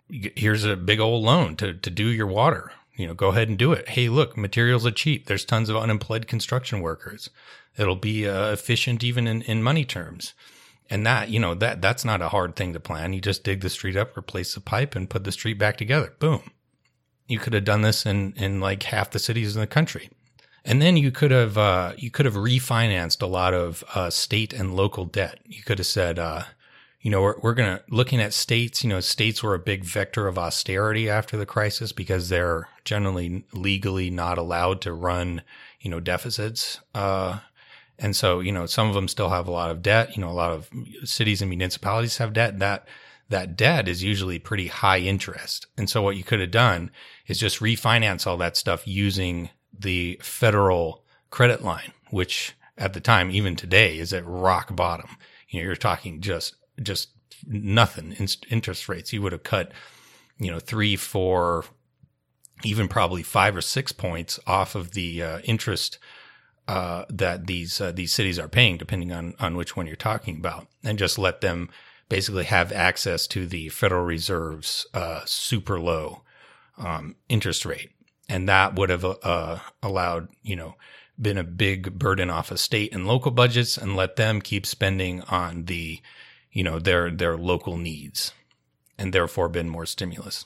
Here's 0.09 0.65
a 0.65 0.75
big 0.75 0.99
old 0.99 1.23
loan 1.23 1.55
to, 1.57 1.73
to 1.73 1.89
do 1.89 2.07
your 2.07 2.25
water. 2.27 2.71
You 2.95 3.07
know, 3.07 3.13
go 3.13 3.29
ahead 3.29 3.49
and 3.49 3.57
do 3.57 3.71
it. 3.71 3.89
Hey, 3.89 4.09
look, 4.09 4.35
materials 4.35 4.85
are 4.85 4.91
cheap. 4.91 5.27
There's 5.27 5.45
tons 5.45 5.69
of 5.69 5.77
unemployed 5.77 6.27
construction 6.27 6.81
workers. 6.81 7.29
It'll 7.77 7.95
be 7.95 8.27
uh, 8.27 8.51
efficient 8.51 9.03
even 9.03 9.27
in, 9.27 9.43
in 9.43 9.63
money 9.63 9.85
terms. 9.85 10.33
And 10.89 11.05
that, 11.05 11.29
you 11.29 11.39
know, 11.39 11.53
that, 11.53 11.81
that's 11.81 12.03
not 12.03 12.21
a 12.21 12.29
hard 12.29 12.55
thing 12.55 12.73
to 12.73 12.79
plan. 12.79 13.13
You 13.13 13.21
just 13.21 13.43
dig 13.43 13.61
the 13.61 13.69
street 13.69 13.95
up, 13.95 14.17
replace 14.17 14.55
the 14.55 14.59
pipe 14.59 14.95
and 14.95 15.09
put 15.09 15.23
the 15.23 15.31
street 15.31 15.59
back 15.59 15.77
together. 15.77 16.13
Boom. 16.17 16.49
You 17.29 17.39
could 17.39 17.53
have 17.53 17.63
done 17.63 17.83
this 17.83 18.05
in, 18.05 18.33
in 18.35 18.59
like 18.59 18.83
half 18.83 19.11
the 19.11 19.19
cities 19.19 19.55
in 19.55 19.61
the 19.61 19.67
country 19.67 20.09
And 20.65 20.81
then 20.81 20.97
you 20.97 21.11
could 21.11 21.31
have 21.31 21.57
uh, 21.57 21.93
you 21.95 22.11
could 22.11 22.25
have 22.25 22.35
refinanced 22.35 23.21
a 23.21 23.27
lot 23.27 23.53
of 23.53 23.83
uh, 23.95 24.09
state 24.09 24.51
and 24.51 24.75
local 24.75 25.05
debt. 25.05 25.39
You 25.45 25.63
could 25.63 25.77
have 25.77 25.87
said, 25.87 26.19
uh, 26.19 26.43
you 27.01 27.09
know, 27.09 27.21
we're, 27.21 27.39
we're 27.41 27.53
going 27.53 27.77
to 27.77 27.83
looking 27.89 28.19
at 28.19 28.33
states. 28.33 28.83
You 28.83 28.89
know, 28.89 28.99
states 28.99 29.41
were 29.41 29.55
a 29.55 29.59
big 29.59 29.85
vector 29.85 30.27
of 30.27 30.37
austerity 30.37 31.09
after 31.09 31.37
the 31.37 31.45
crisis 31.45 31.93
because 31.93 32.27
they're 32.27 32.67
generally 32.83 33.45
legally 33.53 34.09
not 34.09 34.37
allowed 34.37 34.81
to 34.81 34.91
run, 34.91 35.41
you 35.79 35.89
know, 35.89 35.99
deficits. 36.01 36.81
Uh, 36.93 37.39
and 37.97 38.15
so, 38.15 38.39
you 38.39 38.51
know, 38.51 38.65
some 38.65 38.87
of 38.87 38.95
them 38.95 39.07
still 39.07 39.29
have 39.29 39.47
a 39.47 39.51
lot 39.51 39.71
of 39.71 39.81
debt. 39.81 40.15
You 40.15 40.21
know, 40.21 40.29
a 40.29 40.33
lot 40.33 40.51
of 40.51 40.69
cities 41.03 41.41
and 41.41 41.49
municipalities 41.49 42.17
have 42.17 42.33
debt. 42.33 42.59
That 42.59 42.87
that 43.29 43.55
debt 43.55 43.87
is 43.87 44.03
usually 44.03 44.39
pretty 44.39 44.67
high 44.67 44.99
interest. 44.99 45.67
And 45.77 45.89
so, 45.89 46.01
what 46.01 46.17
you 46.17 46.23
could 46.23 46.39
have 46.39 46.51
done 46.51 46.91
is 47.27 47.39
just 47.39 47.59
refinance 47.59 48.27
all 48.27 48.37
that 48.37 48.57
stuff 48.57 48.87
using 48.87 49.49
the 49.77 50.19
federal 50.21 51.03
credit 51.29 51.63
line, 51.63 51.93
which 52.09 52.55
at 52.77 52.93
the 52.93 52.99
time, 52.99 53.29
even 53.29 53.55
today, 53.55 53.99
is 53.99 54.13
at 54.13 54.25
rock 54.25 54.75
bottom. 54.75 55.09
You 55.47 55.59
know, 55.59 55.65
you're 55.65 55.75
talking 55.75 56.21
just 56.21 56.55
just 56.81 57.09
nothing 57.45 58.13
in 58.13 58.27
interest 58.49 58.89
rates. 58.89 59.13
You 59.13 59.21
would 59.21 59.31
have 59.31 59.43
cut, 59.43 59.71
you 60.37 60.49
know, 60.51 60.59
three, 60.59 60.95
four, 60.95 61.65
even 62.63 62.87
probably 62.87 63.23
five 63.23 63.55
or 63.55 63.61
six 63.61 63.91
points 63.91 64.39
off 64.47 64.75
of 64.75 64.91
the 64.91 65.21
uh, 65.21 65.39
interest 65.39 65.99
uh, 66.67 67.05
that 67.09 67.47
these 67.47 67.79
uh, 67.79 67.91
these 67.91 68.13
cities 68.13 68.39
are 68.39 68.47
paying, 68.47 68.77
depending 68.77 69.11
on 69.11 69.35
on 69.39 69.55
which 69.55 69.75
one 69.75 69.85
you're 69.85 69.95
talking 69.95 70.37
about, 70.37 70.67
and 70.83 70.97
just 70.97 71.19
let 71.19 71.41
them 71.41 71.69
basically 72.09 72.45
have 72.45 72.71
access 72.71 73.27
to 73.27 73.45
the 73.45 73.69
Federal 73.69 74.03
Reserve's 74.03 74.87
uh, 74.93 75.21
super 75.25 75.79
low 75.79 76.23
um, 76.77 77.15
interest 77.29 77.65
rate, 77.65 77.91
and 78.27 78.49
that 78.49 78.75
would 78.75 78.89
have 78.89 79.05
uh, 79.05 79.59
allowed 79.81 80.29
you 80.41 80.55
know 80.55 80.75
been 81.21 81.37
a 81.37 81.43
big 81.43 81.97
burden 81.99 82.29
off 82.29 82.51
of 82.51 82.59
state 82.59 82.93
and 82.93 83.07
local 83.07 83.31
budgets, 83.31 83.77
and 83.77 83.95
let 83.95 84.15
them 84.15 84.41
keep 84.41 84.65
spending 84.65 85.21
on 85.23 85.65
the 85.65 86.01
you 86.51 86.63
know 86.63 86.79
their 86.79 87.11
their 87.11 87.37
local 87.37 87.77
needs, 87.77 88.33
and 88.97 89.13
therefore 89.13 89.47
been 89.47 89.69
more 89.69 89.85
stimulus. 89.85 90.45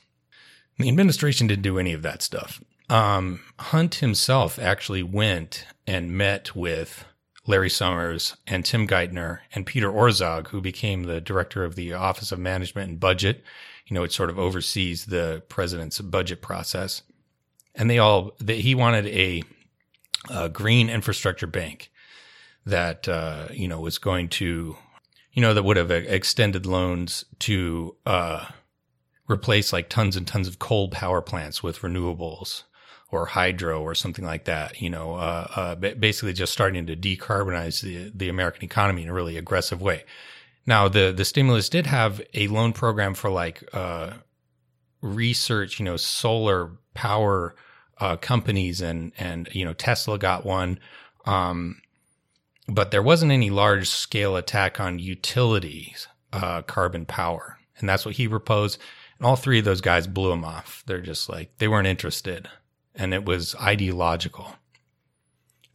The 0.78 0.90
administration 0.90 1.48
didn't 1.48 1.64
do 1.64 1.80
any 1.80 1.94
of 1.94 2.02
that 2.02 2.22
stuff. 2.22 2.62
Um, 2.90 3.42
Hundt 3.60 3.96
himself 3.96 4.60
actually 4.60 5.04
went 5.04 5.66
and 5.88 6.12
met 6.12 6.56
with 6.56 7.06
Larry 7.46 7.70
Summers 7.70 8.38
and 8.48 8.64
Tim 8.64 8.88
Geithner 8.88 9.40
and 9.54 9.66
Peter 9.66 9.92
Orszag, 9.92 10.48
who 10.48 10.62
became 10.62 11.04
the 11.04 11.20
director 11.20 11.66
of 11.66 11.76
the 11.76 11.94
Office 11.94 12.32
of 12.32 12.40
Management 12.40 12.90
and 12.90 13.00
Budget. 13.00 13.44
You 13.88 13.96
know, 13.96 14.04
it 14.04 14.14
sort 14.14 14.30
of 14.30 14.40
oversees 14.40 15.06
the 15.06 15.44
president's 15.50 16.00
budget 16.00 16.42
process. 16.42 17.02
And 17.76 17.90
they 17.90 18.00
all, 18.00 18.32
they, 18.40 18.62
he 18.62 18.76
wanted 18.76 19.08
a, 19.08 19.44
a, 20.30 20.48
green 20.48 20.90
infrastructure 20.90 21.48
bank 21.48 21.92
that, 22.66 23.10
uh, 23.10 23.48
you 23.52 23.68
know, 23.68 23.82
was 23.82 23.98
going 23.98 24.30
to, 24.30 24.78
you 25.34 25.42
know, 25.42 25.54
that 25.54 25.64
would 25.64 25.78
have 25.78 25.92
extended 25.92 26.66
loans 26.66 27.26
to, 27.40 27.96
uh, 28.06 28.46
replace 29.30 29.74
like 29.74 29.90
tons 29.90 30.16
and 30.16 30.28
tons 30.28 30.48
of 30.48 30.60
coal 30.60 30.90
power 30.90 31.22
plants 31.22 31.64
with 31.64 31.80
renewables 31.80 32.64
or 33.14 33.26
hydro 33.26 33.82
or 33.82 33.96
something 33.96 34.26
like 34.26 34.46
that. 34.46 34.82
You 34.82 34.90
know, 34.90 35.16
uh, 35.16 35.48
uh, 35.56 35.76
basically 35.76 36.34
just 36.34 36.54
starting 36.54 36.86
to 36.88 36.96
decarbonize 36.96 37.82
the 37.82 38.12
the 38.14 38.30
American 38.30 38.64
economy 38.64 39.04
in 39.04 39.10
a 39.10 39.14
really 39.14 39.38
aggressive 39.38 39.82
way. 39.82 40.04
Now, 40.66 40.88
the 40.88 41.14
the 41.16 41.26
stimulus 41.26 41.70
did 41.70 41.88
have 41.88 42.22
a 42.34 42.48
loan 42.48 42.74
program 42.74 43.14
for 43.14 43.30
like 43.30 43.64
uh, 43.74 44.14
research. 45.02 45.80
You 45.80 45.86
know, 45.86 45.98
solar 45.98 46.72
power 46.94 47.56
uh, 48.00 48.18
companies 48.18 48.82
and 48.82 49.12
and 49.18 49.50
you 49.52 49.66
know 49.66 49.74
Tesla 49.74 50.18
got 50.18 50.46
one. 50.46 50.80
Um, 51.26 51.82
but 52.68 52.92
there 52.92 53.04
wasn't 53.04 53.32
any 53.32 53.50
large 53.50 53.90
scale 53.90 54.36
attack 54.36 54.80
on 54.80 55.00
utilities, 55.00 56.08
uh, 56.32 56.62
carbon 56.62 57.06
power. 57.06 57.58
And 57.78 57.90
that's 57.90 58.06
what 58.06 58.16
he 58.16 58.28
proposed. 58.28 58.80
And 59.18 59.26
all 59.26 59.36
three 59.36 59.60
of 59.60 59.66
those 59.66 59.82
guys 59.82 60.08
blew 60.08 60.32
him 60.32 60.46
off. 60.46 60.84
They're 60.86 61.02
just 61.02 61.30
like, 61.30 61.58
they 61.58 61.68
weren't 61.68 61.88
interested 61.88 62.50
and 62.96 63.14
it 63.14 63.26
was 63.26 63.56
ideological. 63.56 64.56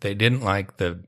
They 0.00 0.14
didn't 0.14 0.42
like 0.42 0.76
the, 0.76 1.00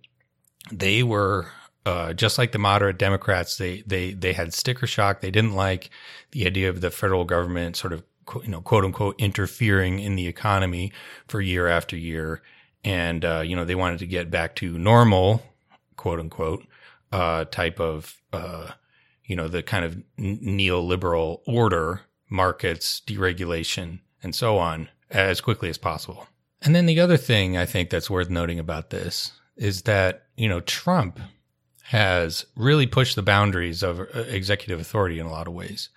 they 0.72 1.02
were, 1.02 1.48
uh, 1.86 2.12
just 2.12 2.38
like 2.38 2.52
the 2.52 2.58
moderate 2.58 2.98
Democrats, 2.98 3.56
they, 3.56 3.82
they, 3.86 4.12
they 4.12 4.32
had 4.32 4.52
sticker 4.52 4.86
shock. 4.86 5.20
They 5.20 5.30
didn't 5.30 5.54
like 5.54 5.90
the 6.32 6.46
idea 6.46 6.68
of 6.68 6.80
the 6.80 6.90
federal 6.90 7.24
government 7.24 7.76
sort 7.76 7.92
of, 7.92 8.02
you 8.42 8.50
know, 8.50 8.60
quote 8.60 8.84
unquote, 8.84 9.16
interfering 9.18 9.98
in 9.98 10.16
the 10.16 10.26
economy 10.26 10.92
for 11.26 11.40
year 11.40 11.68
after 11.68 11.96
year. 11.96 12.42
And, 12.84 13.24
uh, 13.24 13.42
you 13.44 13.56
know, 13.56 13.64
they 13.64 13.74
wanted 13.74 13.98
to 14.00 14.06
get 14.06 14.30
back 14.30 14.56
to 14.56 14.78
normal, 14.78 15.42
quote 15.96 16.20
unquote, 16.20 16.66
uh, 17.12 17.44
type 17.46 17.80
of, 17.80 18.16
uh, 18.32 18.70
you 19.24 19.36
know, 19.36 19.48
the 19.48 19.62
kind 19.62 19.84
of 19.84 20.02
neoliberal 20.18 21.40
order, 21.46 22.02
markets, 22.28 23.00
deregulation, 23.06 24.00
and 24.22 24.34
so 24.34 24.58
on 24.58 24.88
as 25.10 25.40
quickly 25.40 25.68
as 25.68 25.78
possible. 25.78 26.26
And 26.62 26.74
then 26.74 26.86
the 26.86 27.00
other 27.00 27.16
thing 27.16 27.56
I 27.56 27.66
think 27.66 27.90
that's 27.90 28.10
worth 28.10 28.30
noting 28.30 28.58
about 28.58 28.90
this 28.90 29.32
is 29.56 29.82
that, 29.82 30.24
you 30.36 30.48
know, 30.48 30.60
Trump 30.60 31.18
has 31.84 32.46
really 32.54 32.86
pushed 32.86 33.16
the 33.16 33.22
boundaries 33.22 33.82
of 33.82 34.00
uh, 34.00 34.04
executive 34.28 34.78
authority 34.78 35.18
in 35.18 35.26
a 35.26 35.30
lot 35.30 35.48
of 35.48 35.54
ways. 35.54 35.88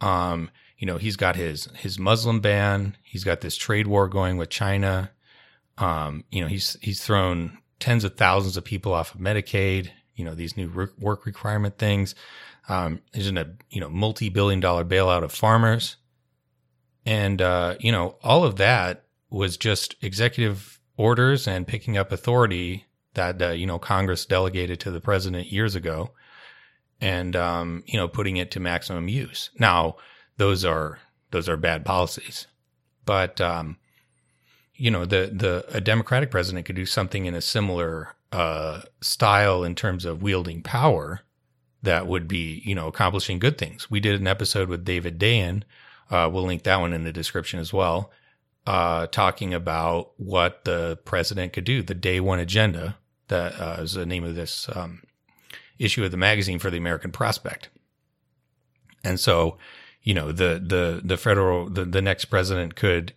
Um, 0.00 0.50
you 0.78 0.86
know, 0.86 0.96
he's 0.96 1.16
got 1.16 1.36
his 1.36 1.66
his 1.76 1.98
Muslim 1.98 2.40
ban, 2.40 2.96
he's 3.02 3.24
got 3.24 3.40
this 3.40 3.56
trade 3.56 3.86
war 3.86 4.08
going 4.08 4.36
with 4.36 4.48
China. 4.48 5.10
Um, 5.78 6.24
you 6.30 6.40
know, 6.40 6.46
he's 6.46 6.76
he's 6.80 7.02
thrown 7.02 7.58
tens 7.78 8.04
of 8.04 8.16
thousands 8.16 8.56
of 8.56 8.64
people 8.64 8.92
off 8.92 9.14
of 9.14 9.20
Medicaid, 9.20 9.90
you 10.14 10.24
know, 10.24 10.34
these 10.34 10.56
new 10.56 10.88
work 10.98 11.26
requirement 11.26 11.78
things. 11.78 12.14
Um, 12.68 13.00
in 13.14 13.36
a, 13.36 13.46
you 13.70 13.80
know, 13.80 13.88
multi-billion 13.88 14.60
dollar 14.60 14.84
bailout 14.84 15.24
of 15.24 15.32
farmers. 15.32 15.96
And, 17.10 17.42
uh, 17.42 17.74
you 17.80 17.90
know, 17.90 18.18
all 18.22 18.44
of 18.44 18.54
that 18.56 19.02
was 19.30 19.56
just 19.56 19.96
executive 20.00 20.78
orders 20.96 21.48
and 21.48 21.66
picking 21.66 21.98
up 21.98 22.12
authority 22.12 22.86
that, 23.14 23.42
uh, 23.42 23.48
you 23.48 23.66
know, 23.66 23.80
Congress 23.80 24.24
delegated 24.24 24.78
to 24.78 24.92
the 24.92 25.00
president 25.00 25.50
years 25.50 25.74
ago 25.74 26.12
and, 27.00 27.34
um, 27.34 27.82
you 27.84 27.98
know, 27.98 28.06
putting 28.06 28.36
it 28.36 28.52
to 28.52 28.60
maximum 28.60 29.08
use. 29.08 29.50
Now, 29.58 29.96
those 30.36 30.64
are, 30.64 31.00
those 31.32 31.48
are 31.48 31.56
bad 31.56 31.84
policies. 31.84 32.46
But, 33.04 33.40
um, 33.40 33.78
you 34.76 34.92
know, 34.92 35.04
the, 35.04 35.32
the, 35.34 35.64
a 35.76 35.80
Democratic 35.80 36.30
president 36.30 36.64
could 36.64 36.76
do 36.76 36.86
something 36.86 37.26
in 37.26 37.34
a 37.34 37.40
similar, 37.40 38.14
uh, 38.30 38.82
style 39.00 39.64
in 39.64 39.74
terms 39.74 40.04
of 40.04 40.22
wielding 40.22 40.62
power 40.62 41.22
that 41.82 42.06
would 42.06 42.28
be, 42.28 42.62
you 42.64 42.76
know, 42.76 42.86
accomplishing 42.86 43.40
good 43.40 43.58
things. 43.58 43.90
We 43.90 43.98
did 43.98 44.20
an 44.20 44.28
episode 44.28 44.68
with 44.68 44.84
David 44.84 45.18
Dayen 45.18 45.64
uh, 46.10 46.28
we'll 46.32 46.44
link 46.44 46.64
that 46.64 46.80
one 46.80 46.92
in 46.92 47.04
the 47.04 47.12
description 47.12 47.60
as 47.60 47.72
well. 47.72 48.10
Uh, 48.66 49.06
talking 49.06 49.54
about 49.54 50.12
what 50.16 50.64
the 50.64 50.98
president 51.04 51.52
could 51.52 51.64
do, 51.64 51.82
the 51.82 51.94
day 51.94 52.20
one 52.20 52.38
agenda. 52.38 52.96
That 53.28 53.60
uh, 53.60 53.82
is 53.82 53.92
the 53.92 54.06
name 54.06 54.24
of 54.24 54.34
this 54.34 54.68
um, 54.74 55.02
issue 55.78 56.04
of 56.04 56.10
the 56.10 56.16
magazine 56.16 56.58
for 56.58 56.68
the 56.68 56.76
American 56.76 57.12
Prospect. 57.12 57.68
And 59.04 59.18
so, 59.18 59.56
you 60.02 60.14
know, 60.14 60.32
the 60.32 60.62
the 60.64 61.00
the 61.02 61.16
federal 61.16 61.70
the, 61.70 61.84
the 61.84 62.02
next 62.02 62.26
president 62.26 62.74
could 62.74 63.14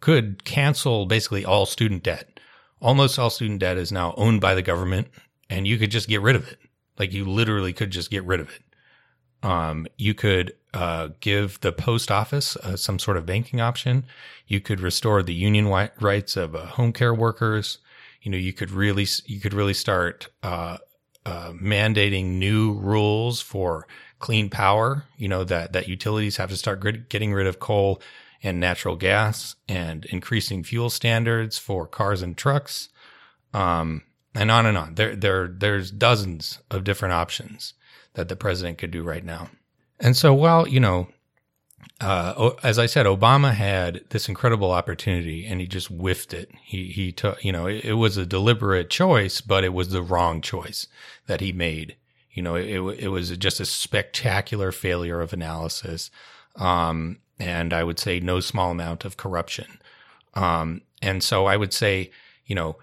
could 0.00 0.44
cancel 0.44 1.06
basically 1.06 1.44
all 1.44 1.66
student 1.66 2.02
debt. 2.02 2.40
Almost 2.80 3.18
all 3.18 3.30
student 3.30 3.60
debt 3.60 3.76
is 3.76 3.90
now 3.90 4.14
owned 4.16 4.40
by 4.40 4.54
the 4.54 4.62
government, 4.62 5.08
and 5.50 5.66
you 5.66 5.76
could 5.76 5.90
just 5.90 6.08
get 6.08 6.22
rid 6.22 6.36
of 6.36 6.48
it. 6.48 6.58
Like 6.98 7.12
you 7.12 7.24
literally 7.24 7.72
could 7.72 7.90
just 7.90 8.10
get 8.10 8.24
rid 8.24 8.40
of 8.40 8.48
it. 8.48 8.62
Um, 9.42 9.86
you 9.96 10.14
could 10.14 10.54
uh, 10.74 11.08
give 11.20 11.60
the 11.60 11.72
post 11.72 12.10
office 12.10 12.56
uh, 12.56 12.76
some 12.76 12.98
sort 12.98 13.16
of 13.16 13.26
banking 13.26 13.60
option. 13.60 14.04
You 14.46 14.60
could 14.60 14.80
restore 14.80 15.22
the 15.22 15.34
union 15.34 15.68
rights 15.68 16.36
of 16.36 16.54
uh, 16.54 16.66
home 16.66 16.92
care 16.92 17.14
workers. 17.14 17.78
You 18.22 18.30
know, 18.30 18.38
you 18.38 18.52
could 18.52 18.70
really 18.70 19.06
you 19.26 19.40
could 19.40 19.54
really 19.54 19.74
start 19.74 20.28
uh, 20.42 20.78
uh, 21.24 21.52
mandating 21.52 22.38
new 22.38 22.72
rules 22.74 23.40
for 23.40 23.86
clean 24.18 24.50
power. 24.50 25.04
You 25.16 25.28
know 25.28 25.44
that 25.44 25.72
that 25.72 25.88
utilities 25.88 26.36
have 26.36 26.50
to 26.50 26.56
start 26.56 27.08
getting 27.08 27.32
rid 27.32 27.46
of 27.46 27.60
coal 27.60 28.02
and 28.42 28.60
natural 28.60 28.96
gas 28.96 29.56
and 29.68 30.04
increasing 30.06 30.62
fuel 30.62 30.90
standards 30.90 31.58
for 31.58 31.86
cars 31.86 32.22
and 32.22 32.36
trucks. 32.36 32.88
Um, 33.54 34.02
and 34.34 34.50
on 34.50 34.66
and 34.66 34.78
on. 34.78 34.94
There, 34.94 35.16
there, 35.16 35.48
there's 35.48 35.90
dozens 35.90 36.60
of 36.70 36.84
different 36.84 37.14
options 37.14 37.74
that 38.18 38.28
the 38.28 38.34
president 38.34 38.78
could 38.78 38.90
do 38.90 39.04
right 39.04 39.24
now. 39.24 39.48
And 40.00 40.16
so 40.16 40.34
while, 40.34 40.66
you 40.66 40.80
know, 40.80 41.06
uh, 42.00 42.50
as 42.64 42.76
I 42.76 42.86
said, 42.86 43.06
Obama 43.06 43.54
had 43.54 44.02
this 44.10 44.28
incredible 44.28 44.72
opportunity 44.72 45.46
and 45.46 45.60
he 45.60 45.68
just 45.68 45.86
whiffed 45.86 46.34
it. 46.34 46.50
He, 46.64 46.88
he 46.88 47.12
took, 47.12 47.44
you 47.44 47.52
know, 47.52 47.66
it, 47.68 47.84
it, 47.84 47.92
was 47.94 48.16
a 48.16 48.26
deliberate 48.26 48.90
choice, 48.90 49.40
but 49.40 49.62
it 49.62 49.72
was 49.72 49.90
the 49.90 50.02
wrong 50.02 50.40
choice 50.40 50.88
that 51.28 51.40
he 51.40 51.52
made. 51.52 51.94
You 52.32 52.42
know, 52.42 52.56
it, 52.56 52.80
it 52.98 53.08
was 53.08 53.36
just 53.36 53.60
a 53.60 53.64
spectacular 53.64 54.72
failure 54.72 55.20
of 55.20 55.32
analysis. 55.32 56.10
Um, 56.56 57.18
and 57.38 57.72
I 57.72 57.84
would 57.84 58.00
say 58.00 58.18
no 58.18 58.40
small 58.40 58.72
amount 58.72 59.04
of 59.04 59.16
corruption. 59.16 59.78
Um, 60.34 60.82
and 61.00 61.22
so 61.22 61.46
I 61.46 61.56
would 61.56 61.72
say, 61.72 62.10
you 62.46 62.56
know, 62.56 62.78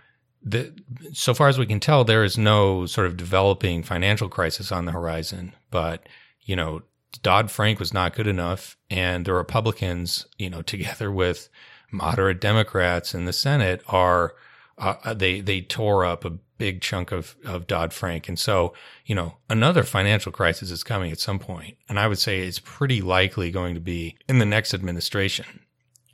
the, 0.46 0.74
so 1.12 1.34
far 1.34 1.48
as 1.50 1.58
we 1.58 1.66
can 1.66 1.80
tell, 1.80 2.04
there 2.04 2.24
is 2.24 2.38
no 2.38 2.86
sort 2.86 3.08
of 3.08 3.18
developing 3.18 3.82
financial 3.82 4.30
crisis 4.30 4.72
on 4.72 4.86
the 4.86 4.92
horizon. 4.92 5.54
But 5.72 6.08
you 6.42 6.56
know, 6.56 6.84
Dodd 7.24 7.50
Frank 7.50 7.80
was 7.80 7.94
not 7.94 8.16
good 8.16 8.28
enough, 8.28 8.78
and 8.90 9.26
the 9.26 9.34
Republicans, 9.34 10.28
you 10.38 10.50
know, 10.50 10.62
together 10.62 11.12
with 11.12 11.50
moderate 11.92 12.40
Democrats 12.40 13.14
in 13.16 13.26
the 13.26 13.34
Senate, 13.34 13.82
are 13.88 14.36
uh, 14.78 15.14
they 15.14 15.42
they 15.42 15.62
tore 15.62 16.06
up 16.06 16.24
a 16.24 16.38
big 16.58 16.82
chunk 16.82 17.12
of 17.12 17.36
of 17.44 17.66
Dodd 17.66 17.92
Frank, 17.92 18.30
and 18.30 18.38
so 18.38 18.74
you 19.06 19.16
know 19.16 19.38
another 19.50 19.82
financial 19.82 20.32
crisis 20.32 20.70
is 20.70 20.84
coming 20.84 21.12
at 21.12 21.20
some 21.20 21.40
point, 21.40 21.78
and 21.90 22.00
I 22.00 22.08
would 22.08 22.20
say 22.20 22.42
it's 22.42 22.60
pretty 22.60 23.02
likely 23.02 23.50
going 23.50 23.74
to 23.74 23.82
be 23.82 24.16
in 24.30 24.38
the 24.38 24.46
next 24.46 24.76
administration, 24.76 25.62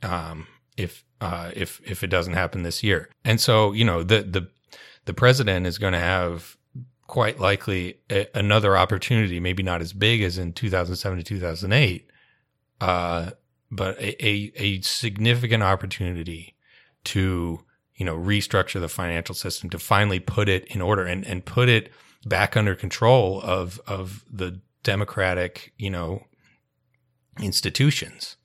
um, 0.02 0.46
if 0.76 1.04
uh, 1.20 1.50
if 1.54 1.80
if 1.84 2.02
it 2.02 2.08
doesn't 2.08 2.34
happen 2.34 2.62
this 2.62 2.82
year, 2.82 3.08
and 3.24 3.40
so 3.40 3.72
you 3.72 3.84
know 3.84 4.02
the 4.02 4.22
the 4.22 4.48
the 5.04 5.14
president 5.14 5.66
is 5.66 5.78
going 5.78 5.92
to 5.92 5.98
have 5.98 6.56
quite 7.06 7.38
likely 7.38 7.98
a, 8.10 8.26
another 8.34 8.76
opportunity, 8.76 9.38
maybe 9.38 9.62
not 9.62 9.80
as 9.80 9.92
big 9.92 10.22
as 10.22 10.38
in 10.38 10.52
2007 10.52 11.18
to 11.18 11.24
2008, 11.24 12.10
uh, 12.80 13.30
but 13.70 13.98
a, 13.98 14.26
a, 14.26 14.52
a 14.56 14.80
significant 14.80 15.62
opportunity 15.62 16.56
to 17.04 17.60
you 17.96 18.06
know 18.06 18.16
restructure 18.16 18.80
the 18.80 18.88
financial 18.88 19.34
system 19.34 19.70
to 19.70 19.78
finally 19.78 20.20
put 20.20 20.48
it 20.48 20.64
in 20.66 20.80
order 20.80 21.04
and, 21.04 21.26
and 21.26 21.44
put 21.44 21.68
it 21.68 21.92
back 22.24 22.56
under 22.56 22.74
control 22.74 23.40
of 23.42 23.80
of 23.86 24.24
the 24.30 24.60
democratic 24.82 25.72
you 25.76 25.90
know 25.90 26.24
institutions 27.40 28.36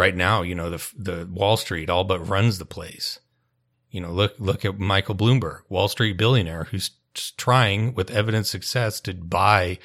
right 0.00 0.16
now 0.16 0.40
you 0.42 0.54
know 0.54 0.70
the 0.70 0.92
the 0.96 1.28
wall 1.30 1.56
street 1.56 1.90
all 1.90 2.04
but 2.04 2.26
runs 2.26 2.58
the 2.58 2.64
place. 2.64 3.20
You 3.90 4.00
know 4.00 4.10
look 4.10 4.34
look 4.38 4.64
at 4.64 4.78
michael 4.78 5.14
bloomberg 5.14 5.60
wall 5.68 5.88
street 5.88 6.16
billionaire 6.16 6.64
who's 6.64 6.90
trying 7.36 7.94
with 7.94 8.10
evident 8.10 8.46
success 8.46 9.00
to 9.00 9.14
buy 9.14 9.78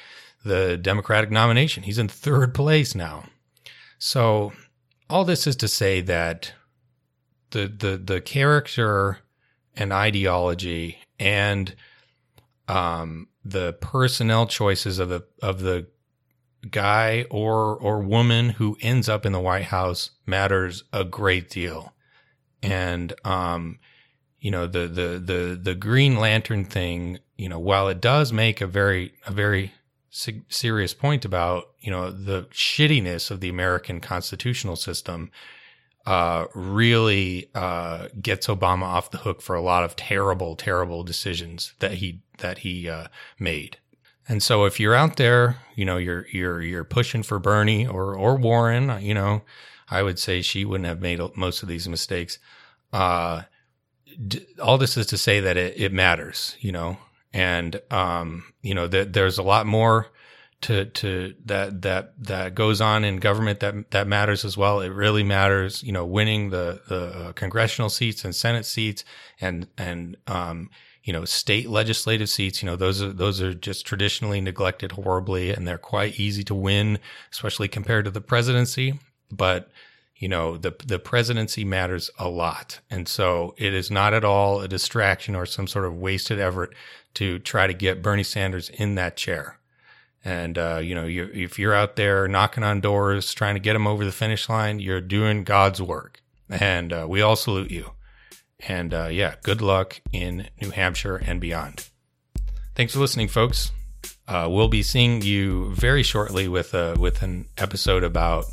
the 0.44 0.76
democratic 0.76 1.30
nomination. 1.30 1.82
He's 1.82 1.98
in 1.98 2.08
third 2.08 2.54
place 2.54 2.94
now. 2.94 3.24
So 3.98 4.52
all 5.10 5.24
this 5.24 5.46
is 5.46 5.56
to 5.56 5.68
say 5.68 6.00
that 6.02 6.52
the 7.50 7.66
the 7.66 7.96
the 7.96 8.20
character 8.20 9.18
and 9.74 9.92
ideology 9.92 10.98
and 11.18 11.74
um, 12.68 13.28
the 13.44 13.74
personnel 13.74 14.46
choices 14.46 14.98
of 14.98 15.08
the 15.08 15.24
of 15.42 15.60
the 15.60 15.86
guy 16.70 17.24
or 17.30 17.76
or 17.76 18.00
woman 18.00 18.50
who 18.50 18.76
ends 18.80 19.08
up 19.08 19.24
in 19.24 19.32
the 19.32 19.40
White 19.40 19.66
House 19.66 20.10
matters 20.26 20.84
a 20.92 21.04
great 21.04 21.50
deal. 21.50 21.94
And 22.62 23.12
um, 23.24 23.78
you 24.40 24.50
know 24.50 24.66
the 24.66 24.86
the 24.86 25.18
the 25.18 25.60
the 25.60 25.74
Green 25.74 26.16
Lantern 26.16 26.64
thing, 26.64 27.18
you 27.36 27.48
know, 27.48 27.58
while 27.58 27.88
it 27.88 28.00
does 28.00 28.32
make 28.32 28.60
a 28.60 28.66
very 28.66 29.14
a 29.26 29.32
very 29.32 29.72
serious 30.10 30.94
point 30.94 31.24
about 31.24 31.64
you 31.80 31.90
know 31.90 32.10
the 32.10 32.42
shittiness 32.52 33.30
of 33.30 33.40
the 33.40 33.48
American 33.48 34.00
constitutional 34.00 34.76
system, 34.76 35.30
uh, 36.06 36.46
really 36.54 37.50
uh, 37.54 38.08
gets 38.20 38.46
Obama 38.46 38.84
off 38.84 39.10
the 39.10 39.18
hook 39.18 39.42
for 39.42 39.56
a 39.56 39.60
lot 39.60 39.84
of 39.84 39.96
terrible, 39.96 40.54
terrible 40.54 41.02
decisions 41.02 41.74
that 41.80 41.94
he 41.94 42.22
that 42.38 42.58
he 42.58 42.88
uh, 42.88 43.08
made. 43.38 43.78
And 44.28 44.42
so, 44.42 44.64
if 44.64 44.80
you're 44.80 44.94
out 44.94 45.16
there, 45.16 45.58
you 45.74 45.84
know 45.84 45.96
you're 45.98 46.26
you're 46.32 46.60
you're 46.60 46.84
pushing 46.84 47.22
for 47.22 47.38
Bernie 47.38 47.86
or 47.86 48.14
or 48.14 48.36
Warren, 48.36 49.00
you 49.00 49.14
know, 49.14 49.42
I 49.88 50.02
would 50.02 50.18
say 50.18 50.42
she 50.42 50.64
wouldn't 50.64 50.88
have 50.88 51.00
made 51.00 51.20
most 51.36 51.62
of 51.62 51.68
these 51.68 51.88
mistakes. 51.88 52.38
Uh, 52.92 53.42
all 54.62 54.78
this 54.78 54.96
is 54.96 55.06
to 55.06 55.18
say 55.18 55.40
that 55.40 55.56
it, 55.56 55.74
it 55.78 55.92
matters, 55.92 56.56
you 56.60 56.72
know, 56.72 56.98
and 57.32 57.80
um, 57.90 58.52
you 58.62 58.74
know 58.74 58.88
that 58.88 59.12
there's 59.12 59.38
a 59.38 59.42
lot 59.42 59.66
more 59.66 60.08
to 60.62 60.86
to 60.86 61.34
that 61.44 61.82
that 61.82 62.14
that 62.18 62.54
goes 62.54 62.80
on 62.80 63.04
in 63.04 63.18
government 63.18 63.60
that 63.60 63.90
that 63.90 64.08
matters 64.08 64.44
as 64.44 64.56
well. 64.56 64.80
It 64.80 64.88
really 64.88 65.22
matters, 65.22 65.82
you 65.82 65.92
know, 65.92 66.04
winning 66.04 66.50
the 66.50 66.80
the 66.88 67.06
uh, 67.06 67.32
congressional 67.32 67.90
seats 67.90 68.24
and 68.24 68.34
Senate 68.34 68.64
seats 68.64 69.04
and 69.40 69.68
and 69.76 70.16
um, 70.26 70.70
you 71.06 71.12
know 71.14 71.24
state 71.24 71.70
legislative 71.70 72.28
seats. 72.28 72.62
You 72.62 72.66
know, 72.66 72.76
those 72.76 73.00
are 73.00 73.12
those 73.12 73.40
are 73.40 73.54
just 73.54 73.86
traditionally 73.86 74.42
neglected 74.42 74.92
horribly, 74.92 75.50
and 75.50 75.66
they're 75.66 75.78
quite 75.78 76.20
easy 76.20 76.44
to 76.44 76.54
win, 76.54 76.98
especially 77.32 77.68
compared 77.68 78.04
to 78.04 78.10
the 78.10 78.20
presidency. 78.20 79.00
But 79.32 79.70
you 80.16 80.28
know 80.28 80.58
the 80.58 80.74
the 80.84 80.98
presidency 80.98 81.64
matters 81.64 82.10
a 82.18 82.28
lot 82.28 82.80
and 82.90 83.06
so 83.06 83.54
it 83.58 83.74
is 83.74 83.90
not 83.90 84.14
at 84.14 84.24
all 84.24 84.62
a 84.62 84.68
distraction 84.68 85.34
or 85.34 85.44
some 85.44 85.66
sort 85.66 85.84
of 85.84 85.94
wasted 85.94 86.40
effort 86.40 86.74
to 87.12 87.38
try 87.40 87.66
to 87.66 87.74
get 87.74 88.00
Bernie 88.00 88.22
Sanders 88.22 88.70
in 88.70 88.94
that 88.94 89.18
chair 89.18 89.58
and 90.26 90.58
uh, 90.58 90.80
you 90.82 90.96
know, 90.96 91.06
you, 91.06 91.30
if 91.32 91.56
you're 91.56 91.72
out 91.72 91.94
there 91.94 92.26
knocking 92.26 92.64
on 92.64 92.80
doors, 92.80 93.32
trying 93.32 93.54
to 93.54 93.60
get 93.60 93.74
them 93.74 93.86
over 93.86 94.04
the 94.04 94.10
finish 94.10 94.48
line, 94.48 94.80
you're 94.80 95.00
doing 95.00 95.44
God's 95.44 95.80
work, 95.80 96.20
and 96.50 96.92
uh, 96.92 97.06
we 97.08 97.22
all 97.22 97.36
salute 97.36 97.70
you. 97.70 97.92
And 98.60 98.94
uh, 98.94 99.08
yeah, 99.10 99.34
good 99.42 99.60
luck 99.60 100.00
in 100.12 100.48
New 100.60 100.70
Hampshire 100.70 101.16
and 101.16 101.40
beyond. 101.40 101.88
Thanks 102.74 102.92
for 102.92 103.00
listening, 103.00 103.28
folks. 103.28 103.72
Uh, 104.28 104.48
we'll 104.50 104.68
be 104.68 104.82
seeing 104.82 105.22
you 105.22 105.72
very 105.74 106.02
shortly 106.02 106.48
with 106.48 106.74
a, 106.74 106.94
with 106.98 107.22
an 107.22 107.48
episode 107.58 108.02
about 108.02 108.46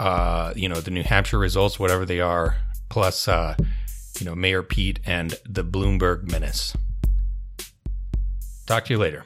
uh, 0.00 0.52
you 0.56 0.68
know 0.68 0.80
the 0.80 0.90
New 0.90 1.02
Hampshire 1.02 1.38
results, 1.38 1.78
whatever 1.78 2.04
they 2.04 2.20
are, 2.20 2.56
plus 2.88 3.28
uh, 3.28 3.54
you 4.18 4.26
know 4.26 4.34
Mayor 4.34 4.62
Pete 4.62 5.00
and 5.06 5.38
the 5.48 5.64
Bloomberg 5.64 6.30
menace. 6.30 6.76
Talk 8.66 8.86
to 8.86 8.94
you 8.94 8.98
later. 8.98 9.24